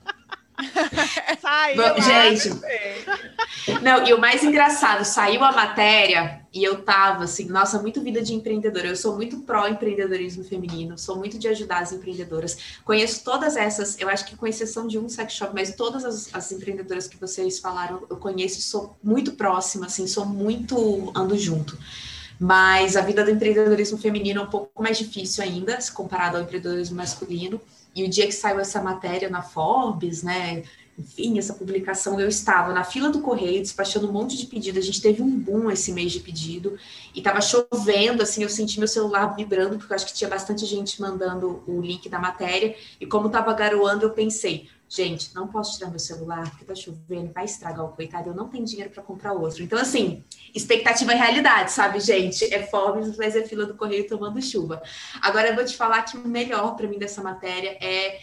saiu. 1.41 1.83
gente, 2.03 2.51
não, 3.83 4.07
e 4.07 4.15
o 4.15 4.21
mais 4.21 4.43
engraçado, 4.43 5.05
saiu 5.05 5.43
a 5.45 5.53
matéria 5.53 6.41
e 6.53 6.65
eu 6.65 6.83
tava 6.83 7.25
assim, 7.25 7.47
nossa, 7.47 7.81
muito 7.81 8.01
vida 8.01 8.23
de 8.23 8.33
empreendedora. 8.33 8.87
Eu 8.87 8.97
sou 8.97 9.15
muito 9.15 9.41
pró-empreendedorismo 9.41 10.45
feminino, 10.45 10.97
sou 10.97 11.17
muito 11.17 11.39
de 11.39 11.49
ajudar 11.49 11.81
as 11.81 11.93
empreendedoras. 11.93 12.57
Conheço 12.85 13.23
todas 13.25 13.57
essas, 13.57 13.99
eu 14.01 14.09
acho 14.09 14.25
que 14.25 14.37
com 14.37 14.47
exceção 14.47 14.87
de 14.87 14.99
um 14.99 15.09
sex 15.09 15.35
shop, 15.35 15.53
mas 15.55 15.75
todas 15.75 16.05
as, 16.05 16.35
as 16.35 16.53
empreendedoras 16.53 17.07
que 17.07 17.19
vocês 17.19 17.59
falaram, 17.59 18.05
eu 18.09 18.17
conheço, 18.17 18.63
sou 18.63 18.97
muito 19.03 19.33
próxima, 19.33 19.87
assim, 19.87 20.07
sou 20.07 20.25
muito 20.25 21.13
ando 21.15 21.37
junto. 21.37 21.77
Mas 22.39 22.97
a 22.97 23.01
vida 23.01 23.25
do 23.25 23.31
empreendedorismo 23.31 23.99
feminino 23.99 24.41
é 24.41 24.45
um 24.45 24.51
pouco 24.51 24.83
mais 24.83 24.99
difícil 24.99 25.43
ainda, 25.43 25.81
se 25.81 25.91
comparado 25.91 26.37
ao 26.37 26.43
empreendedorismo 26.43 26.97
masculino. 26.97 27.61
E 27.97 28.05
o 28.05 28.09
dia 28.09 28.27
que 28.27 28.33
saiu 28.33 28.61
essa 28.61 28.83
matéria 28.83 29.31
na 29.31 29.41
Forbes, 29.41 30.23
né? 30.23 30.63
Enfim, 30.99 31.39
essa 31.39 31.55
publicação, 31.55 32.21
eu 32.21 32.29
estava 32.29 32.73
na 32.73 32.85
fila 32.85 33.11
do 33.11 33.21
correio, 33.21 33.63
despachando 33.63 34.07
um 34.09 34.13
monte 34.13 34.37
de 34.37 34.47
pedido. 34.47 34.79
A 34.79 34.83
gente 34.83 35.01
teve 35.01 35.23
um 35.23 35.31
boom 35.31 35.71
esse 35.71 35.93
mês 35.93 36.13
de 36.13 36.21
pedido 36.21 36.79
e 37.15 37.19
estava 37.19 37.41
chovendo, 37.41 38.23
assim, 38.23 38.43
eu 38.43 38.49
senti 38.51 38.79
meu 38.79 38.89
celular 38.89 39.35
vibrando, 39.35 39.79
porque 39.79 39.93
eu 39.93 39.95
acho 39.95 40.07
que 40.07 40.13
tinha 40.13 40.29
bastante 40.29 40.67
gente 40.67 41.01
mandando 41.01 41.63
o 41.67 41.81
link 41.81 42.07
da 42.09 42.19
matéria. 42.19 42.77
E 43.01 43.07
como 43.07 43.29
estava 43.29 43.53
garoando, 43.55 44.05
eu 44.05 44.11
pensei, 44.11 44.69
gente, 44.89 45.35
não 45.35 45.49
posso 45.49 45.79
tirar 45.79 45.91
meu 45.91 45.99
celular 45.99 46.49
porque 46.51 46.65
tá 46.65 46.75
chovendo, 46.75 47.33
vai 47.33 47.45
estragar 47.45 47.85
o 47.85 47.89
coitado, 47.89 48.31
eu 48.31 48.35
não 48.35 48.49
tenho 48.49 48.65
dinheiro 48.65 48.91
para 48.91 49.03
comprar 49.03 49.33
outro. 49.33 49.63
Então, 49.63 49.79
assim, 49.79 50.23
expectativa 50.55 51.13
é 51.13 51.17
realidade, 51.17 51.73
sabe, 51.73 51.99
gente? 52.01 52.45
É 52.55 52.63
fome, 52.63 53.15
mas 53.17 53.35
é 53.35 53.43
fila 53.43 53.67
do 53.67 53.75
correio 53.75 54.07
tomando 54.07 54.41
chuva. 54.41 54.83
Agora, 55.21 55.49
eu 55.49 55.55
vou 55.55 55.65
te 55.65 55.77
falar 55.77 56.03
que 56.03 56.17
o 56.17 56.27
melhor 56.27 56.77
para 56.77 56.87
mim 56.87 56.99
dessa 56.99 57.23
matéria 57.23 57.77
é 57.81 58.17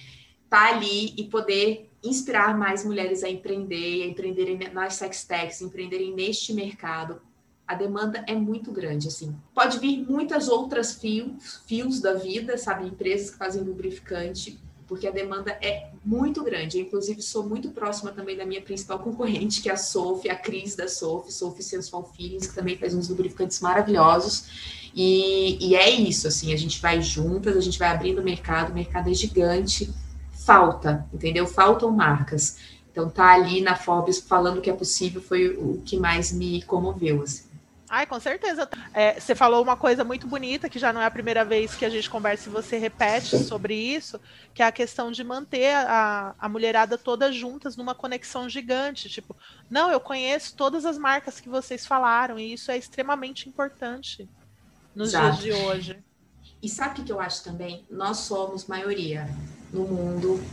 estar 0.43 0.69
tá 0.69 0.75
ali 0.75 1.13
e 1.17 1.25
poder 1.25 1.89
inspirar 2.03 2.57
mais 2.57 2.83
mulheres 2.85 3.23
a 3.23 3.29
empreender, 3.29 4.03
a 4.03 4.07
empreenderem 4.07 4.57
nas 4.73 4.95
sex 4.95 5.23
techs, 5.23 5.61
empreenderem 5.61 6.13
neste 6.13 6.53
mercado. 6.53 7.21
A 7.65 7.75
demanda 7.75 8.23
é 8.27 8.35
muito 8.35 8.71
grande, 8.71 9.07
assim. 9.07 9.35
Pode 9.53 9.79
vir 9.79 10.05
muitas 10.05 10.49
outras 10.49 10.95
fios, 10.95 11.61
fios 11.65 12.01
da 12.01 12.13
vida, 12.13 12.57
sabe? 12.57 12.85
Empresas 12.85 13.31
que 13.31 13.37
fazem 13.37 13.63
lubrificante, 13.63 14.59
porque 14.93 15.07
a 15.07 15.11
demanda 15.11 15.57
é 15.59 15.89
muito 16.05 16.43
grande. 16.43 16.77
Eu, 16.77 16.85
inclusive, 16.85 17.19
sou 17.19 17.49
muito 17.49 17.71
próxima 17.71 18.11
também 18.11 18.37
da 18.37 18.45
minha 18.45 18.61
principal 18.61 18.99
concorrente, 18.99 19.59
que 19.59 19.67
é 19.67 19.73
a 19.73 19.75
Sophie, 19.75 20.29
a 20.29 20.35
Cris 20.35 20.75
da 20.75 20.87
Sophie, 20.87 21.31
Sophie 21.31 21.63
Sensual 21.63 22.13
Feelings, 22.15 22.45
que 22.45 22.53
também 22.53 22.77
faz 22.77 22.93
uns 22.93 23.09
lubrificantes 23.09 23.59
maravilhosos. 23.59 24.91
E, 24.93 25.57
e 25.59 25.75
é 25.75 25.89
isso, 25.89 26.27
assim, 26.27 26.53
a 26.53 26.55
gente 26.55 26.79
vai 26.79 27.01
juntas, 27.01 27.57
a 27.57 27.61
gente 27.61 27.79
vai 27.79 27.87
abrindo 27.87 28.19
o 28.19 28.23
mercado, 28.23 28.69
o 28.69 28.75
mercado 28.75 29.09
é 29.09 29.13
gigante, 29.15 29.91
falta, 30.31 31.07
entendeu? 31.11 31.47
Faltam 31.47 31.89
marcas. 31.89 32.57
Então, 32.91 33.09
tá 33.09 33.33
ali 33.33 33.61
na 33.61 33.75
Forbes 33.75 34.19
falando 34.19 34.61
que 34.61 34.69
é 34.69 34.73
possível 34.73 35.23
foi 35.23 35.57
o 35.57 35.81
que 35.83 35.97
mais 35.97 36.31
me 36.31 36.61
comoveu, 36.61 37.23
assim. 37.23 37.45
Ai, 37.93 38.07
com 38.07 38.19
certeza. 38.19 38.67
É, 38.91 39.19
você 39.19 39.35
falou 39.35 39.61
uma 39.61 39.77
coisa 39.77 40.03
muito 40.03 40.25
bonita, 40.25 40.67
que 40.67 40.79
já 40.79 40.91
não 40.91 40.99
é 40.99 41.05
a 41.05 41.11
primeira 41.11 41.45
vez 41.45 41.75
que 41.75 41.85
a 41.85 41.89
gente 41.91 42.09
conversa 42.09 42.49
e 42.49 42.51
você 42.51 42.75
repete 42.75 43.37
sobre 43.37 43.75
isso, 43.75 44.19
que 44.51 44.63
é 44.63 44.65
a 44.65 44.71
questão 44.71 45.11
de 45.11 45.23
manter 45.23 45.75
a, 45.75 46.33
a 46.39 46.49
mulherada 46.49 46.97
toda 46.97 47.31
juntas 47.31 47.77
numa 47.77 47.93
conexão 47.93 48.49
gigante. 48.49 49.07
Tipo, 49.09 49.35
não, 49.69 49.91
eu 49.91 49.99
conheço 49.99 50.55
todas 50.55 50.87
as 50.87 50.97
marcas 50.97 51.39
que 51.39 51.47
vocês 51.47 51.85
falaram, 51.85 52.39
e 52.39 52.53
isso 52.53 52.71
é 52.71 52.77
extremamente 52.79 53.47
importante 53.47 54.27
nos 54.95 55.09
Exato. 55.09 55.37
dias 55.37 55.55
de 55.55 55.63
hoje. 55.63 56.03
E 56.63 56.69
sabe 56.69 57.01
o 57.01 57.03
que 57.03 57.11
eu 57.11 57.19
acho 57.19 57.43
também? 57.43 57.85
Nós 57.91 58.17
somos 58.17 58.65
maioria 58.65 59.29
no 59.71 59.83
mundo, 59.83 60.43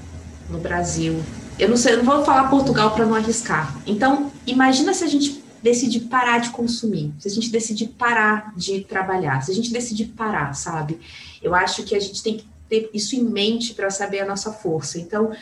no 0.50 0.58
Brasil. 0.58 1.14
Eu 1.58 1.70
não 1.70 1.76
sei, 1.78 1.94
eu 1.94 2.02
não 2.02 2.04
vou 2.04 2.22
falar 2.22 2.50
Portugal 2.50 2.90
para 2.90 3.06
não 3.06 3.14
arriscar. 3.14 3.74
Então, 3.86 4.30
imagina 4.46 4.92
se 4.92 5.04
a 5.04 5.06
gente 5.06 5.42
decidir 5.62 6.00
parar 6.00 6.38
de 6.38 6.50
consumir, 6.50 7.12
se 7.18 7.28
a 7.28 7.30
gente 7.30 7.50
decidir 7.50 7.88
parar 7.88 8.54
de 8.56 8.82
trabalhar, 8.82 9.40
se 9.42 9.50
a 9.50 9.54
gente 9.54 9.72
decidir 9.72 10.06
parar, 10.06 10.54
sabe? 10.54 11.00
Eu 11.42 11.54
acho 11.54 11.82
que 11.84 11.94
a 11.94 12.00
gente 12.00 12.22
tem 12.22 12.38
que 12.38 12.46
ter 12.68 12.90
isso 12.94 13.16
em 13.16 13.24
mente 13.24 13.74
para 13.74 13.90
saber 13.90 14.20
a 14.20 14.26
nossa 14.26 14.52
força. 14.52 14.98
Então, 14.98 15.32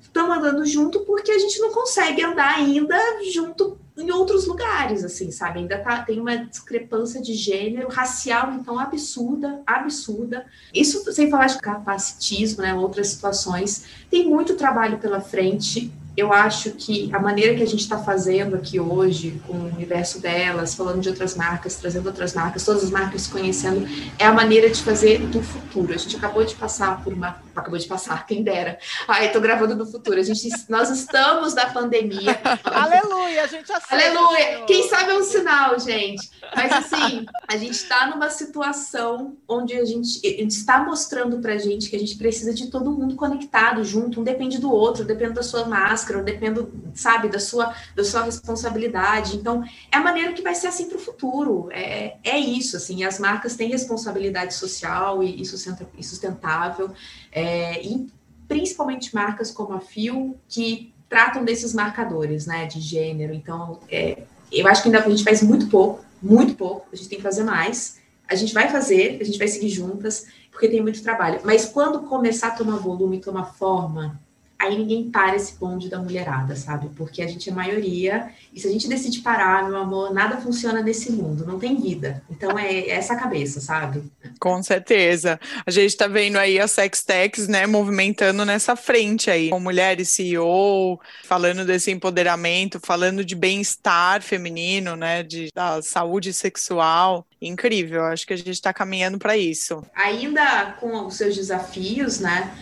estamos 0.00 0.36
andando 0.36 0.64
junto 0.64 1.00
porque 1.00 1.30
a 1.30 1.38
gente 1.38 1.58
não 1.58 1.72
consegue 1.72 2.22
andar 2.22 2.56
ainda 2.56 2.96
junto 3.32 3.78
em 3.96 4.10
outros 4.10 4.46
lugares, 4.46 5.02
assim, 5.02 5.30
sabe? 5.30 5.60
Ainda 5.60 5.78
tá, 5.78 6.02
tem 6.02 6.20
uma 6.20 6.36
discrepância 6.36 7.20
de 7.20 7.32
gênero, 7.32 7.88
racial, 7.88 8.52
então, 8.52 8.78
absurda, 8.78 9.62
absurda. 9.66 10.44
Isso 10.72 11.10
sem 11.12 11.30
falar 11.30 11.46
de 11.46 11.58
capacitismo, 11.58 12.62
né? 12.62 12.74
Outras 12.74 13.08
situações. 13.08 13.86
Tem 14.10 14.28
muito 14.28 14.54
trabalho 14.54 14.98
pela 14.98 15.20
frente 15.20 15.90
eu 16.16 16.32
acho 16.32 16.72
que 16.72 17.14
a 17.14 17.18
maneira 17.18 17.54
que 17.54 17.62
a 17.62 17.66
gente 17.66 17.80
está 17.80 17.98
fazendo 17.98 18.56
aqui 18.56 18.80
hoje, 18.80 19.38
com 19.46 19.52
o 19.52 19.66
universo 19.66 20.18
delas, 20.18 20.74
falando 20.74 21.00
de 21.00 21.10
outras 21.10 21.36
marcas, 21.36 21.76
trazendo 21.76 22.06
outras 22.06 22.32
marcas, 22.32 22.64
todas 22.64 22.84
as 22.84 22.90
marcas 22.90 23.22
se 23.22 23.30
conhecendo, 23.30 23.86
é 24.18 24.24
a 24.24 24.32
maneira 24.32 24.70
de 24.70 24.82
fazer 24.82 25.18
do 25.18 25.42
futuro. 25.42 25.92
A 25.92 25.96
gente 25.98 26.16
acabou 26.16 26.42
de 26.42 26.54
passar 26.54 27.04
por 27.04 27.12
uma. 27.12 27.44
Acabou 27.54 27.78
de 27.78 27.86
passar, 27.86 28.26
quem 28.26 28.42
dera. 28.42 28.78
Ai, 29.06 29.26
estou 29.26 29.42
gravando 29.42 29.74
do 29.74 29.84
futuro. 29.84 30.18
A 30.18 30.22
gente, 30.22 30.48
nós 30.68 30.88
estamos 30.88 31.54
na 31.54 31.66
pandemia. 31.66 32.38
Aleluia, 32.64 33.44
a 33.44 33.46
gente 33.46 33.70
aceita. 33.70 33.94
Aleluia! 33.94 34.64
Quem 34.66 34.88
sabe 34.88 35.10
é 35.10 35.14
um 35.14 35.22
sinal, 35.22 35.78
gente. 35.78 36.30
Mas 36.54 36.72
assim, 36.72 37.26
a 37.46 37.56
gente 37.56 37.72
está 37.72 38.06
numa 38.06 38.30
situação 38.30 39.36
onde 39.48 39.74
a 39.74 39.84
gente, 39.84 40.26
a 40.26 40.30
gente 40.30 40.52
está 40.52 40.82
mostrando 40.82 41.38
para 41.40 41.54
a 41.54 41.58
gente 41.58 41.90
que 41.90 41.96
a 41.96 41.98
gente 41.98 42.16
precisa 42.16 42.54
de 42.54 42.70
todo 42.70 42.90
mundo 42.90 43.16
conectado, 43.16 43.84
junto, 43.84 44.20
um 44.20 44.24
depende 44.24 44.58
do 44.58 44.70
outro, 44.70 45.04
depende 45.04 45.34
da 45.34 45.42
sua 45.42 45.64
máscara 45.66 46.05
máscara, 46.06 46.20
eu 46.20 46.24
dependo, 46.24 46.72
sabe, 46.94 47.28
da 47.28 47.40
sua, 47.40 47.74
da 47.94 48.04
sua 48.04 48.22
responsabilidade. 48.22 49.36
Então, 49.36 49.64
é 49.90 49.96
a 49.96 50.00
maneira 50.00 50.32
que 50.32 50.42
vai 50.42 50.54
ser 50.54 50.68
assim 50.68 50.88
para 50.88 50.96
o 50.96 51.00
futuro. 51.00 51.68
É, 51.72 52.16
é 52.22 52.38
isso, 52.38 52.76
assim, 52.76 53.04
as 53.04 53.18
marcas 53.18 53.56
têm 53.56 53.68
responsabilidade 53.68 54.54
social 54.54 55.22
e, 55.22 55.42
e 55.42 56.04
sustentável, 56.04 56.92
é, 57.32 57.82
e 57.82 58.06
principalmente 58.46 59.14
marcas 59.14 59.50
como 59.50 59.74
a 59.74 59.80
Fio, 59.80 60.36
que 60.48 60.94
tratam 61.08 61.44
desses 61.44 61.74
marcadores, 61.74 62.46
né, 62.46 62.66
de 62.66 62.80
gênero. 62.80 63.34
Então, 63.34 63.80
é, 63.90 64.22
eu 64.52 64.66
acho 64.68 64.82
que 64.82 64.88
ainda 64.88 65.04
a 65.04 65.08
gente 65.08 65.24
faz 65.24 65.42
muito 65.42 65.68
pouco, 65.68 66.04
muito 66.22 66.54
pouco, 66.54 66.86
a 66.92 66.96
gente 66.96 67.08
tem 67.08 67.18
que 67.18 67.24
fazer 67.24 67.42
mais. 67.42 67.98
A 68.28 68.34
gente 68.34 68.52
vai 68.52 68.68
fazer, 68.68 69.18
a 69.20 69.24
gente 69.24 69.38
vai 69.38 69.46
seguir 69.46 69.68
juntas, 69.68 70.26
porque 70.50 70.68
tem 70.68 70.82
muito 70.82 71.00
trabalho. 71.00 71.40
Mas 71.44 71.64
quando 71.66 72.00
começar 72.08 72.48
a 72.48 72.50
tomar 72.52 72.76
volume, 72.76 73.20
tomar 73.20 73.44
forma, 73.54 74.20
aí 74.58 74.76
ninguém 74.78 75.10
para 75.10 75.36
esse 75.36 75.56
bonde 75.58 75.88
da 75.88 75.98
mulherada, 75.98 76.56
sabe? 76.56 76.88
Porque 76.96 77.22
a 77.22 77.26
gente 77.26 77.50
é 77.50 77.52
maioria, 77.52 78.30
e 78.52 78.60
se 78.60 78.66
a 78.66 78.70
gente 78.70 78.88
decide 78.88 79.20
parar, 79.20 79.68
meu 79.68 79.76
amor, 79.76 80.12
nada 80.12 80.38
funciona 80.38 80.82
nesse 80.82 81.12
mundo, 81.12 81.46
não 81.46 81.58
tem 81.58 81.76
vida. 81.76 82.22
Então 82.30 82.58
é 82.58 82.88
essa 82.88 83.12
a 83.12 83.16
cabeça, 83.16 83.60
sabe? 83.60 84.02
Com 84.40 84.62
certeza. 84.62 85.38
A 85.66 85.70
gente 85.70 85.90
está 85.90 86.08
vendo 86.08 86.38
aí 86.38 86.58
a 86.58 86.66
Sextex, 86.66 87.48
né, 87.48 87.66
movimentando 87.66 88.44
nessa 88.44 88.74
frente 88.74 89.30
aí, 89.30 89.50
com 89.50 89.60
mulheres 89.60 90.08
CEO, 90.10 90.98
falando 91.24 91.64
desse 91.64 91.90
empoderamento, 91.90 92.80
falando 92.82 93.24
de 93.24 93.34
bem-estar 93.34 94.22
feminino, 94.22 94.96
né, 94.96 95.22
de, 95.22 95.48
da 95.54 95.82
saúde 95.82 96.32
sexual. 96.32 97.26
Incrível, 97.40 98.04
acho 98.04 98.26
que 98.26 98.32
a 98.32 98.36
gente 98.36 98.50
está 98.50 98.72
caminhando 98.72 99.18
para 99.18 99.36
isso. 99.36 99.84
Ainda 99.94 100.76
com 100.80 101.06
os 101.06 101.16
seus 101.16 101.34
desafios, 101.34 102.20
né? 102.20 102.54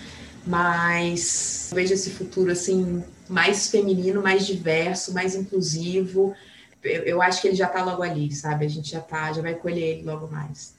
Mas 0.46 1.70
vejo 1.72 1.94
esse 1.94 2.10
futuro 2.10 2.52
assim 2.52 3.02
mais 3.28 3.70
feminino, 3.70 4.22
mais 4.22 4.46
diverso, 4.46 5.14
mais 5.14 5.34
inclusivo. 5.34 6.34
Eu, 6.82 7.02
eu 7.02 7.22
acho 7.22 7.40
que 7.40 7.48
ele 7.48 7.56
já 7.56 7.66
está 7.66 7.82
logo 7.82 8.02
ali, 8.02 8.30
sabe? 8.32 8.66
A 8.66 8.68
gente 8.68 8.90
já 8.90 9.00
tá, 9.00 9.32
já 9.32 9.40
vai 9.40 9.54
colher 9.54 9.98
ele 9.98 10.02
logo 10.02 10.28
mais. 10.28 10.74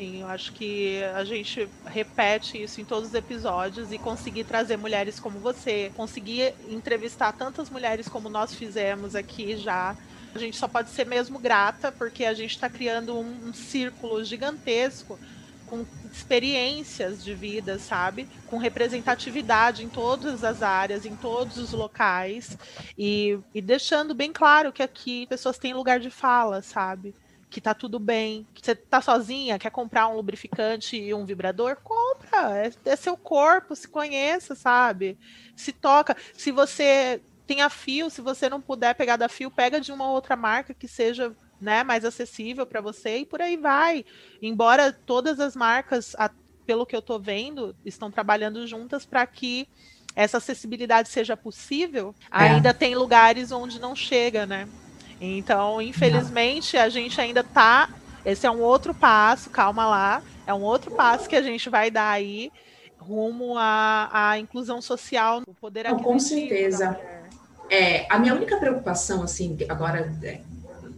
Sim, 0.00 0.22
eu 0.22 0.28
acho 0.28 0.54
que 0.54 1.02
a 1.14 1.22
gente 1.24 1.68
repete 1.84 2.62
isso 2.62 2.80
em 2.80 2.86
todos 2.86 3.10
os 3.10 3.14
episódios 3.14 3.92
e 3.92 3.98
conseguir 3.98 4.44
trazer 4.44 4.78
mulheres 4.78 5.20
como 5.20 5.38
você, 5.38 5.92
conseguir 5.94 6.54
entrevistar 6.70 7.32
tantas 7.32 7.68
mulheres 7.68 8.08
como 8.08 8.30
nós 8.30 8.54
fizemos 8.54 9.14
aqui 9.14 9.58
já. 9.58 9.94
A 10.34 10.38
gente 10.38 10.56
só 10.56 10.66
pode 10.66 10.88
ser 10.88 11.04
mesmo 11.04 11.38
grata 11.38 11.92
porque 11.92 12.24
a 12.24 12.32
gente 12.32 12.52
está 12.52 12.70
criando 12.70 13.14
um, 13.14 13.48
um 13.48 13.52
círculo 13.52 14.24
gigantesco 14.24 15.18
com 15.66 15.84
experiências 16.12 17.22
de 17.22 17.34
vida, 17.34 17.78
sabe? 17.78 18.28
Com 18.46 18.56
representatividade 18.56 19.84
em 19.84 19.88
todas 19.88 20.44
as 20.44 20.62
áreas, 20.62 21.06
em 21.06 21.16
todos 21.16 21.58
os 21.58 21.72
locais. 21.72 22.56
E, 22.98 23.38
e 23.54 23.60
deixando 23.60 24.14
bem 24.14 24.32
claro 24.32 24.72
que 24.72 24.82
aqui 24.82 25.26
pessoas 25.26 25.58
têm 25.58 25.74
lugar 25.74 26.00
de 26.00 26.10
fala, 26.10 26.62
sabe? 26.62 27.14
que 27.50 27.60
tá 27.60 27.74
tudo 27.74 27.98
bem, 27.98 28.46
que 28.54 28.64
você 28.64 28.76
tá 28.76 29.02
sozinha, 29.02 29.58
quer 29.58 29.70
comprar 29.70 30.06
um 30.06 30.14
lubrificante 30.14 30.96
e 30.96 31.12
um 31.12 31.26
vibrador, 31.26 31.76
compra. 31.82 32.56
É, 32.56 32.70
é, 32.84 32.94
seu 32.94 33.16
corpo, 33.16 33.74
se 33.74 33.88
conheça, 33.88 34.54
sabe? 34.54 35.18
Se 35.56 35.72
toca. 35.72 36.16
Se 36.32 36.52
você 36.52 37.20
tem 37.48 37.60
a 37.60 37.68
fio, 37.68 38.08
se 38.08 38.20
você 38.20 38.48
não 38.48 38.60
puder 38.60 38.94
pegar 38.94 39.16
da 39.16 39.28
fio, 39.28 39.50
pega 39.50 39.80
de 39.80 39.90
uma 39.90 40.08
outra 40.08 40.36
marca 40.36 40.72
que 40.72 40.86
seja 40.86 41.34
né, 41.60 41.84
mais 41.84 42.04
acessível 42.04 42.66
para 42.66 42.80
você 42.80 43.18
e 43.18 43.26
por 43.26 43.40
aí 43.40 43.56
vai. 43.56 44.04
Embora 44.40 44.92
todas 44.92 45.38
as 45.40 45.54
marcas, 45.54 46.14
a, 46.18 46.30
pelo 46.66 46.86
que 46.86 46.94
eu 46.94 47.00
estou 47.00 47.18
vendo, 47.18 47.74
estão 47.84 48.10
trabalhando 48.10 48.66
juntas 48.66 49.04
para 49.04 49.26
que 49.26 49.68
essa 50.14 50.38
acessibilidade 50.38 51.08
seja 51.08 51.36
possível, 51.36 52.14
é. 52.30 52.38
ainda 52.38 52.74
tem 52.74 52.94
lugares 52.94 53.52
onde 53.52 53.80
não 53.80 53.94
chega, 53.94 54.46
né? 54.46 54.68
Então, 55.20 55.82
infelizmente, 55.82 56.76
a 56.76 56.88
gente 56.88 57.20
ainda 57.20 57.40
está. 57.40 57.90
Esse 58.24 58.46
é 58.46 58.50
um 58.50 58.60
outro 58.60 58.94
passo, 58.94 59.50
calma 59.50 59.86
lá. 59.86 60.22
É 60.46 60.54
um 60.54 60.62
outro 60.62 60.90
passo 60.90 61.28
que 61.28 61.36
a 61.36 61.42
gente 61.42 61.68
vai 61.68 61.90
dar 61.90 62.10
aí 62.10 62.50
rumo 62.98 63.56
à, 63.56 64.10
à 64.12 64.38
inclusão 64.38 64.80
social, 64.80 65.42
o 65.46 65.54
poder 65.54 65.84
Não, 65.84 65.98
Com 65.98 66.18
certeza. 66.18 66.98
É, 67.68 68.06
a 68.10 68.18
minha 68.18 68.34
única 68.34 68.56
preocupação, 68.56 69.22
assim, 69.22 69.56
agora 69.68 70.12
é, 70.22 70.40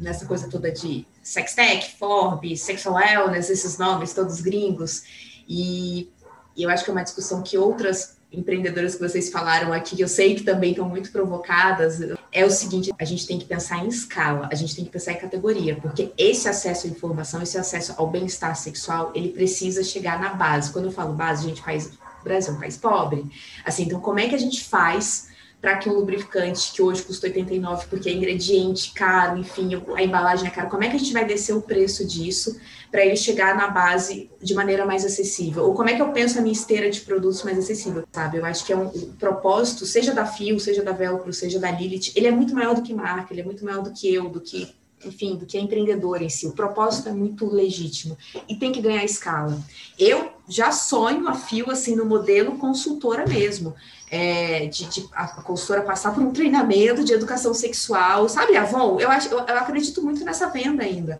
nessa 0.02 0.26
coisa 0.26 0.48
toda 0.48 0.70
de 0.70 1.06
Sextech, 1.22 1.96
Forbes, 1.98 2.60
Sexual 2.60 2.96
Wellness, 2.96 3.50
esses 3.50 3.78
nomes 3.78 4.12
todos 4.12 4.40
gringos. 4.40 5.04
E, 5.48 6.10
e 6.56 6.62
eu 6.62 6.70
acho 6.70 6.84
que 6.84 6.90
é 6.90 6.92
uma 6.92 7.02
discussão 7.02 7.42
que 7.42 7.56
outras 7.56 8.16
empreendedoras 8.32 8.94
que 8.94 9.00
vocês 9.00 9.30
falaram 9.30 9.72
aqui, 9.72 9.96
que 9.96 10.02
eu 10.02 10.08
sei 10.08 10.34
que 10.34 10.42
também 10.42 10.70
estão 10.70 10.88
muito 10.88 11.12
provocadas, 11.12 12.00
é 12.32 12.44
o 12.44 12.50
seguinte: 12.50 12.92
a 12.98 13.04
gente 13.04 13.26
tem 13.26 13.38
que 13.38 13.44
pensar 13.44 13.84
em 13.84 13.88
escala, 13.88 14.48
a 14.50 14.54
gente 14.54 14.74
tem 14.74 14.84
que 14.84 14.90
pensar 14.90 15.12
em 15.12 15.18
categoria, 15.18 15.76
porque 15.76 16.12
esse 16.16 16.48
acesso 16.48 16.86
à 16.86 16.90
informação, 16.90 17.42
esse 17.42 17.58
acesso 17.58 17.94
ao 17.96 18.10
bem-estar 18.10 18.56
sexual, 18.56 19.12
ele 19.14 19.28
precisa 19.28 19.84
chegar 19.84 20.18
na 20.20 20.34
base. 20.34 20.72
Quando 20.72 20.86
eu 20.86 20.92
falo 20.92 21.12
base, 21.12 21.44
a 21.44 21.48
gente 21.48 21.62
faz. 21.62 21.90
Brasil 22.24 22.52
é 22.52 22.56
um 22.56 22.60
país 22.60 22.76
pobre. 22.76 23.26
Assim, 23.64 23.82
então, 23.82 24.00
como 24.00 24.20
é 24.20 24.28
que 24.28 24.34
a 24.36 24.38
gente 24.38 24.62
faz 24.62 25.31
para 25.62 25.76
que 25.76 25.88
um 25.88 25.94
lubrificante 25.94 26.72
que 26.72 26.82
hoje 26.82 27.04
custa 27.04 27.28
89 27.28 27.86
porque 27.88 28.08
é 28.08 28.12
ingrediente 28.12 28.92
caro, 28.92 29.38
enfim, 29.38 29.70
a 29.94 30.02
embalagem 30.02 30.48
é 30.48 30.50
cara, 30.50 30.68
como 30.68 30.82
é 30.82 30.88
que 30.88 30.96
a 30.96 30.98
gente 30.98 31.12
vai 31.12 31.24
descer 31.24 31.54
o 31.54 31.62
preço 31.62 32.04
disso 32.04 32.60
para 32.90 33.06
ele 33.06 33.14
chegar 33.14 33.56
na 33.56 33.68
base 33.68 34.28
de 34.42 34.54
maneira 34.54 34.84
mais 34.84 35.04
acessível? 35.04 35.62
Ou 35.62 35.72
como 35.72 35.88
é 35.88 35.94
que 35.94 36.02
eu 36.02 36.10
penso 36.10 36.36
a 36.36 36.42
minha 36.42 36.52
esteira 36.52 36.90
de 36.90 37.00
produtos 37.02 37.44
mais 37.44 37.56
acessível, 37.56 38.02
sabe? 38.10 38.38
Eu 38.38 38.44
acho 38.44 38.66
que 38.66 38.72
é 38.72 38.76
um, 38.76 38.88
um 38.88 39.12
propósito, 39.12 39.86
seja 39.86 40.12
da 40.12 40.26
Fio, 40.26 40.58
seja 40.58 40.82
da 40.82 40.90
Velcro, 40.90 41.32
seja 41.32 41.60
da 41.60 41.70
Lilith, 41.70 42.12
ele 42.16 42.26
é 42.26 42.32
muito 42.32 42.52
maior 42.54 42.74
do 42.74 42.82
que 42.82 42.92
marca, 42.92 43.32
ele 43.32 43.42
é 43.42 43.44
muito 43.44 43.64
maior 43.64 43.82
do 43.82 43.92
que 43.92 44.12
eu, 44.12 44.28
do 44.28 44.40
que 44.40 44.74
enfim, 45.04 45.36
do 45.36 45.46
que 45.46 45.56
é 45.56 45.60
empreendedor 45.60 46.22
em 46.22 46.28
si. 46.28 46.46
O 46.46 46.52
propósito 46.52 47.08
é 47.08 47.12
muito 47.12 47.46
legítimo 47.46 48.16
e 48.48 48.54
tem 48.54 48.70
que 48.70 48.80
ganhar 48.80 49.04
escala. 49.04 49.60
Eu 49.98 50.30
já 50.48 50.70
sonho 50.70 51.26
a 51.28 51.34
fio 51.34 51.70
assim 51.70 51.96
no 51.96 52.04
modelo 52.04 52.56
consultora 52.58 53.26
mesmo 53.26 53.74
é, 54.12 54.66
de, 54.66 54.84
de, 54.90 55.08
a 55.14 55.26
consultora 55.26 55.80
passar 55.80 56.12
por 56.12 56.22
um 56.22 56.32
treinamento 56.32 57.02
de 57.02 57.14
educação 57.14 57.54
sexual, 57.54 58.28
sabe, 58.28 58.54
Avon? 58.58 59.00
Eu, 59.00 59.10
acho, 59.10 59.28
eu, 59.28 59.38
eu 59.38 59.56
acredito 59.56 60.02
muito 60.02 60.22
nessa 60.22 60.50
venda 60.50 60.82
ainda. 60.82 61.18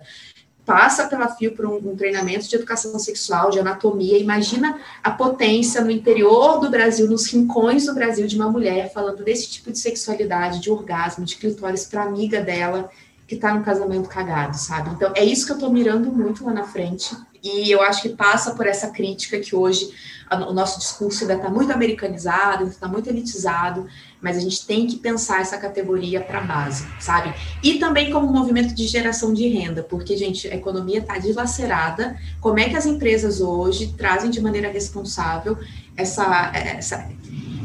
Passa 0.66 1.08
pela 1.08 1.26
FIO 1.26 1.56
por 1.56 1.64
um, 1.64 1.76
um, 1.76 1.96
treinamento 1.96 2.46
de 2.46 2.54
educação 2.54 2.96
sexual, 2.98 3.50
de 3.50 3.58
anatomia. 3.58 4.18
Imagina 4.18 4.78
a 5.02 5.10
potência 5.10 5.80
no 5.80 5.90
interior 5.90 6.60
do 6.60 6.68
Brasil, 6.68 7.08
nos 7.08 7.26
rincões 7.32 7.86
do 7.86 7.94
Brasil, 7.94 8.26
de 8.26 8.36
uma 8.36 8.50
mulher 8.50 8.92
falando 8.92 9.24
desse 9.24 9.48
tipo 9.48 9.72
de 9.72 9.78
sexualidade, 9.78 10.60
de 10.60 10.70
orgasmo, 10.70 11.24
de 11.24 11.36
clitóris 11.36 11.86
para 11.86 12.02
amiga 12.02 12.42
dela 12.42 12.90
que 13.26 13.36
está 13.36 13.54
no 13.54 13.64
casamento 13.64 14.10
cagado, 14.10 14.58
sabe? 14.58 14.90
Então, 14.90 15.10
é 15.16 15.24
isso 15.24 15.46
que 15.46 15.52
eu 15.52 15.56
estou 15.56 15.72
mirando 15.72 16.12
muito 16.12 16.44
lá 16.44 16.52
na 16.52 16.64
frente. 16.64 17.16
E 17.42 17.70
eu 17.70 17.82
acho 17.82 18.02
que 18.02 18.10
passa 18.10 18.54
por 18.54 18.66
essa 18.66 18.90
crítica 18.90 19.40
que 19.40 19.56
hoje 19.56 19.90
o 20.30 20.52
nosso 20.52 20.78
discurso 20.78 21.22
ainda 21.22 21.34
está 21.34 21.50
muito 21.50 21.72
americanizado, 21.72 22.64
está 22.64 22.88
muito 22.88 23.08
elitizado, 23.08 23.86
mas 24.20 24.36
a 24.36 24.40
gente 24.40 24.64
tem 24.64 24.86
que 24.86 24.96
pensar 24.96 25.40
essa 25.40 25.58
categoria 25.58 26.20
para 26.20 26.38
a 26.38 26.42
base, 26.42 26.86
sabe? 27.00 27.34
E 27.62 27.78
também 27.78 28.10
como 28.10 28.32
movimento 28.32 28.74
de 28.74 28.86
geração 28.86 29.34
de 29.34 29.48
renda, 29.48 29.82
porque, 29.82 30.16
gente, 30.16 30.48
a 30.48 30.54
economia 30.54 31.00
está 31.00 31.18
dilacerada. 31.18 32.16
Como 32.40 32.58
é 32.58 32.68
que 32.68 32.76
as 32.76 32.86
empresas 32.86 33.40
hoje 33.40 33.94
trazem 33.98 34.30
de 34.30 34.40
maneira 34.40 34.70
responsável 34.70 35.58
essa, 35.96 36.52
essa 36.54 37.10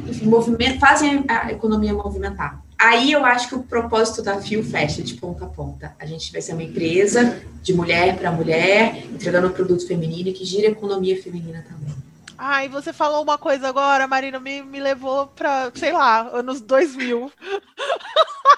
enfim, 0.08 0.26
movimento, 0.26 0.80
fazem 0.80 1.24
a 1.28 1.52
economia 1.52 1.94
movimentar? 1.94 2.67
Aí 2.80 3.12
eu 3.12 3.26
acho 3.26 3.50
que 3.50 3.56
o 3.56 3.64
propósito 3.64 4.22
da 4.22 4.40
Fio 4.40 4.64
fecha 4.64 5.02
de 5.02 5.16
ponta 5.16 5.46
a 5.46 5.48
ponta. 5.48 5.96
A 6.00 6.06
gente 6.06 6.32
vai 6.32 6.42
ser 6.42 6.54
uma 6.54 6.64
empresa 6.64 7.42
de 7.64 7.74
mulher 7.74 8.16
para 8.18 8.32
mulher, 8.32 9.04
entregando 9.12 9.50
produto 9.50 9.88
feminino 9.88 10.32
que 10.32 10.46
gira 10.46 10.68
a 10.68 10.72
economia 10.72 11.22
feminina 11.22 11.66
também. 11.68 11.96
Ai, 12.38 12.70
você 12.70 12.94
falou 12.94 13.24
uma 13.24 13.38
coisa 13.38 13.68
agora, 13.68 14.06
Marina, 14.06 14.40
me, 14.40 14.62
me 14.62 14.80
levou 14.80 15.26
para, 15.26 15.72
sei 15.74 15.92
lá, 15.92 16.30
anos 16.32 16.62
2000. 16.62 17.32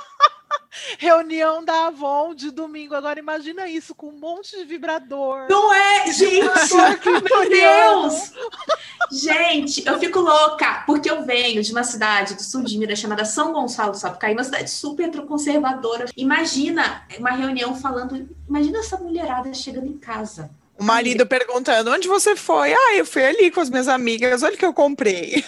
Reunião 0.97 1.63
da 1.63 1.87
Avon 1.87 2.33
de 2.33 2.51
domingo. 2.51 2.95
Agora 2.95 3.19
imagina 3.19 3.67
isso 3.67 3.93
com 3.95 4.07
um 4.07 4.19
monte 4.19 4.57
de 4.57 4.65
vibrador. 4.65 5.47
Não 5.49 5.73
é, 5.73 6.11
gente? 6.11 6.75
Meu 7.05 7.49
Deus! 7.49 8.33
gente, 9.11 9.85
eu 9.85 9.99
fico 9.99 10.19
louca, 10.19 10.83
porque 10.85 11.09
eu 11.09 11.23
venho 11.23 11.61
de 11.63 11.71
uma 11.71 11.83
cidade 11.83 12.35
do 12.35 12.43
sul 12.43 12.63
de 12.63 12.77
Minas 12.77 12.99
chamada 12.99 13.25
São 13.25 13.51
Gonçalo 13.51 13.91
do 13.91 13.97
Sapucaí, 13.97 14.33
uma 14.33 14.43
cidade 14.43 14.69
super 14.69 15.09
conservadora. 15.25 16.05
Imagina 16.15 17.03
uma 17.17 17.31
reunião 17.31 17.75
falando, 17.75 18.29
imagina 18.47 18.79
essa 18.79 18.97
mulherada 18.97 19.53
chegando 19.53 19.87
em 19.87 19.97
casa 19.97 20.49
o 20.79 20.83
marido 20.83 21.27
perguntando: 21.27 21.91
onde 21.91 22.07
você 22.07 22.35
foi? 22.35 22.73
Ah, 22.73 22.95
eu 22.95 23.05
fui 23.05 23.23
ali 23.23 23.51
com 23.51 23.59
as 23.59 23.69
minhas 23.69 23.87
amigas, 23.87 24.41
olha 24.41 24.55
o 24.55 24.57
que 24.57 24.65
eu 24.65 24.73
comprei. 24.73 25.43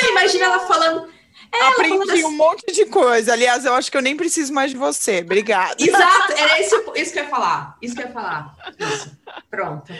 Não, 0.00 0.10
imagina 0.10 0.46
ela 0.46 0.60
falando. 0.60 1.08
Ela 1.52 1.70
Aprendi 1.70 2.10
assim, 2.10 2.24
um 2.24 2.36
monte 2.36 2.72
de 2.72 2.84
coisa. 2.86 3.32
Aliás, 3.32 3.64
eu 3.64 3.74
acho 3.74 3.90
que 3.90 3.96
eu 3.96 4.02
nem 4.02 4.16
preciso 4.16 4.52
mais 4.52 4.70
de 4.70 4.76
você. 4.76 5.20
Obrigada. 5.20 5.76
Exato, 5.78 6.32
era 6.32 6.60
isso, 6.60 6.92
isso 6.96 7.12
que 7.12 7.18
eu 7.18 7.24
ia 7.24 7.30
falar. 7.30 7.76
Isso 7.80 7.94
que 7.94 8.02
eu 8.02 8.06
ia 8.06 8.12
falar. 8.12 8.54
Isso. 8.78 9.10
Pronto. 9.50 9.92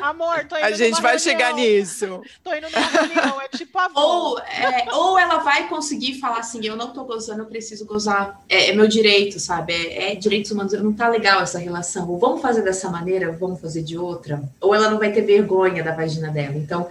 Amor, 0.00 0.44
tô 0.48 0.56
indo 0.56 0.64
A 0.64 0.70
gente 0.72 1.00
vai 1.00 1.16
reunião. 1.16 1.18
chegar 1.18 1.54
nisso. 1.54 2.22
Tô 2.42 2.54
indo 2.54 2.68
numa 2.70 2.86
reunião, 2.86 3.40
é 3.40 3.48
tipo 3.48 3.78
a 3.78 3.90
ou, 3.94 4.38
é, 4.38 4.86
ou 4.92 5.18
ela 5.18 5.38
vai 5.38 5.68
conseguir 5.68 6.20
falar 6.20 6.38
assim: 6.38 6.64
eu 6.64 6.76
não 6.76 6.92
tô 6.92 7.04
gozando, 7.04 7.42
eu 7.42 7.46
preciso 7.46 7.84
gozar. 7.86 8.40
É, 8.48 8.70
é 8.70 8.72
meu 8.74 8.86
direito, 8.86 9.38
sabe? 9.40 9.72
É, 9.72 10.12
é, 10.12 10.14
direitos 10.14 10.50
humanos. 10.50 10.72
Não 10.74 10.92
tá 10.92 11.08
legal 11.08 11.40
essa 11.42 11.58
relação. 11.58 12.08
Ou 12.08 12.18
vamos 12.18 12.40
fazer 12.40 12.62
dessa 12.62 12.90
maneira, 12.90 13.32
vamos 13.32 13.60
fazer 13.60 13.82
de 13.82 13.96
outra. 13.96 14.42
Ou 14.60 14.74
ela 14.74 14.90
não 14.90 14.98
vai 14.98 15.12
ter 15.12 15.22
vergonha 15.22 15.82
da 15.82 15.92
vagina 15.92 16.30
dela. 16.30 16.56
Então 16.56 16.88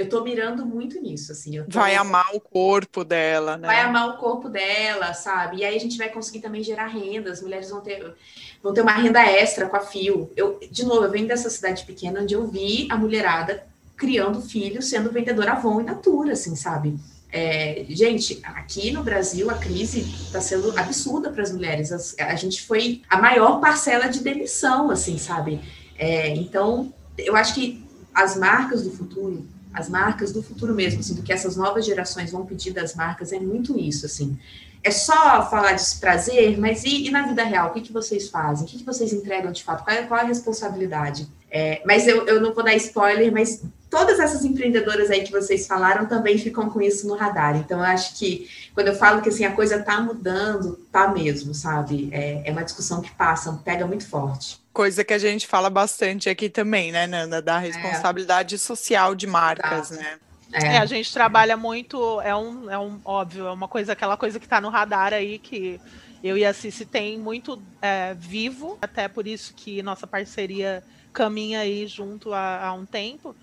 eu 0.00 0.08
tô 0.08 0.24
mirando 0.24 0.64
muito 0.64 0.98
nisso, 0.98 1.30
assim. 1.30 1.62
Tô... 1.62 1.78
Vai 1.78 1.94
amar 1.94 2.34
o 2.34 2.40
corpo 2.40 3.04
dela, 3.04 3.58
né? 3.58 3.66
Vai 3.66 3.80
amar 3.80 4.08
o 4.08 4.16
corpo 4.16 4.48
dela, 4.48 5.12
sabe? 5.12 5.58
E 5.58 5.64
aí 5.64 5.76
a 5.76 5.78
gente 5.78 5.98
vai 5.98 6.08
conseguir 6.08 6.40
também 6.40 6.62
gerar 6.62 6.86
renda, 6.86 7.30
as 7.30 7.42
mulheres 7.42 7.68
vão 7.68 7.82
ter, 7.82 8.14
vão 8.62 8.72
ter 8.72 8.80
uma 8.80 8.94
renda 8.94 9.20
extra 9.20 9.68
com 9.68 9.76
a 9.76 9.80
Fio. 9.80 10.32
Eu, 10.34 10.58
de 10.70 10.86
novo, 10.86 11.04
eu 11.04 11.10
venho 11.10 11.28
dessa 11.28 11.50
cidade 11.50 11.84
pequena 11.84 12.22
onde 12.22 12.32
eu 12.32 12.46
vi 12.46 12.88
a 12.90 12.96
mulherada 12.96 13.66
criando 13.94 14.40
filhos, 14.40 14.88
sendo 14.88 15.12
vendedora 15.12 15.52
Avon 15.52 15.82
e 15.82 15.84
Natura, 15.84 16.32
assim, 16.32 16.56
sabe? 16.56 16.98
É, 17.30 17.84
gente, 17.90 18.40
aqui 18.42 18.90
no 18.90 19.04
Brasil 19.04 19.50
a 19.50 19.54
crise 19.54 20.00
está 20.00 20.40
sendo 20.40 20.76
absurda 20.78 21.30
para 21.30 21.42
as 21.42 21.52
mulheres. 21.52 22.16
A, 22.18 22.24
a, 22.24 22.34
gente 22.36 22.62
foi 22.62 23.02
a 23.06 23.20
maior 23.20 23.60
parcela 23.60 24.08
de 24.08 24.20
demissão, 24.20 24.90
assim, 24.90 25.18
sabe? 25.18 25.60
É, 25.98 26.30
então, 26.30 26.90
eu 27.18 27.36
acho 27.36 27.54
que 27.54 27.84
as 28.14 28.34
marcas 28.38 28.82
do 28.82 28.90
futuro, 28.90 29.46
as 29.72 29.88
marcas 29.88 30.32
do 30.32 30.42
futuro 30.42 30.74
mesmo, 30.74 31.00
assim, 31.00 31.14
do 31.14 31.22
que 31.22 31.32
essas 31.32 31.56
novas 31.56 31.84
gerações 31.84 32.32
vão 32.32 32.44
pedir 32.44 32.72
das 32.72 32.94
marcas, 32.94 33.32
é 33.32 33.38
muito 33.38 33.78
isso, 33.78 34.06
assim. 34.06 34.38
É 34.82 34.90
só 34.90 35.48
falar 35.48 35.72
de 35.72 35.84
prazer, 36.00 36.58
mas 36.58 36.84
e, 36.84 37.06
e 37.06 37.10
na 37.10 37.26
vida 37.26 37.44
real? 37.44 37.68
O 37.68 37.72
que, 37.72 37.82
que 37.82 37.92
vocês 37.92 38.30
fazem? 38.30 38.66
O 38.66 38.68
que, 38.68 38.78
que 38.78 38.84
vocês 38.84 39.12
entregam 39.12 39.52
de 39.52 39.62
fato? 39.62 39.84
Qual 39.84 39.94
é, 39.94 40.02
qual 40.04 40.20
é 40.20 40.22
a 40.22 40.26
responsabilidade? 40.26 41.28
É, 41.50 41.82
mas 41.84 42.06
eu, 42.06 42.26
eu 42.26 42.40
não 42.40 42.54
vou 42.54 42.64
dar 42.64 42.74
spoiler, 42.76 43.30
mas 43.32 43.62
todas 43.90 44.20
essas 44.20 44.44
empreendedoras 44.44 45.10
aí 45.10 45.22
que 45.22 45.32
vocês 45.32 45.66
falaram 45.66 46.06
também 46.06 46.38
ficam 46.38 46.70
com 46.70 46.80
isso 46.80 47.06
no 47.08 47.16
radar. 47.16 47.56
Então, 47.56 47.78
eu 47.78 47.84
acho 47.84 48.16
que 48.16 48.48
quando 48.72 48.86
eu 48.86 48.94
falo 48.94 49.20
que 49.20 49.28
assim, 49.28 49.44
a 49.44 49.52
coisa 49.52 49.76
está 49.76 50.00
mudando, 50.00 50.76
tá 50.92 51.08
mesmo, 51.08 51.52
sabe? 51.52 52.08
É, 52.12 52.48
é, 52.48 52.52
uma 52.52 52.62
discussão 52.62 53.02
que 53.02 53.10
passa, 53.10 53.52
pega 53.64 53.86
muito 53.86 54.06
forte. 54.08 54.60
Coisa 54.72 55.02
que 55.02 55.12
a 55.12 55.18
gente 55.18 55.46
fala 55.46 55.68
bastante 55.68 56.28
aqui 56.28 56.48
também, 56.48 56.92
né, 56.92 57.06
Nanda? 57.06 57.42
Da 57.42 57.58
responsabilidade 57.58 58.54
é. 58.54 58.58
social 58.58 59.14
de 59.14 59.26
marcas, 59.26 59.90
né? 59.90 60.18
É. 60.52 60.76
é. 60.76 60.78
a 60.78 60.86
gente 60.86 61.12
trabalha 61.12 61.56
muito, 61.56 62.20
é 62.20 62.34
um, 62.34 62.70
é 62.70 62.78
um 62.78 63.00
óbvio, 63.04 63.46
é 63.46 63.52
uma 63.52 63.68
coisa, 63.68 63.92
aquela 63.92 64.16
coisa 64.16 64.38
que 64.38 64.46
está 64.46 64.60
no 64.60 64.68
radar 64.68 65.12
aí 65.12 65.38
que 65.38 65.80
eu 66.22 66.36
e 66.36 66.44
a 66.44 66.52
Cici 66.52 66.84
tem 66.84 67.18
muito 67.18 67.60
é, 67.80 68.14
vivo, 68.14 68.78
até 68.82 69.08
por 69.08 69.26
isso 69.26 69.54
que 69.54 69.82
nossa 69.82 70.06
parceria 70.06 70.82
caminha 71.12 71.60
aí 71.60 71.86
junto 71.86 72.32
há, 72.32 72.66
há 72.66 72.72
um 72.72 72.84
tempo, 72.84 73.34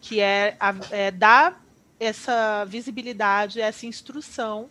que 0.00 0.20
é, 0.20 0.56
a, 0.58 0.74
é, 0.90 1.10
dar 1.10 1.62
essa 1.98 2.64
visibilidade, 2.64 3.60
essa 3.60 3.86
instrução 3.86 4.68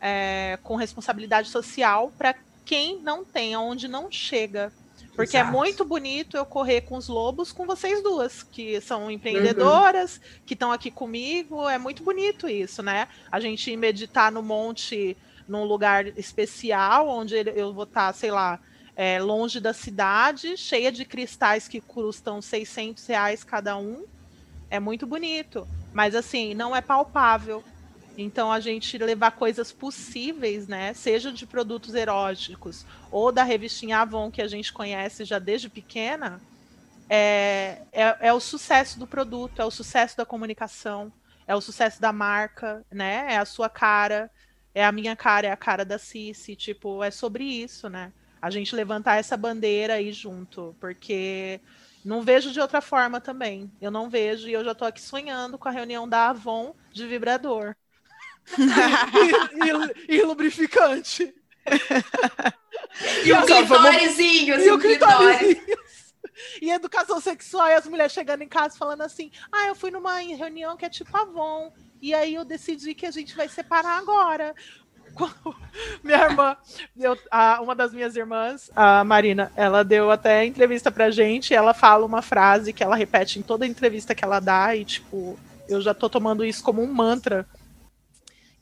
é, 0.00 0.58
com 0.62 0.76
responsabilidade 0.76 1.48
social 1.48 2.12
para 2.18 2.34
quem 2.64 3.00
não 3.00 3.24
tem, 3.24 3.56
onde 3.56 3.88
não 3.88 4.10
chega. 4.10 4.72
Porque 5.14 5.36
é 5.36 5.40
Exato. 5.40 5.54
é 5.54 5.58
muito 5.58 5.84
bonito 5.84 6.36
eu 6.36 6.44
correr 6.44 6.82
com 6.82 6.96
os 6.96 7.08
lobos 7.08 7.52
com 7.52 7.66
vocês 7.66 8.02
duas, 8.02 8.42
que 8.42 8.80
são 8.80 9.10
empreendedoras, 9.10 10.16
uhum. 10.16 10.40
que 10.44 10.54
estão 10.54 10.72
aqui 10.72 10.90
comigo. 10.90 11.68
É 11.68 11.78
muito 11.78 12.02
bonito 12.02 12.48
isso, 12.48 12.82
né? 12.82 13.08
A 13.30 13.38
gente 13.38 13.76
meditar 13.76 14.32
no 14.32 14.42
monte, 14.42 15.16
num 15.46 15.64
lugar 15.64 16.06
especial, 16.18 17.08
onde 17.08 17.36
eu 17.54 17.72
vou 17.72 17.84
estar, 17.84 18.08
tá, 18.08 18.12
sei 18.12 18.30
lá, 18.30 18.58
é, 18.96 19.20
longe 19.20 19.60
da 19.60 19.72
cidade, 19.72 20.56
cheia 20.56 20.90
de 20.90 21.04
cristais 21.04 21.68
que 21.68 21.80
custam 21.80 22.42
600 22.42 23.06
reais 23.06 23.44
cada 23.44 23.76
um. 23.76 24.04
É 24.68 24.80
muito 24.80 25.06
bonito, 25.06 25.66
mas 25.92 26.14
assim, 26.14 26.54
não 26.54 26.74
é 26.74 26.80
palpável. 26.80 27.62
Então, 28.16 28.52
a 28.52 28.60
gente 28.60 28.96
levar 28.98 29.32
coisas 29.32 29.72
possíveis, 29.72 30.68
né? 30.68 30.92
Seja 30.94 31.32
de 31.32 31.46
produtos 31.46 31.94
eróticos 31.94 32.86
ou 33.10 33.32
da 33.32 33.42
revistinha 33.42 33.98
Avon, 33.98 34.30
que 34.30 34.42
a 34.42 34.48
gente 34.48 34.72
conhece 34.72 35.24
já 35.24 35.38
desde 35.38 35.68
pequena, 35.68 36.40
é, 37.08 37.82
é, 37.92 38.16
é, 38.28 38.32
o 38.32 38.40
sucesso 38.40 38.98
do 38.98 39.06
produto, 39.06 39.60
é 39.60 39.64
o 39.64 39.70
sucesso 39.70 40.16
da 40.16 40.24
comunicação, 40.24 41.12
é 41.46 41.54
o 41.54 41.60
sucesso 41.60 42.00
da 42.00 42.12
marca, 42.12 42.84
né? 42.90 43.26
É 43.34 43.38
a 43.38 43.44
sua 43.44 43.68
cara, 43.68 44.30
é 44.74 44.84
a 44.84 44.92
minha 44.92 45.16
cara, 45.16 45.48
é 45.48 45.50
a 45.50 45.56
cara 45.56 45.84
da 45.84 45.98
Cici, 45.98 46.56
tipo, 46.56 47.02
é 47.02 47.10
sobre 47.10 47.44
isso, 47.44 47.88
né? 47.88 48.12
a 48.44 48.50
gente 48.50 48.76
levantar 48.76 49.16
essa 49.16 49.38
bandeira 49.38 49.94
aí 49.94 50.12
junto, 50.12 50.76
porque 50.78 51.58
não 52.04 52.20
vejo 52.20 52.52
de 52.52 52.60
outra 52.60 52.82
forma 52.82 53.18
também. 53.18 53.72
Eu 53.80 53.90
não 53.90 54.10
vejo 54.10 54.46
e 54.46 54.52
eu 54.52 54.62
já 54.62 54.72
estou 54.72 54.86
aqui 54.86 55.00
sonhando 55.00 55.56
com 55.56 55.66
a 55.66 55.72
reunião 55.72 56.06
da 56.06 56.28
Avon 56.28 56.74
de 56.92 57.06
vibrador. 57.06 57.74
e, 60.08 60.14
e, 60.14 60.18
e, 60.18 60.22
lubrificante. 60.22 61.34
e 63.24 63.32
o 63.32 63.46
clitórizinho, 63.46 64.60
e 64.60 64.70
o 64.70 64.78
clitórizinho. 64.78 65.84
E 66.60 66.70
educação 66.70 67.20
sexual, 67.20 67.68
e 67.68 67.74
as 67.74 67.86
mulheres 67.86 68.12
chegando 68.12 68.42
em 68.42 68.48
casa 68.48 68.76
falando 68.76 69.02
assim: 69.02 69.30
ah, 69.50 69.66
eu 69.68 69.74
fui 69.74 69.90
numa 69.90 70.18
reunião 70.18 70.76
que 70.76 70.84
é 70.84 70.90
tipo 70.90 71.16
Avon, 71.16 71.72
e 72.00 72.12
aí 72.14 72.34
eu 72.34 72.44
decidi 72.44 72.94
que 72.94 73.06
a 73.06 73.10
gente 73.10 73.34
vai 73.34 73.48
separar 73.48 73.98
agora. 73.98 74.54
minha 76.02 76.18
irmã, 76.24 76.56
eu, 76.96 77.16
a, 77.30 77.60
uma 77.60 77.74
das 77.74 77.92
minhas 77.92 78.16
irmãs, 78.16 78.70
a 78.74 79.04
Marina, 79.04 79.52
ela 79.54 79.84
deu 79.84 80.10
até 80.10 80.44
entrevista 80.44 80.90
pra 80.90 81.10
gente, 81.10 81.54
ela 81.54 81.72
fala 81.72 82.04
uma 82.04 82.22
frase 82.22 82.72
que 82.72 82.82
ela 82.82 82.96
repete 82.96 83.38
em 83.38 83.42
toda 83.42 83.66
entrevista 83.66 84.14
que 84.14 84.24
ela 84.24 84.40
dá, 84.40 84.74
e 84.74 84.84
tipo, 84.84 85.38
eu 85.68 85.80
já 85.80 85.94
tô 85.94 86.08
tomando 86.08 86.44
isso 86.44 86.62
como 86.62 86.82
um 86.82 86.92
mantra. 86.92 87.46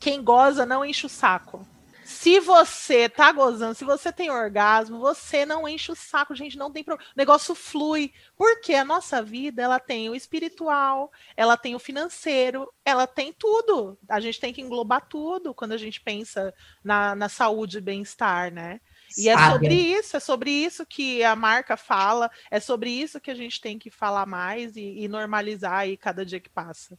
Quem 0.02 0.20
goza 0.20 0.66
não 0.66 0.84
enche 0.84 1.06
o 1.06 1.08
saco. 1.08 1.64
Se 2.04 2.40
você 2.40 3.08
tá 3.08 3.30
gozando, 3.30 3.76
se 3.76 3.84
você 3.84 4.12
tem 4.12 4.32
orgasmo, 4.32 4.98
você 4.98 5.46
não 5.46 5.68
enche 5.68 5.92
o 5.92 5.94
saco, 5.94 6.34
gente, 6.34 6.58
não 6.58 6.72
tem 6.72 6.82
problema. 6.82 7.08
O 7.08 7.14
negócio 7.16 7.54
flui. 7.54 8.12
Porque 8.36 8.74
a 8.74 8.84
nossa 8.84 9.22
vida, 9.22 9.62
ela 9.62 9.78
tem 9.78 10.10
o 10.10 10.14
espiritual, 10.16 11.12
ela 11.36 11.56
tem 11.56 11.76
o 11.76 11.78
financeiro, 11.78 12.68
ela 12.84 13.06
tem 13.06 13.32
tudo. 13.32 13.96
A 14.08 14.18
gente 14.18 14.40
tem 14.40 14.52
que 14.52 14.60
englobar 14.60 15.06
tudo 15.08 15.54
quando 15.54 15.70
a 15.70 15.78
gente 15.78 16.00
pensa 16.00 16.52
na, 16.82 17.14
na 17.14 17.28
saúde 17.28 17.78
e 17.78 17.80
bem-estar, 17.80 18.52
né? 18.52 18.80
E 19.16 19.28
é 19.28 19.38
sobre 19.38 19.74
isso, 19.74 20.16
é 20.16 20.20
sobre 20.20 20.50
isso 20.50 20.84
que 20.84 21.22
a 21.22 21.36
marca 21.36 21.76
fala, 21.76 22.28
é 22.50 22.58
sobre 22.58 22.90
isso 22.90 23.20
que 23.20 23.30
a 23.30 23.36
gente 23.36 23.60
tem 23.60 23.78
que 23.78 23.88
falar 23.88 24.26
mais 24.26 24.74
e, 24.74 25.04
e 25.04 25.06
normalizar 25.06 25.74
aí 25.74 25.96
cada 25.96 26.26
dia 26.26 26.40
que 26.40 26.50
passa. 26.50 26.98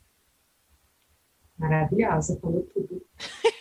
Maravilhosa, 1.63 2.37
falou 2.41 2.67
tudo. 2.73 3.01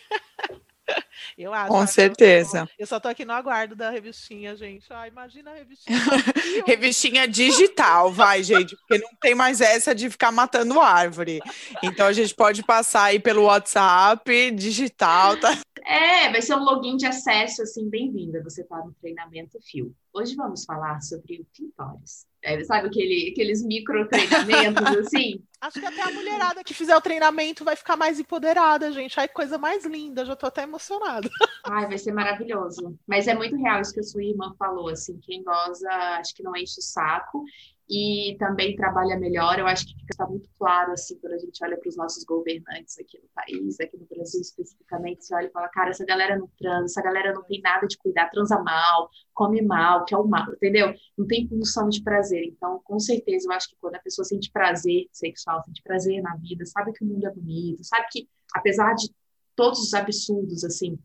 Eu 1.38 1.54
acho. 1.54 1.68
Com 1.68 1.86
certeza. 1.86 2.68
Eu 2.78 2.86
só 2.86 3.00
tô 3.00 3.08
aqui 3.08 3.24
no 3.24 3.32
aguardo 3.32 3.74
da 3.74 3.90
revistinha, 3.90 4.54
gente. 4.56 4.86
Ah, 4.90 5.06
imagina 5.08 5.50
a 5.52 5.54
revistinha. 5.54 5.98
revistinha 6.66 7.28
digital, 7.28 8.12
vai, 8.12 8.42
gente, 8.42 8.76
porque 8.76 8.98
não 8.98 9.10
tem 9.20 9.34
mais 9.34 9.60
essa 9.60 9.94
de 9.94 10.10
ficar 10.10 10.30
matando 10.30 10.80
árvore. 10.80 11.40
Então 11.82 12.06
a 12.06 12.12
gente 12.12 12.34
pode 12.34 12.62
passar 12.64 13.04
aí 13.04 13.20
pelo 13.20 13.44
WhatsApp, 13.44 14.50
digital, 14.50 15.38
tá? 15.38 15.58
É, 15.84 16.30
vai 16.30 16.42
ser 16.42 16.54
um 16.54 16.64
login 16.64 16.96
de 16.96 17.06
acesso, 17.06 17.62
assim, 17.62 17.88
bem-vinda. 17.88 18.42
Você 18.42 18.64
tá 18.64 18.78
no 18.78 18.92
treinamento 19.00 19.58
Fio. 19.62 19.94
Hoje 20.12 20.34
vamos 20.34 20.64
falar 20.64 21.00
sobre 21.00 21.40
o 21.40 21.46
clitóris. 21.54 22.26
É, 22.44 22.62
sabe 22.64 22.88
aquele, 22.88 23.30
aqueles 23.30 23.62
micro 23.62 24.08
treinamentos, 24.08 24.84
assim? 24.98 25.42
Acho 25.60 25.78
que 25.78 25.86
até 25.86 26.02
a 26.02 26.10
mulherada 26.10 26.64
que 26.64 26.74
fizer 26.74 26.96
o 26.96 27.00
treinamento 27.00 27.64
vai 27.64 27.76
ficar 27.76 27.96
mais 27.96 28.18
empoderada, 28.18 28.90
gente. 28.90 29.18
Ai, 29.20 29.28
coisa 29.28 29.56
mais 29.56 29.84
linda, 29.84 30.24
já 30.24 30.34
tô 30.34 30.46
até 30.46 30.64
emocionada. 30.64 31.28
Ai, 31.64 31.86
vai 31.86 31.98
ser 31.98 32.12
maravilhoso. 32.12 32.98
Mas 33.06 33.28
é 33.28 33.34
muito 33.34 33.56
real 33.56 33.80
isso 33.80 33.94
que 33.94 34.00
a 34.00 34.04
sua 34.04 34.24
irmã 34.24 34.52
falou, 34.58 34.88
assim, 34.88 35.20
quem 35.20 35.44
goza, 35.44 35.88
acho 36.18 36.34
que 36.34 36.42
não 36.42 36.56
enche 36.56 36.80
o 36.80 36.82
saco 36.82 37.44
e 37.92 38.34
também 38.38 38.74
trabalha 38.74 39.20
melhor. 39.20 39.58
Eu 39.58 39.66
acho 39.66 39.86
que 39.86 39.94
fica 39.94 40.26
muito 40.26 40.48
claro, 40.58 40.92
assim, 40.92 41.18
quando 41.18 41.34
a 41.34 41.38
gente 41.38 41.62
olha 41.62 41.76
para 41.76 41.90
os 41.90 41.94
nossos 41.94 42.24
governantes 42.24 42.98
aqui 42.98 43.18
no 43.18 43.28
país, 43.34 43.78
aqui 43.78 43.98
no 43.98 44.06
Brasil 44.06 44.40
especificamente, 44.40 45.26
você 45.26 45.34
olha 45.34 45.48
e 45.48 45.50
fala, 45.50 45.68
cara, 45.68 45.90
essa 45.90 46.06
galera 46.06 46.38
não 46.38 46.48
transa, 46.58 46.86
essa 46.86 47.02
galera 47.02 47.34
não 47.34 47.42
tem 47.42 47.60
nada 47.60 47.86
de 47.86 47.98
cuidar, 47.98 48.30
transa 48.30 48.58
mal, 48.62 49.10
come 49.34 49.60
mal, 49.60 50.06
quer 50.06 50.16
o 50.16 50.26
mal, 50.26 50.50
entendeu? 50.54 50.94
Não 51.18 51.26
tem 51.26 51.46
função 51.46 51.90
de 51.90 52.02
prazer. 52.02 52.42
Então, 52.46 52.80
com 52.82 52.98
certeza, 52.98 53.46
eu 53.46 53.52
acho 53.52 53.68
que 53.68 53.76
quando 53.78 53.96
a 53.96 54.00
pessoa 54.00 54.24
sente 54.24 54.50
prazer 54.50 55.06
sexual, 55.12 55.62
sente 55.62 55.82
prazer 55.82 56.22
na 56.22 56.34
vida, 56.36 56.64
sabe 56.64 56.94
que 56.94 57.04
o 57.04 57.06
mundo 57.06 57.26
é 57.26 57.30
bonito, 57.30 57.84
sabe 57.84 58.06
que, 58.10 58.26
apesar 58.54 58.94
de 58.94 59.14
todos 59.54 59.80
os 59.80 59.92
absurdos, 59.92 60.64
assim, 60.64 60.98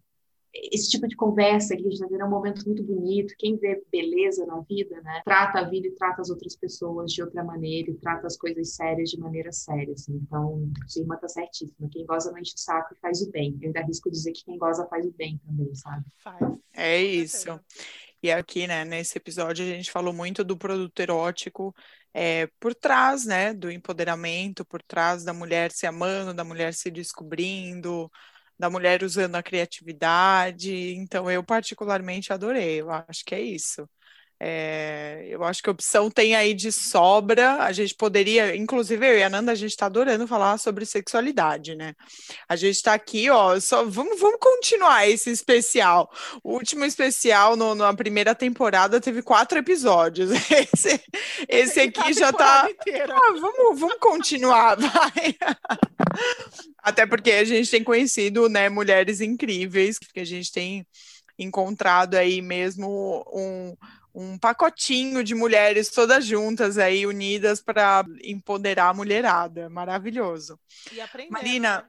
esse 0.72 0.90
tipo 0.90 1.08
de 1.08 1.16
conversa 1.16 1.76
que 1.76 1.82
a 1.82 1.84
gente 1.84 1.94
está 1.94 2.08
vendo 2.08 2.22
é 2.22 2.26
um 2.26 2.30
momento 2.30 2.66
muito 2.66 2.84
bonito. 2.84 3.34
Quem 3.38 3.58
vê 3.58 3.84
beleza 3.92 4.46
na 4.46 4.60
vida, 4.62 5.00
né, 5.02 5.22
trata 5.24 5.60
a 5.60 5.64
vida 5.64 5.88
e 5.88 5.92
trata 5.92 6.22
as 6.22 6.30
outras 6.30 6.56
pessoas 6.56 7.12
de 7.12 7.22
outra 7.22 7.44
maneira 7.44 7.92
e 7.92 7.96
trata 7.96 8.28
as 8.28 8.38
coisas 8.38 8.76
sérias 8.76 9.10
de 9.10 9.20
maneira 9.20 9.52
séria. 9.52 9.94
Assim. 9.94 10.14
Então, 10.16 10.70
sua 10.88 11.02
irmã 11.02 11.16
tá 11.18 11.28
certíssima. 11.28 11.90
Quem 11.92 12.06
goza 12.06 12.32
não 12.32 12.40
enche 12.40 12.54
o 12.56 12.60
saco 12.60 12.94
e 12.94 13.00
faz 13.00 13.22
o 13.22 13.32
bem. 13.32 13.58
Eu 13.62 13.68
ainda 13.68 13.82
arrisco 13.82 14.10
dizer 14.10 14.32
que 14.32 14.44
quem 14.46 14.58
goza 14.58 14.88
faz 14.88 15.06
o 15.06 15.12
bem 15.12 15.40
também, 15.46 15.74
sabe? 15.76 16.06
Faz. 16.18 16.58
É 16.74 17.02
isso. 17.02 17.60
E 18.22 18.32
aqui, 18.32 18.66
né, 18.66 18.84
nesse 18.84 19.18
episódio, 19.18 19.64
a 19.64 19.68
gente 19.70 19.92
falou 19.92 20.12
muito 20.12 20.44
do 20.44 20.58
produto 20.58 21.00
erótico 21.00 21.74
é, 22.14 22.48
por 22.60 22.74
trás, 22.74 23.26
né, 23.26 23.54
do 23.54 23.70
empoderamento, 23.70 24.66
por 24.66 24.82
trás 24.82 25.24
da 25.24 25.34
mulher 25.34 25.72
se 25.72 25.86
amando, 25.86 26.34
da 26.34 26.44
mulher 26.44 26.74
se 26.74 26.90
descobrindo, 26.90 28.12
da 28.60 28.70
mulher 28.70 29.04
usando 29.04 29.36
a 29.36 29.44
criatividade. 29.44 30.72
Então, 30.96 31.30
eu 31.30 31.44
particularmente 31.44 32.34
adorei. 32.34 32.82
Eu 32.82 32.90
acho 32.92 33.24
que 33.26 33.36
é 33.36 33.42
isso. 33.42 33.88
É, 34.40 35.26
eu 35.30 35.44
acho 35.44 35.64
que 35.64 35.70
opção 35.70 36.12
tem 36.12 36.36
aí 36.36 36.54
de 36.54 36.72
sobra. 36.72 37.64
A 37.64 37.72
gente 37.72 37.96
poderia, 37.96 38.56
inclusive 38.56 39.06
eu 39.06 39.18
e 39.18 39.24
a 39.24 39.30
Nanda, 39.30 39.52
a 39.52 39.56
gente 39.56 39.72
está 39.72 39.88
adorando 39.88 40.28
falar 40.28 40.58
sobre 40.60 40.86
sexualidade, 40.86 41.76
né? 41.76 41.96
A 42.48 42.56
gente 42.56 42.76
está 42.76 42.94
aqui, 42.94 43.30
ó, 43.30 43.60
só 43.60 43.84
vamos, 43.84 44.20
vamos 44.20 44.38
continuar 44.40 45.08
esse 45.10 45.32
especial. 45.32 46.12
O 46.44 46.54
último 46.54 46.86
especial 46.86 47.56
no, 47.56 47.74
na 47.74 47.94
primeira 47.94 48.36
temporada 48.36 49.02
teve 49.02 49.24
quatro 49.24 49.58
episódios. 49.58 50.30
Esse, 50.58 51.02
esse 51.48 51.80
aqui 51.80 52.14
já 52.14 52.30
está. 52.30 52.66
Ah, 52.66 53.32
vamos, 53.40 53.80
vamos 53.80 53.98
continuar, 54.00 54.76
vai. 54.80 55.36
Até 56.82 57.06
porque 57.06 57.32
a 57.32 57.44
gente 57.44 57.70
tem 57.70 57.84
conhecido, 57.84 58.50
né, 58.50 58.70
mulheres 58.70 59.22
incríveis 59.22 59.98
que 59.98 60.20
a 60.20 60.26
gente 60.26 60.52
tem 60.52 60.86
encontrado 61.38 62.16
aí 62.16 62.42
mesmo 62.42 63.24
um 63.32 63.76
um 64.20 64.36
pacotinho 64.36 65.24
de 65.24 65.36
mulheres 65.36 65.90
todas 65.90 66.26
juntas 66.26 66.80
aí, 66.80 67.06
unidas 67.06 67.62
para 67.62 68.04
empoderar 68.24 68.90
a 68.90 68.94
mulherada. 68.94 69.70
Maravilhoso. 69.70 70.60
E 70.92 71.00
aprendendo. 71.00 71.34
Marina, 71.34 71.78
né? 71.78 71.86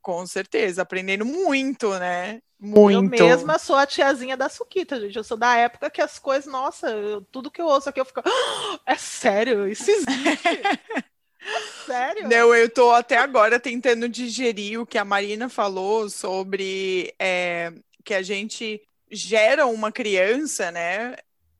com 0.00 0.26
certeza, 0.26 0.82
aprendendo 0.82 1.24
muito, 1.24 1.96
né? 2.00 2.42
Muito. 2.58 3.14
Eu 3.14 3.28
mesma 3.28 3.60
sou 3.60 3.76
a 3.76 3.86
tiazinha 3.86 4.36
da 4.36 4.48
Suquita, 4.48 4.98
gente. 5.00 5.16
Eu 5.16 5.22
sou 5.22 5.36
da 5.36 5.56
época 5.56 5.88
que 5.88 6.02
as 6.02 6.18
coisas, 6.18 6.50
nossa, 6.50 6.90
eu, 6.90 7.20
tudo 7.30 7.50
que 7.50 7.60
eu 7.60 7.66
ouço 7.66 7.88
aqui 7.88 8.00
eu 8.00 8.04
fico, 8.04 8.22
ah, 8.24 8.80
é 8.84 8.96
sério, 8.96 9.68
isso 9.68 9.88
existe. 9.88 10.48
é 10.48 11.04
sério? 11.86 12.28
Não, 12.28 12.52
eu 12.52 12.68
tô 12.68 12.90
até 12.90 13.18
agora 13.18 13.60
tentando 13.60 14.08
digerir 14.08 14.80
o 14.80 14.86
que 14.86 14.98
a 14.98 15.04
Marina 15.04 15.48
falou 15.48 16.10
sobre 16.10 17.14
é, 17.20 17.72
que 18.04 18.14
a 18.14 18.22
gente 18.22 18.82
gera 19.12 19.64
uma 19.66 19.92
criança, 19.92 20.72
né? 20.72 21.14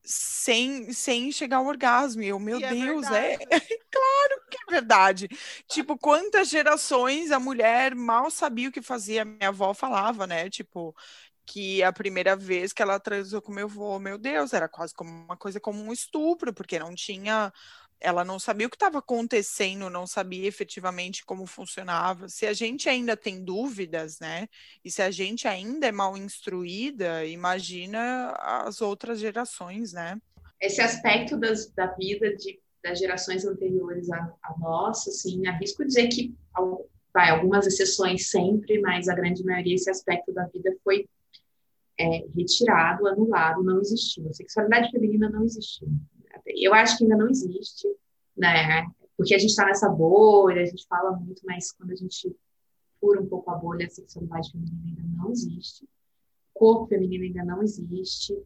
Sem, 0.04 0.92
sem 0.92 1.30
chegar 1.30 1.58
ao 1.58 1.66
orgasmo. 1.66 2.22
Eu, 2.22 2.38
meu 2.38 2.58
e 2.60 2.64
é 2.64 2.70
Deus, 2.70 3.06
é, 3.10 3.34
é... 3.34 3.38
claro 3.90 4.42
que 4.50 4.58
é 4.68 4.70
verdade. 4.70 5.28
Tipo, 5.68 5.96
quantas 5.98 6.48
gerações 6.48 7.30
a 7.30 7.38
mulher 7.38 7.94
mal 7.94 8.30
sabia 8.30 8.68
o 8.68 8.72
que 8.72 8.82
fazia? 8.82 9.24
Minha 9.24 9.48
avó 9.48 9.72
falava, 9.74 10.26
né? 10.26 10.50
Tipo, 10.50 10.94
que 11.46 11.82
a 11.82 11.92
primeira 11.92 12.36
vez 12.36 12.72
que 12.72 12.82
ela 12.82 12.98
transou 13.00 13.42
com 13.42 13.52
meu 13.52 13.66
avô, 13.66 13.98
meu 13.98 14.18
Deus, 14.18 14.52
era 14.52 14.68
quase 14.68 14.94
como 14.94 15.10
uma 15.10 15.36
coisa 15.36 15.60
como 15.60 15.82
um 15.82 15.92
estupro, 15.92 16.52
porque 16.52 16.78
não 16.78 16.94
tinha 16.94 17.52
ela 18.02 18.24
não 18.24 18.38
sabia 18.38 18.66
o 18.66 18.70
que 18.70 18.76
estava 18.76 18.98
acontecendo, 18.98 19.88
não 19.88 20.06
sabia 20.06 20.46
efetivamente 20.46 21.24
como 21.24 21.46
funcionava. 21.46 22.28
Se 22.28 22.46
a 22.46 22.52
gente 22.52 22.88
ainda 22.88 23.16
tem 23.16 23.44
dúvidas, 23.44 24.18
né? 24.18 24.48
E 24.84 24.90
se 24.90 25.00
a 25.00 25.10
gente 25.10 25.46
ainda 25.46 25.86
é 25.86 25.92
mal 25.92 26.16
instruída, 26.16 27.24
imagina 27.24 28.32
as 28.32 28.80
outras 28.80 29.20
gerações, 29.20 29.92
né? 29.92 30.20
Esse 30.60 30.80
aspecto 30.80 31.36
das, 31.38 31.70
da 31.70 31.86
vida 31.86 32.34
de, 32.36 32.60
das 32.82 32.98
gerações 32.98 33.44
anteriores 33.44 34.10
à, 34.10 34.18
à 34.42 34.58
nossa, 34.58 35.10
assim, 35.10 35.46
arrisco 35.46 35.84
dizer 35.84 36.08
que 36.08 36.34
vai, 37.14 37.30
algumas 37.30 37.66
exceções 37.66 38.30
sempre, 38.30 38.80
mas 38.80 39.08
a 39.08 39.14
grande 39.14 39.44
maioria, 39.44 39.74
esse 39.74 39.90
aspecto 39.90 40.32
da 40.32 40.46
vida 40.46 40.74
foi 40.82 41.08
é, 41.98 42.26
retirado, 42.34 43.06
anulado, 43.06 43.62
não 43.62 43.80
existiu. 43.80 44.28
A 44.28 44.32
sexualidade 44.32 44.90
feminina 44.90 45.28
não 45.30 45.44
existiu 45.44 45.88
eu 46.46 46.74
acho 46.74 46.98
que 46.98 47.04
ainda 47.04 47.16
não 47.16 47.28
existe, 47.28 47.88
né? 48.36 48.86
Porque 49.16 49.34
a 49.34 49.38
gente 49.38 49.50
está 49.50 49.66
nessa 49.66 49.88
bolha, 49.88 50.62
a 50.62 50.66
gente 50.66 50.86
fala 50.86 51.12
muito, 51.12 51.42
mas 51.44 51.72
quando 51.72 51.92
a 51.92 51.96
gente 51.96 52.34
fura 53.00 53.20
um 53.20 53.26
pouco 53.26 53.50
a 53.50 53.54
bolha, 53.54 53.86
a 53.86 53.90
sexualidade 53.90 54.50
feminina 54.50 55.00
ainda 55.00 55.02
não 55.16 55.30
existe, 55.30 55.88
corpo 56.54 56.86
feminino 56.86 57.24
ainda 57.24 57.44
não 57.44 57.62
existe, 57.62 58.36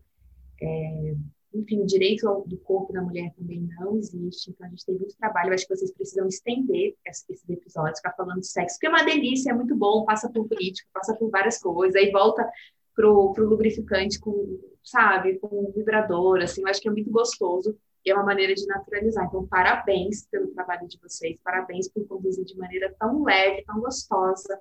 é, 0.60 1.14
enfim, 1.54 1.80
o 1.80 1.86
direito 1.86 2.44
do 2.46 2.56
corpo 2.58 2.92
da 2.92 3.02
mulher 3.02 3.32
também 3.36 3.68
não 3.78 3.96
existe, 3.96 4.50
então 4.50 4.66
a 4.66 4.70
gente 4.70 4.84
tem 4.84 4.96
muito 4.96 5.16
trabalho, 5.16 5.50
eu 5.50 5.54
acho 5.54 5.66
que 5.66 5.76
vocês 5.76 5.92
precisam 5.92 6.26
estender 6.26 6.94
esses 7.06 7.48
episódios, 7.48 7.98
ficar 7.98 8.12
falando 8.12 8.40
de 8.40 8.46
sexo, 8.46 8.76
porque 8.76 8.86
é 8.86 8.90
uma 8.90 9.04
delícia, 9.04 9.50
é 9.50 9.54
muito 9.54 9.74
bom, 9.74 10.04
passa 10.04 10.30
por 10.30 10.46
político, 10.48 10.88
passa 10.92 11.14
por 11.14 11.30
várias 11.30 11.58
coisas, 11.58 11.96
aí 11.96 12.10
volta 12.10 12.48
pro, 12.94 13.32
pro 13.32 13.48
lubrificante 13.48 14.18
com, 14.18 14.58
sabe, 14.82 15.38
com 15.38 15.70
vibrador, 15.74 16.40
assim, 16.42 16.62
eu 16.62 16.68
acho 16.68 16.80
que 16.80 16.88
é 16.88 16.92
muito 16.92 17.10
gostoso, 17.10 17.76
é 18.10 18.14
uma 18.14 18.24
maneira 18.24 18.54
de 18.54 18.66
naturalizar. 18.66 19.26
Então, 19.26 19.46
parabéns 19.46 20.26
pelo 20.30 20.48
trabalho 20.48 20.86
de 20.86 20.98
vocês, 21.00 21.38
parabéns 21.42 21.88
por 21.88 22.06
conduzir 22.06 22.44
de 22.44 22.56
maneira 22.56 22.94
tão 22.98 23.22
leve, 23.24 23.64
tão 23.64 23.80
gostosa. 23.80 24.58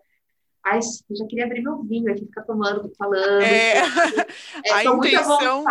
Ai, 0.64 0.80
eu 0.80 1.16
já 1.16 1.26
queria 1.28 1.46
abrir 1.46 1.62
meu 1.62 1.84
vinho 1.84 2.12
aqui, 2.12 2.26
ficar 2.26 2.42
tomando, 2.42 2.92
falando. 2.98 3.44
É, 3.44 3.74
é 4.66 4.72
a 4.72 4.84
intenção, 4.84 5.64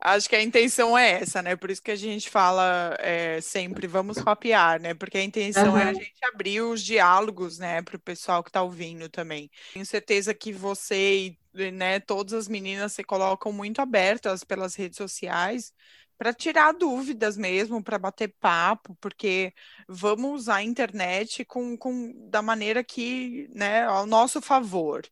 acho 0.00 0.28
que 0.28 0.36
a 0.36 0.42
intenção 0.42 0.96
é 0.96 1.20
essa, 1.20 1.42
né? 1.42 1.56
Por 1.56 1.70
isso 1.70 1.82
que 1.82 1.90
a 1.90 1.96
gente 1.96 2.30
fala 2.30 2.96
é, 3.00 3.40
sempre, 3.42 3.86
vamos 3.86 4.22
papear, 4.22 4.80
né? 4.80 4.94
Porque 4.94 5.18
a 5.18 5.22
intenção 5.22 5.72
uhum. 5.72 5.78
é 5.78 5.90
a 5.90 5.92
gente 5.92 6.24
abrir 6.24 6.62
os 6.62 6.82
diálogos, 6.82 7.58
né, 7.58 7.82
para 7.82 7.96
o 7.96 8.00
pessoal 8.00 8.42
que 8.42 8.48
está 8.48 8.62
ouvindo 8.62 9.10
também. 9.10 9.50
Tenho 9.74 9.84
certeza 9.84 10.32
que 10.32 10.52
você 10.52 11.36
e 11.54 11.70
né, 11.70 12.00
todas 12.00 12.32
as 12.32 12.48
meninas 12.48 12.92
se 12.92 13.04
colocam 13.04 13.52
muito 13.52 13.80
abertas 13.80 14.42
pelas 14.42 14.74
redes 14.74 14.96
sociais 14.96 15.72
para 16.16 16.32
tirar 16.32 16.72
dúvidas 16.72 17.36
mesmo, 17.36 17.82
para 17.82 17.98
bater 17.98 18.28
papo, 18.40 18.96
porque 19.00 19.52
vamos 19.88 20.42
usar 20.42 20.56
a 20.56 20.62
internet 20.62 21.44
com, 21.44 21.76
com 21.76 22.12
da 22.30 22.40
maneira 22.40 22.84
que, 22.84 23.48
né, 23.52 23.84
ao 23.84 24.06
nosso 24.06 24.40
favor. 24.40 25.02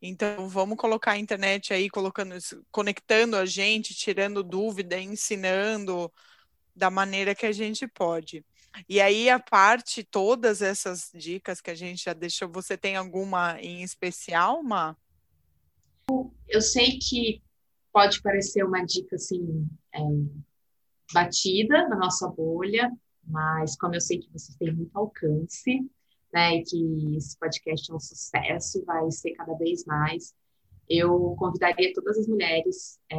Então, 0.00 0.48
vamos 0.48 0.76
colocar 0.76 1.12
a 1.12 1.18
internet 1.18 1.72
aí, 1.72 1.88
colocando, 1.88 2.36
conectando 2.70 3.36
a 3.36 3.46
gente, 3.46 3.94
tirando 3.94 4.42
dúvida, 4.42 4.98
ensinando 4.98 6.12
da 6.74 6.90
maneira 6.90 7.34
que 7.34 7.46
a 7.46 7.52
gente 7.52 7.86
pode. 7.86 8.44
E 8.88 9.00
aí, 9.00 9.28
a 9.28 9.40
parte, 9.40 10.04
todas 10.04 10.62
essas 10.62 11.10
dicas 11.14 11.60
que 11.60 11.70
a 11.70 11.74
gente 11.74 12.04
já 12.04 12.12
deixou, 12.12 12.48
você 12.48 12.76
tem 12.76 12.96
alguma 12.96 13.60
em 13.60 13.82
especial, 13.82 14.62
Ma? 14.62 14.96
Eu 16.46 16.62
sei 16.62 16.98
que 16.98 17.42
pode 17.92 18.22
parecer 18.22 18.64
uma 18.64 18.84
dica 18.84 19.16
assim 19.16 19.66
é, 19.92 19.98
batida 21.12 21.88
na 21.88 21.96
nossa 21.96 22.28
bolha, 22.28 22.90
mas 23.24 23.76
como 23.76 23.94
eu 23.94 24.00
sei 24.00 24.18
que 24.18 24.30
vocês 24.32 24.56
têm 24.56 24.72
muito 24.72 24.96
alcance, 24.96 25.80
né, 26.32 26.56
e 26.56 26.62
que 26.62 27.16
esse 27.16 27.38
podcast 27.38 27.90
é 27.90 27.94
um 27.94 28.00
sucesso, 28.00 28.84
vai 28.84 29.10
ser 29.10 29.32
cada 29.32 29.54
vez 29.54 29.84
mais, 29.84 30.34
eu 30.88 31.34
convidaria 31.38 31.92
todas 31.92 32.18
as 32.18 32.26
mulheres 32.26 32.98
é, 33.10 33.16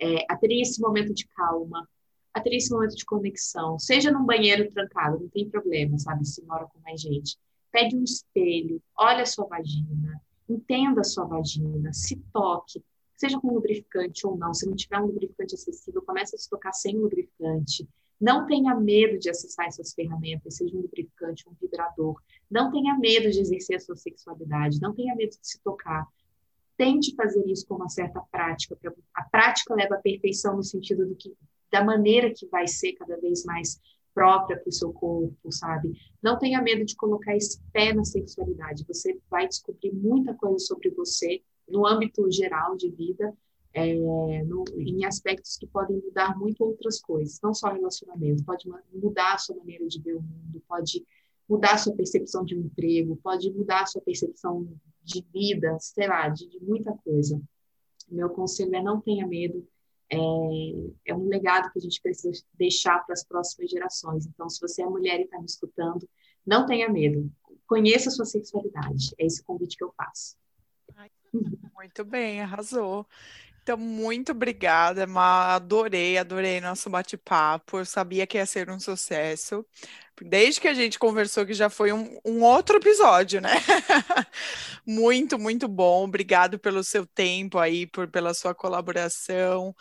é, 0.00 0.26
a 0.28 0.36
terem 0.36 0.60
esse 0.60 0.80
momento 0.80 1.14
de 1.14 1.26
calma, 1.28 1.88
a 2.34 2.40
terem 2.40 2.58
esse 2.58 2.70
momento 2.70 2.94
de 2.94 3.04
conexão, 3.04 3.78
seja 3.78 4.10
num 4.10 4.24
banheiro 4.24 4.70
trancado, 4.70 5.20
não 5.20 5.28
tem 5.28 5.48
problema, 5.48 5.98
sabe, 5.98 6.24
se 6.26 6.44
mora 6.44 6.66
com 6.66 6.78
mais 6.80 7.00
gente. 7.00 7.36
Pegue 7.72 7.96
um 7.96 8.04
espelho, 8.04 8.82
olhe 8.98 9.22
a 9.22 9.26
sua 9.26 9.46
vagina, 9.46 10.20
entenda 10.48 11.00
a 11.00 11.04
sua 11.04 11.24
vagina, 11.24 11.92
se 11.92 12.16
toque, 12.32 12.82
seja 13.16 13.40
com 13.40 13.52
lubrificante 13.52 14.26
ou 14.26 14.36
não, 14.36 14.52
se 14.52 14.68
não 14.68 14.76
tiver 14.76 14.98
um 14.98 15.06
lubrificante 15.06 15.54
acessível, 15.54 16.02
comece 16.02 16.36
a 16.36 16.38
se 16.38 16.48
tocar 16.48 16.72
sem 16.72 16.96
lubrificante. 16.96 17.88
Não 18.20 18.46
tenha 18.46 18.74
medo 18.74 19.18
de 19.18 19.28
acessar 19.28 19.66
essas 19.66 19.92
ferramentas, 19.92 20.56
seja 20.56 20.74
um 20.74 20.80
lubrificante, 20.82 21.48
um 21.48 21.54
vibrador. 21.60 22.20
Não 22.50 22.70
tenha 22.70 22.96
medo 22.98 23.30
de 23.30 23.40
exercer 23.40 23.76
a 23.76 23.80
sua 23.80 23.96
sexualidade, 23.96 24.80
não 24.80 24.94
tenha 24.94 25.14
medo 25.14 25.30
de 25.30 25.46
se 25.46 25.60
tocar. 25.60 26.06
Tente 26.76 27.14
fazer 27.14 27.44
isso 27.46 27.66
com 27.66 27.74
uma 27.74 27.88
certa 27.88 28.20
prática. 28.30 28.76
A 29.14 29.24
prática 29.24 29.74
leva 29.74 29.96
à 29.96 29.98
perfeição 29.98 30.56
no 30.56 30.62
sentido 30.62 31.06
do 31.06 31.14
que, 31.14 31.34
da 31.70 31.82
maneira 31.82 32.32
que 32.32 32.46
vai 32.46 32.66
ser 32.66 32.92
cada 32.94 33.18
vez 33.18 33.44
mais 33.44 33.80
própria 34.14 34.58
para 34.58 34.68
o 34.68 34.72
seu 34.72 34.92
corpo, 34.94 35.52
sabe? 35.52 35.92
Não 36.22 36.38
tenha 36.38 36.62
medo 36.62 36.86
de 36.86 36.96
colocar 36.96 37.36
esse 37.36 37.60
pé 37.70 37.92
na 37.92 38.04
sexualidade. 38.04 38.84
Você 38.88 39.18
vai 39.30 39.46
descobrir 39.46 39.92
muita 39.92 40.32
coisa 40.34 40.58
sobre 40.58 40.88
você 40.90 41.42
no 41.68 41.86
âmbito 41.86 42.30
geral 42.30 42.76
de 42.76 42.90
vida, 42.90 43.36
é, 43.72 43.94
no, 44.44 44.64
em 44.78 45.04
aspectos 45.04 45.56
que 45.56 45.66
podem 45.66 46.00
mudar 46.00 46.38
muito 46.38 46.64
outras 46.64 47.00
coisas, 47.00 47.38
não 47.42 47.52
só 47.52 47.68
relacionamento, 47.68 48.42
pode 48.44 48.66
mudar 48.92 49.34
a 49.34 49.38
sua 49.38 49.56
maneira 49.56 49.86
de 49.86 50.00
ver 50.00 50.14
o 50.14 50.22
mundo, 50.22 50.62
pode 50.66 51.04
mudar 51.48 51.74
a 51.74 51.78
sua 51.78 51.94
percepção 51.94 52.44
de 52.44 52.56
um 52.56 52.60
emprego, 52.60 53.16
pode 53.22 53.50
mudar 53.50 53.82
a 53.82 53.86
sua 53.86 54.00
percepção 54.00 54.66
de 55.02 55.24
vida, 55.32 55.76
sei 55.78 56.08
lá, 56.08 56.28
de, 56.28 56.48
de 56.48 56.58
muita 56.60 56.92
coisa. 57.04 57.40
Meu 58.08 58.30
conselho 58.30 58.74
é 58.74 58.82
não 58.82 59.00
tenha 59.00 59.26
medo, 59.26 59.66
é, 60.10 60.16
é, 61.06 61.14
um 61.14 61.28
legado 61.28 61.70
que 61.72 61.78
a 61.78 61.82
gente 61.82 62.00
precisa 62.00 62.42
deixar 62.54 63.04
para 63.04 63.12
as 63.12 63.24
próximas 63.24 63.70
gerações. 63.70 64.26
Então, 64.26 64.48
se 64.48 64.60
você 64.60 64.82
é 64.82 64.86
mulher 64.86 65.20
e 65.20 65.24
está 65.24 65.38
me 65.38 65.46
escutando, 65.46 66.08
não 66.46 66.64
tenha 66.64 66.88
medo, 66.88 67.30
conheça 67.66 68.08
a 68.08 68.12
sua 68.12 68.24
sexualidade. 68.24 69.14
É 69.18 69.26
esse 69.26 69.42
convite 69.42 69.76
que 69.76 69.84
eu 69.84 69.92
faço. 69.96 70.36
Muito 71.74 72.04
bem, 72.04 72.40
arrasou. 72.40 73.06
Então, 73.62 73.76
muito 73.76 74.30
obrigada, 74.32 75.06
Ma. 75.08 75.56
Adorei, 75.56 76.16
adorei 76.18 76.60
nosso 76.60 76.88
bate-papo. 76.88 77.78
Eu 77.78 77.84
sabia 77.84 78.26
que 78.26 78.38
ia 78.38 78.46
ser 78.46 78.70
um 78.70 78.78
sucesso. 78.78 79.66
Desde 80.22 80.60
que 80.60 80.68
a 80.68 80.74
gente 80.74 80.98
conversou, 80.98 81.44
que 81.44 81.52
já 81.52 81.68
foi 81.68 81.92
um, 81.92 82.18
um 82.24 82.42
outro 82.42 82.76
episódio, 82.76 83.40
né? 83.40 83.50
muito, 84.86 85.38
muito 85.38 85.68
bom. 85.68 86.04
Obrigado 86.04 86.58
pelo 86.58 86.84
seu 86.84 87.04
tempo 87.06 87.58
aí, 87.58 87.86
por, 87.86 88.08
pela 88.08 88.32
sua 88.34 88.54
colaboração, 88.54 89.74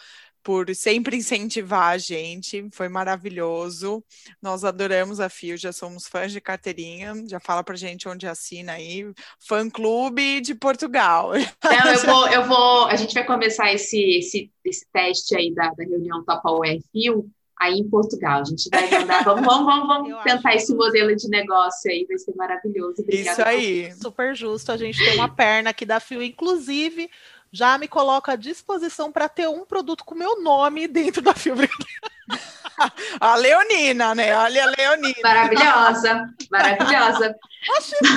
por 0.46 0.74
sempre 0.76 1.18
incentivar 1.18 1.94
a 1.94 1.98
gente. 1.98 2.70
Foi 2.72 2.88
maravilhoso. 2.88 4.04
Nós 4.40 4.64
adoramos 4.64 5.20
a 5.20 5.28
Fio, 5.28 5.58
já 5.58 5.74
somos 5.74 6.08
fãs 6.08 6.32
de 6.32 6.40
carteirinha. 6.40 7.16
Já 7.28 7.40
fala 7.40 7.64
pra 7.64 7.76
gente 7.76 8.08
onde 8.08 8.28
assina 8.28 8.74
aí. 8.74 9.12
Fã 9.40 9.68
clube 9.68 10.40
de 10.42 10.54
Portugal. 10.54 11.32
Não, 11.66 11.92
eu 11.92 12.06
vou, 12.06 12.28
eu 12.28 12.46
vou. 12.46 12.86
A 12.86 12.96
gente 12.96 13.16
vai 13.16 13.26
começar 13.26 13.74
esse, 13.74 14.00
esse, 14.20 14.52
esse 14.64 14.86
teste 14.94 15.36
aí 15.36 15.52
da, 15.52 15.72
da 15.72 15.84
reunião 15.84 16.20
UR 16.20 16.80
Fio 16.92 17.28
aí 17.60 17.80
em 17.80 17.90
Portugal. 17.90 18.42
A 18.42 18.44
gente 18.44 18.70
vai 18.70 18.88
mandar, 18.92 19.24
vamos, 19.24 19.46
vamos, 19.46 19.66
vamos, 19.66 19.88
vamos 19.88 20.24
tentar 20.24 20.54
esse 20.54 20.76
modelo 20.76 21.16
de 21.16 21.28
negócio 21.28 21.90
aí, 21.90 22.06
vai 22.08 22.18
ser 22.18 22.36
maravilhoso. 22.36 23.02
Obrigada 23.02 23.32
Isso 23.32 23.44
aí. 23.44 23.94
Super 23.94 24.36
justo, 24.36 24.72
a 24.72 24.78
gente 24.78 24.98
tem 25.04 25.16
uma 25.16 25.30
perna 25.30 25.72
aqui 25.72 25.86
da 25.86 26.00
Fio, 26.00 26.22
inclusive, 26.22 27.10
já 27.56 27.78
me 27.78 27.88
coloco 27.88 28.30
à 28.30 28.36
disposição 28.36 29.12
para 29.12 29.30
ter 29.30 29.48
um 29.48 29.66
produto 29.66 30.04
com 30.04 30.14
meu 30.14 30.42
nome 30.42 30.88
dentro 30.88 31.22
da 31.22 31.34
Fio. 31.34 31.56
A 33.22 33.38
Leonina, 33.38 34.14
né? 34.14 34.36
Olha 34.36 34.66
a 34.66 34.74
Leonina. 34.78 35.16
Maravilhosa, 35.24 36.36
maravilhosa. 36.52 37.36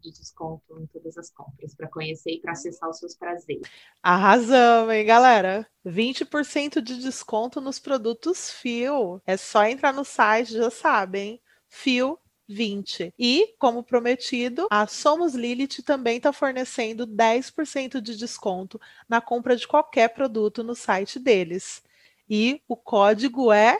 de 0.00 0.12
desconto 0.12 0.80
em 0.80 0.86
todas 0.86 1.16
as 1.16 1.30
compras, 1.30 1.74
para 1.74 1.88
conhecer 1.88 2.32
e 2.32 2.40
para 2.40 2.52
acessar 2.52 2.88
os 2.88 2.98
seus 2.98 3.16
prazeres. 3.16 3.68
Arrasamos, 4.02 4.94
hein, 4.94 5.04
galera? 5.04 5.68
20% 5.84 6.80
de 6.80 6.98
desconto 6.98 7.60
nos 7.60 7.78
produtos 7.78 8.50
Fio. 8.50 9.20
É 9.26 9.36
só 9.36 9.64
entrar 9.64 9.92
no 9.92 10.04
site, 10.04 10.52
já 10.52 10.70
sabem. 10.70 11.40
Fio 11.68 12.18
20. 12.48 13.12
E, 13.18 13.54
como 13.58 13.82
prometido, 13.82 14.66
a 14.70 14.86
Somos 14.86 15.34
Lilith 15.34 15.82
também 15.82 16.16
está 16.16 16.32
fornecendo 16.32 17.06
10% 17.06 18.00
de 18.00 18.16
desconto 18.16 18.80
na 19.08 19.20
compra 19.20 19.54
de 19.54 19.68
qualquer 19.68 20.08
produto 20.08 20.64
no 20.64 20.74
site 20.74 21.18
deles. 21.18 21.82
E 22.28 22.62
o 22.66 22.76
código 22.76 23.52
é 23.52 23.78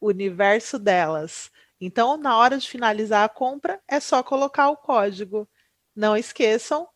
Universo 0.00 0.78
Delas. 0.78 1.50
Então, 1.80 2.16
na 2.16 2.36
hora 2.36 2.58
de 2.58 2.68
finalizar 2.68 3.24
a 3.24 3.28
compra, 3.28 3.80
é 3.88 3.98
só 3.98 4.22
colocar 4.22 4.68
o 4.68 4.76
código. 4.76 5.48
Não 5.96 6.16
esqueçam, 6.16 6.88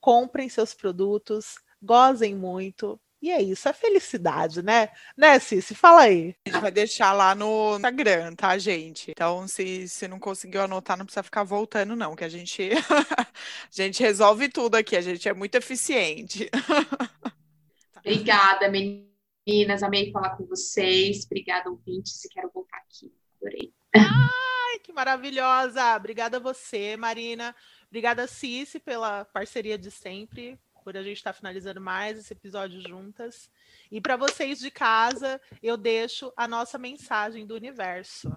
comprem 0.00 0.48
seus 0.48 0.74
produtos, 0.74 1.58
gozem 1.82 2.34
muito, 2.34 3.00
e 3.22 3.30
é 3.30 3.42
isso, 3.42 3.68
é 3.68 3.72
felicidade, 3.74 4.62
né? 4.62 4.88
Né, 5.14 5.38
Cici? 5.38 5.74
Fala 5.74 6.02
aí. 6.02 6.34
A 6.46 6.50
gente 6.50 6.60
vai 6.60 6.70
deixar 6.70 7.12
lá 7.12 7.34
no 7.34 7.76
Instagram, 7.76 8.34
tá, 8.34 8.56
gente? 8.56 9.10
Então, 9.10 9.46
se, 9.46 9.86
se 9.88 10.08
não 10.08 10.18
conseguiu 10.18 10.62
anotar, 10.62 10.96
não 10.96 11.04
precisa 11.04 11.22
ficar 11.22 11.42
voltando, 11.42 11.94
não, 11.94 12.16
que 12.16 12.24
a 12.24 12.28
gente, 12.30 12.70
a 13.20 13.26
gente 13.70 14.02
resolve 14.02 14.48
tudo 14.48 14.76
aqui, 14.76 14.96
a 14.96 15.02
gente 15.02 15.28
é 15.28 15.34
muito 15.34 15.54
eficiente. 15.54 16.48
Obrigada, 17.98 18.70
meninas. 18.70 19.82
Amei 19.82 20.10
falar 20.10 20.36
com 20.36 20.46
vocês. 20.46 21.26
Obrigada, 21.26 21.68
ouvintes. 21.68 22.24
E 22.24 22.28
quero 22.30 22.50
voltar 22.54 22.78
aqui. 22.78 23.12
Adorei. 23.36 23.70
Ai, 23.94 24.78
que 24.82 24.94
maravilhosa! 24.94 25.94
Obrigada 25.94 26.38
a 26.38 26.40
você, 26.40 26.96
Marina. 26.96 27.54
Obrigada, 27.88 28.26
Cici, 28.26 28.80
pela 28.80 29.26
parceria 29.26 29.76
de 29.76 29.90
sempre 29.90 30.58
por 30.90 30.96
a 30.96 31.04
gente 31.04 31.18
estar 31.18 31.32
tá 31.32 31.38
finalizando 31.38 31.80
mais 31.80 32.18
esse 32.18 32.32
episódio 32.32 32.80
juntas. 32.80 33.48
E 33.92 34.00
para 34.00 34.16
vocês 34.16 34.58
de 34.58 34.72
casa, 34.72 35.40
eu 35.62 35.76
deixo 35.76 36.32
a 36.36 36.48
nossa 36.48 36.78
mensagem 36.78 37.46
do 37.46 37.54
universo. 37.54 38.28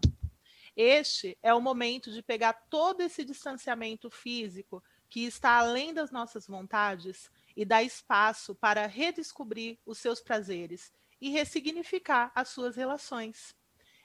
Este 0.78 1.36
é 1.42 1.52
o 1.52 1.60
momento 1.60 2.12
de 2.12 2.22
pegar 2.22 2.54
todo 2.70 3.02
esse 3.02 3.26
distanciamento 3.26 4.08
físico 4.08 4.84
que 5.10 5.26
está 5.26 5.58
além 5.58 5.96
das 5.96 6.12
nossas 6.12 6.46
vontades 6.46 7.32
e 7.58 7.66
dar 7.66 7.82
espaço 7.82 8.54
para 8.54 8.86
redescobrir 8.86 9.80
os 9.84 9.98
seus 9.98 10.22
prazeres 10.22 10.94
e 11.20 11.32
ressignificar 11.32 12.32
as 12.36 12.50
suas 12.50 12.76
relações. 12.76 13.56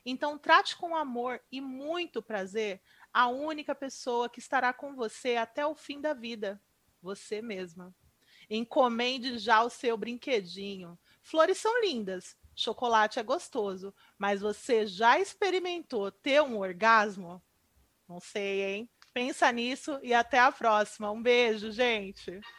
Então, 0.07 0.39
trate 0.39 0.75
com 0.75 0.97
amor 0.97 1.39
e 1.53 1.61
muito 1.61 2.23
prazer 2.23 2.81
a 3.13 3.29
única 3.29 3.75
pessoa 3.75 4.27
que 4.27 4.39
estará 4.39 4.73
com 4.73 4.95
você 4.95 5.37
até 5.37 5.67
o 5.67 5.75
fim 5.75 6.01
da 6.01 6.15
vida, 6.15 6.59
você 7.03 7.43
mesma. 7.43 7.95
Encomende 8.51 9.39
já 9.39 9.63
o 9.63 9.71
seu 9.71 9.97
brinquedinho. 9.97 10.99
Flores 11.23 11.59
são 11.59 11.81
lindas, 11.83 12.37
chocolate 12.55 13.19
é 13.19 13.23
gostoso, 13.23 13.95
mas 14.17 14.41
você 14.41 14.87
já 14.87 15.21
experimentou 15.21 16.11
ter 16.11 16.43
um 16.43 16.59
orgasmo? 16.59 17.43
Não 18.09 18.21
sei, 18.21 18.63
hein? 18.63 18.91
Pensa 19.13 19.51
nisso 19.53 19.99
e 20.03 20.15
até 20.15 20.39
a 20.39 20.51
próxima. 20.51 21.11
Um 21.11 21.23
beijo, 21.23 21.71
gente. 21.71 22.41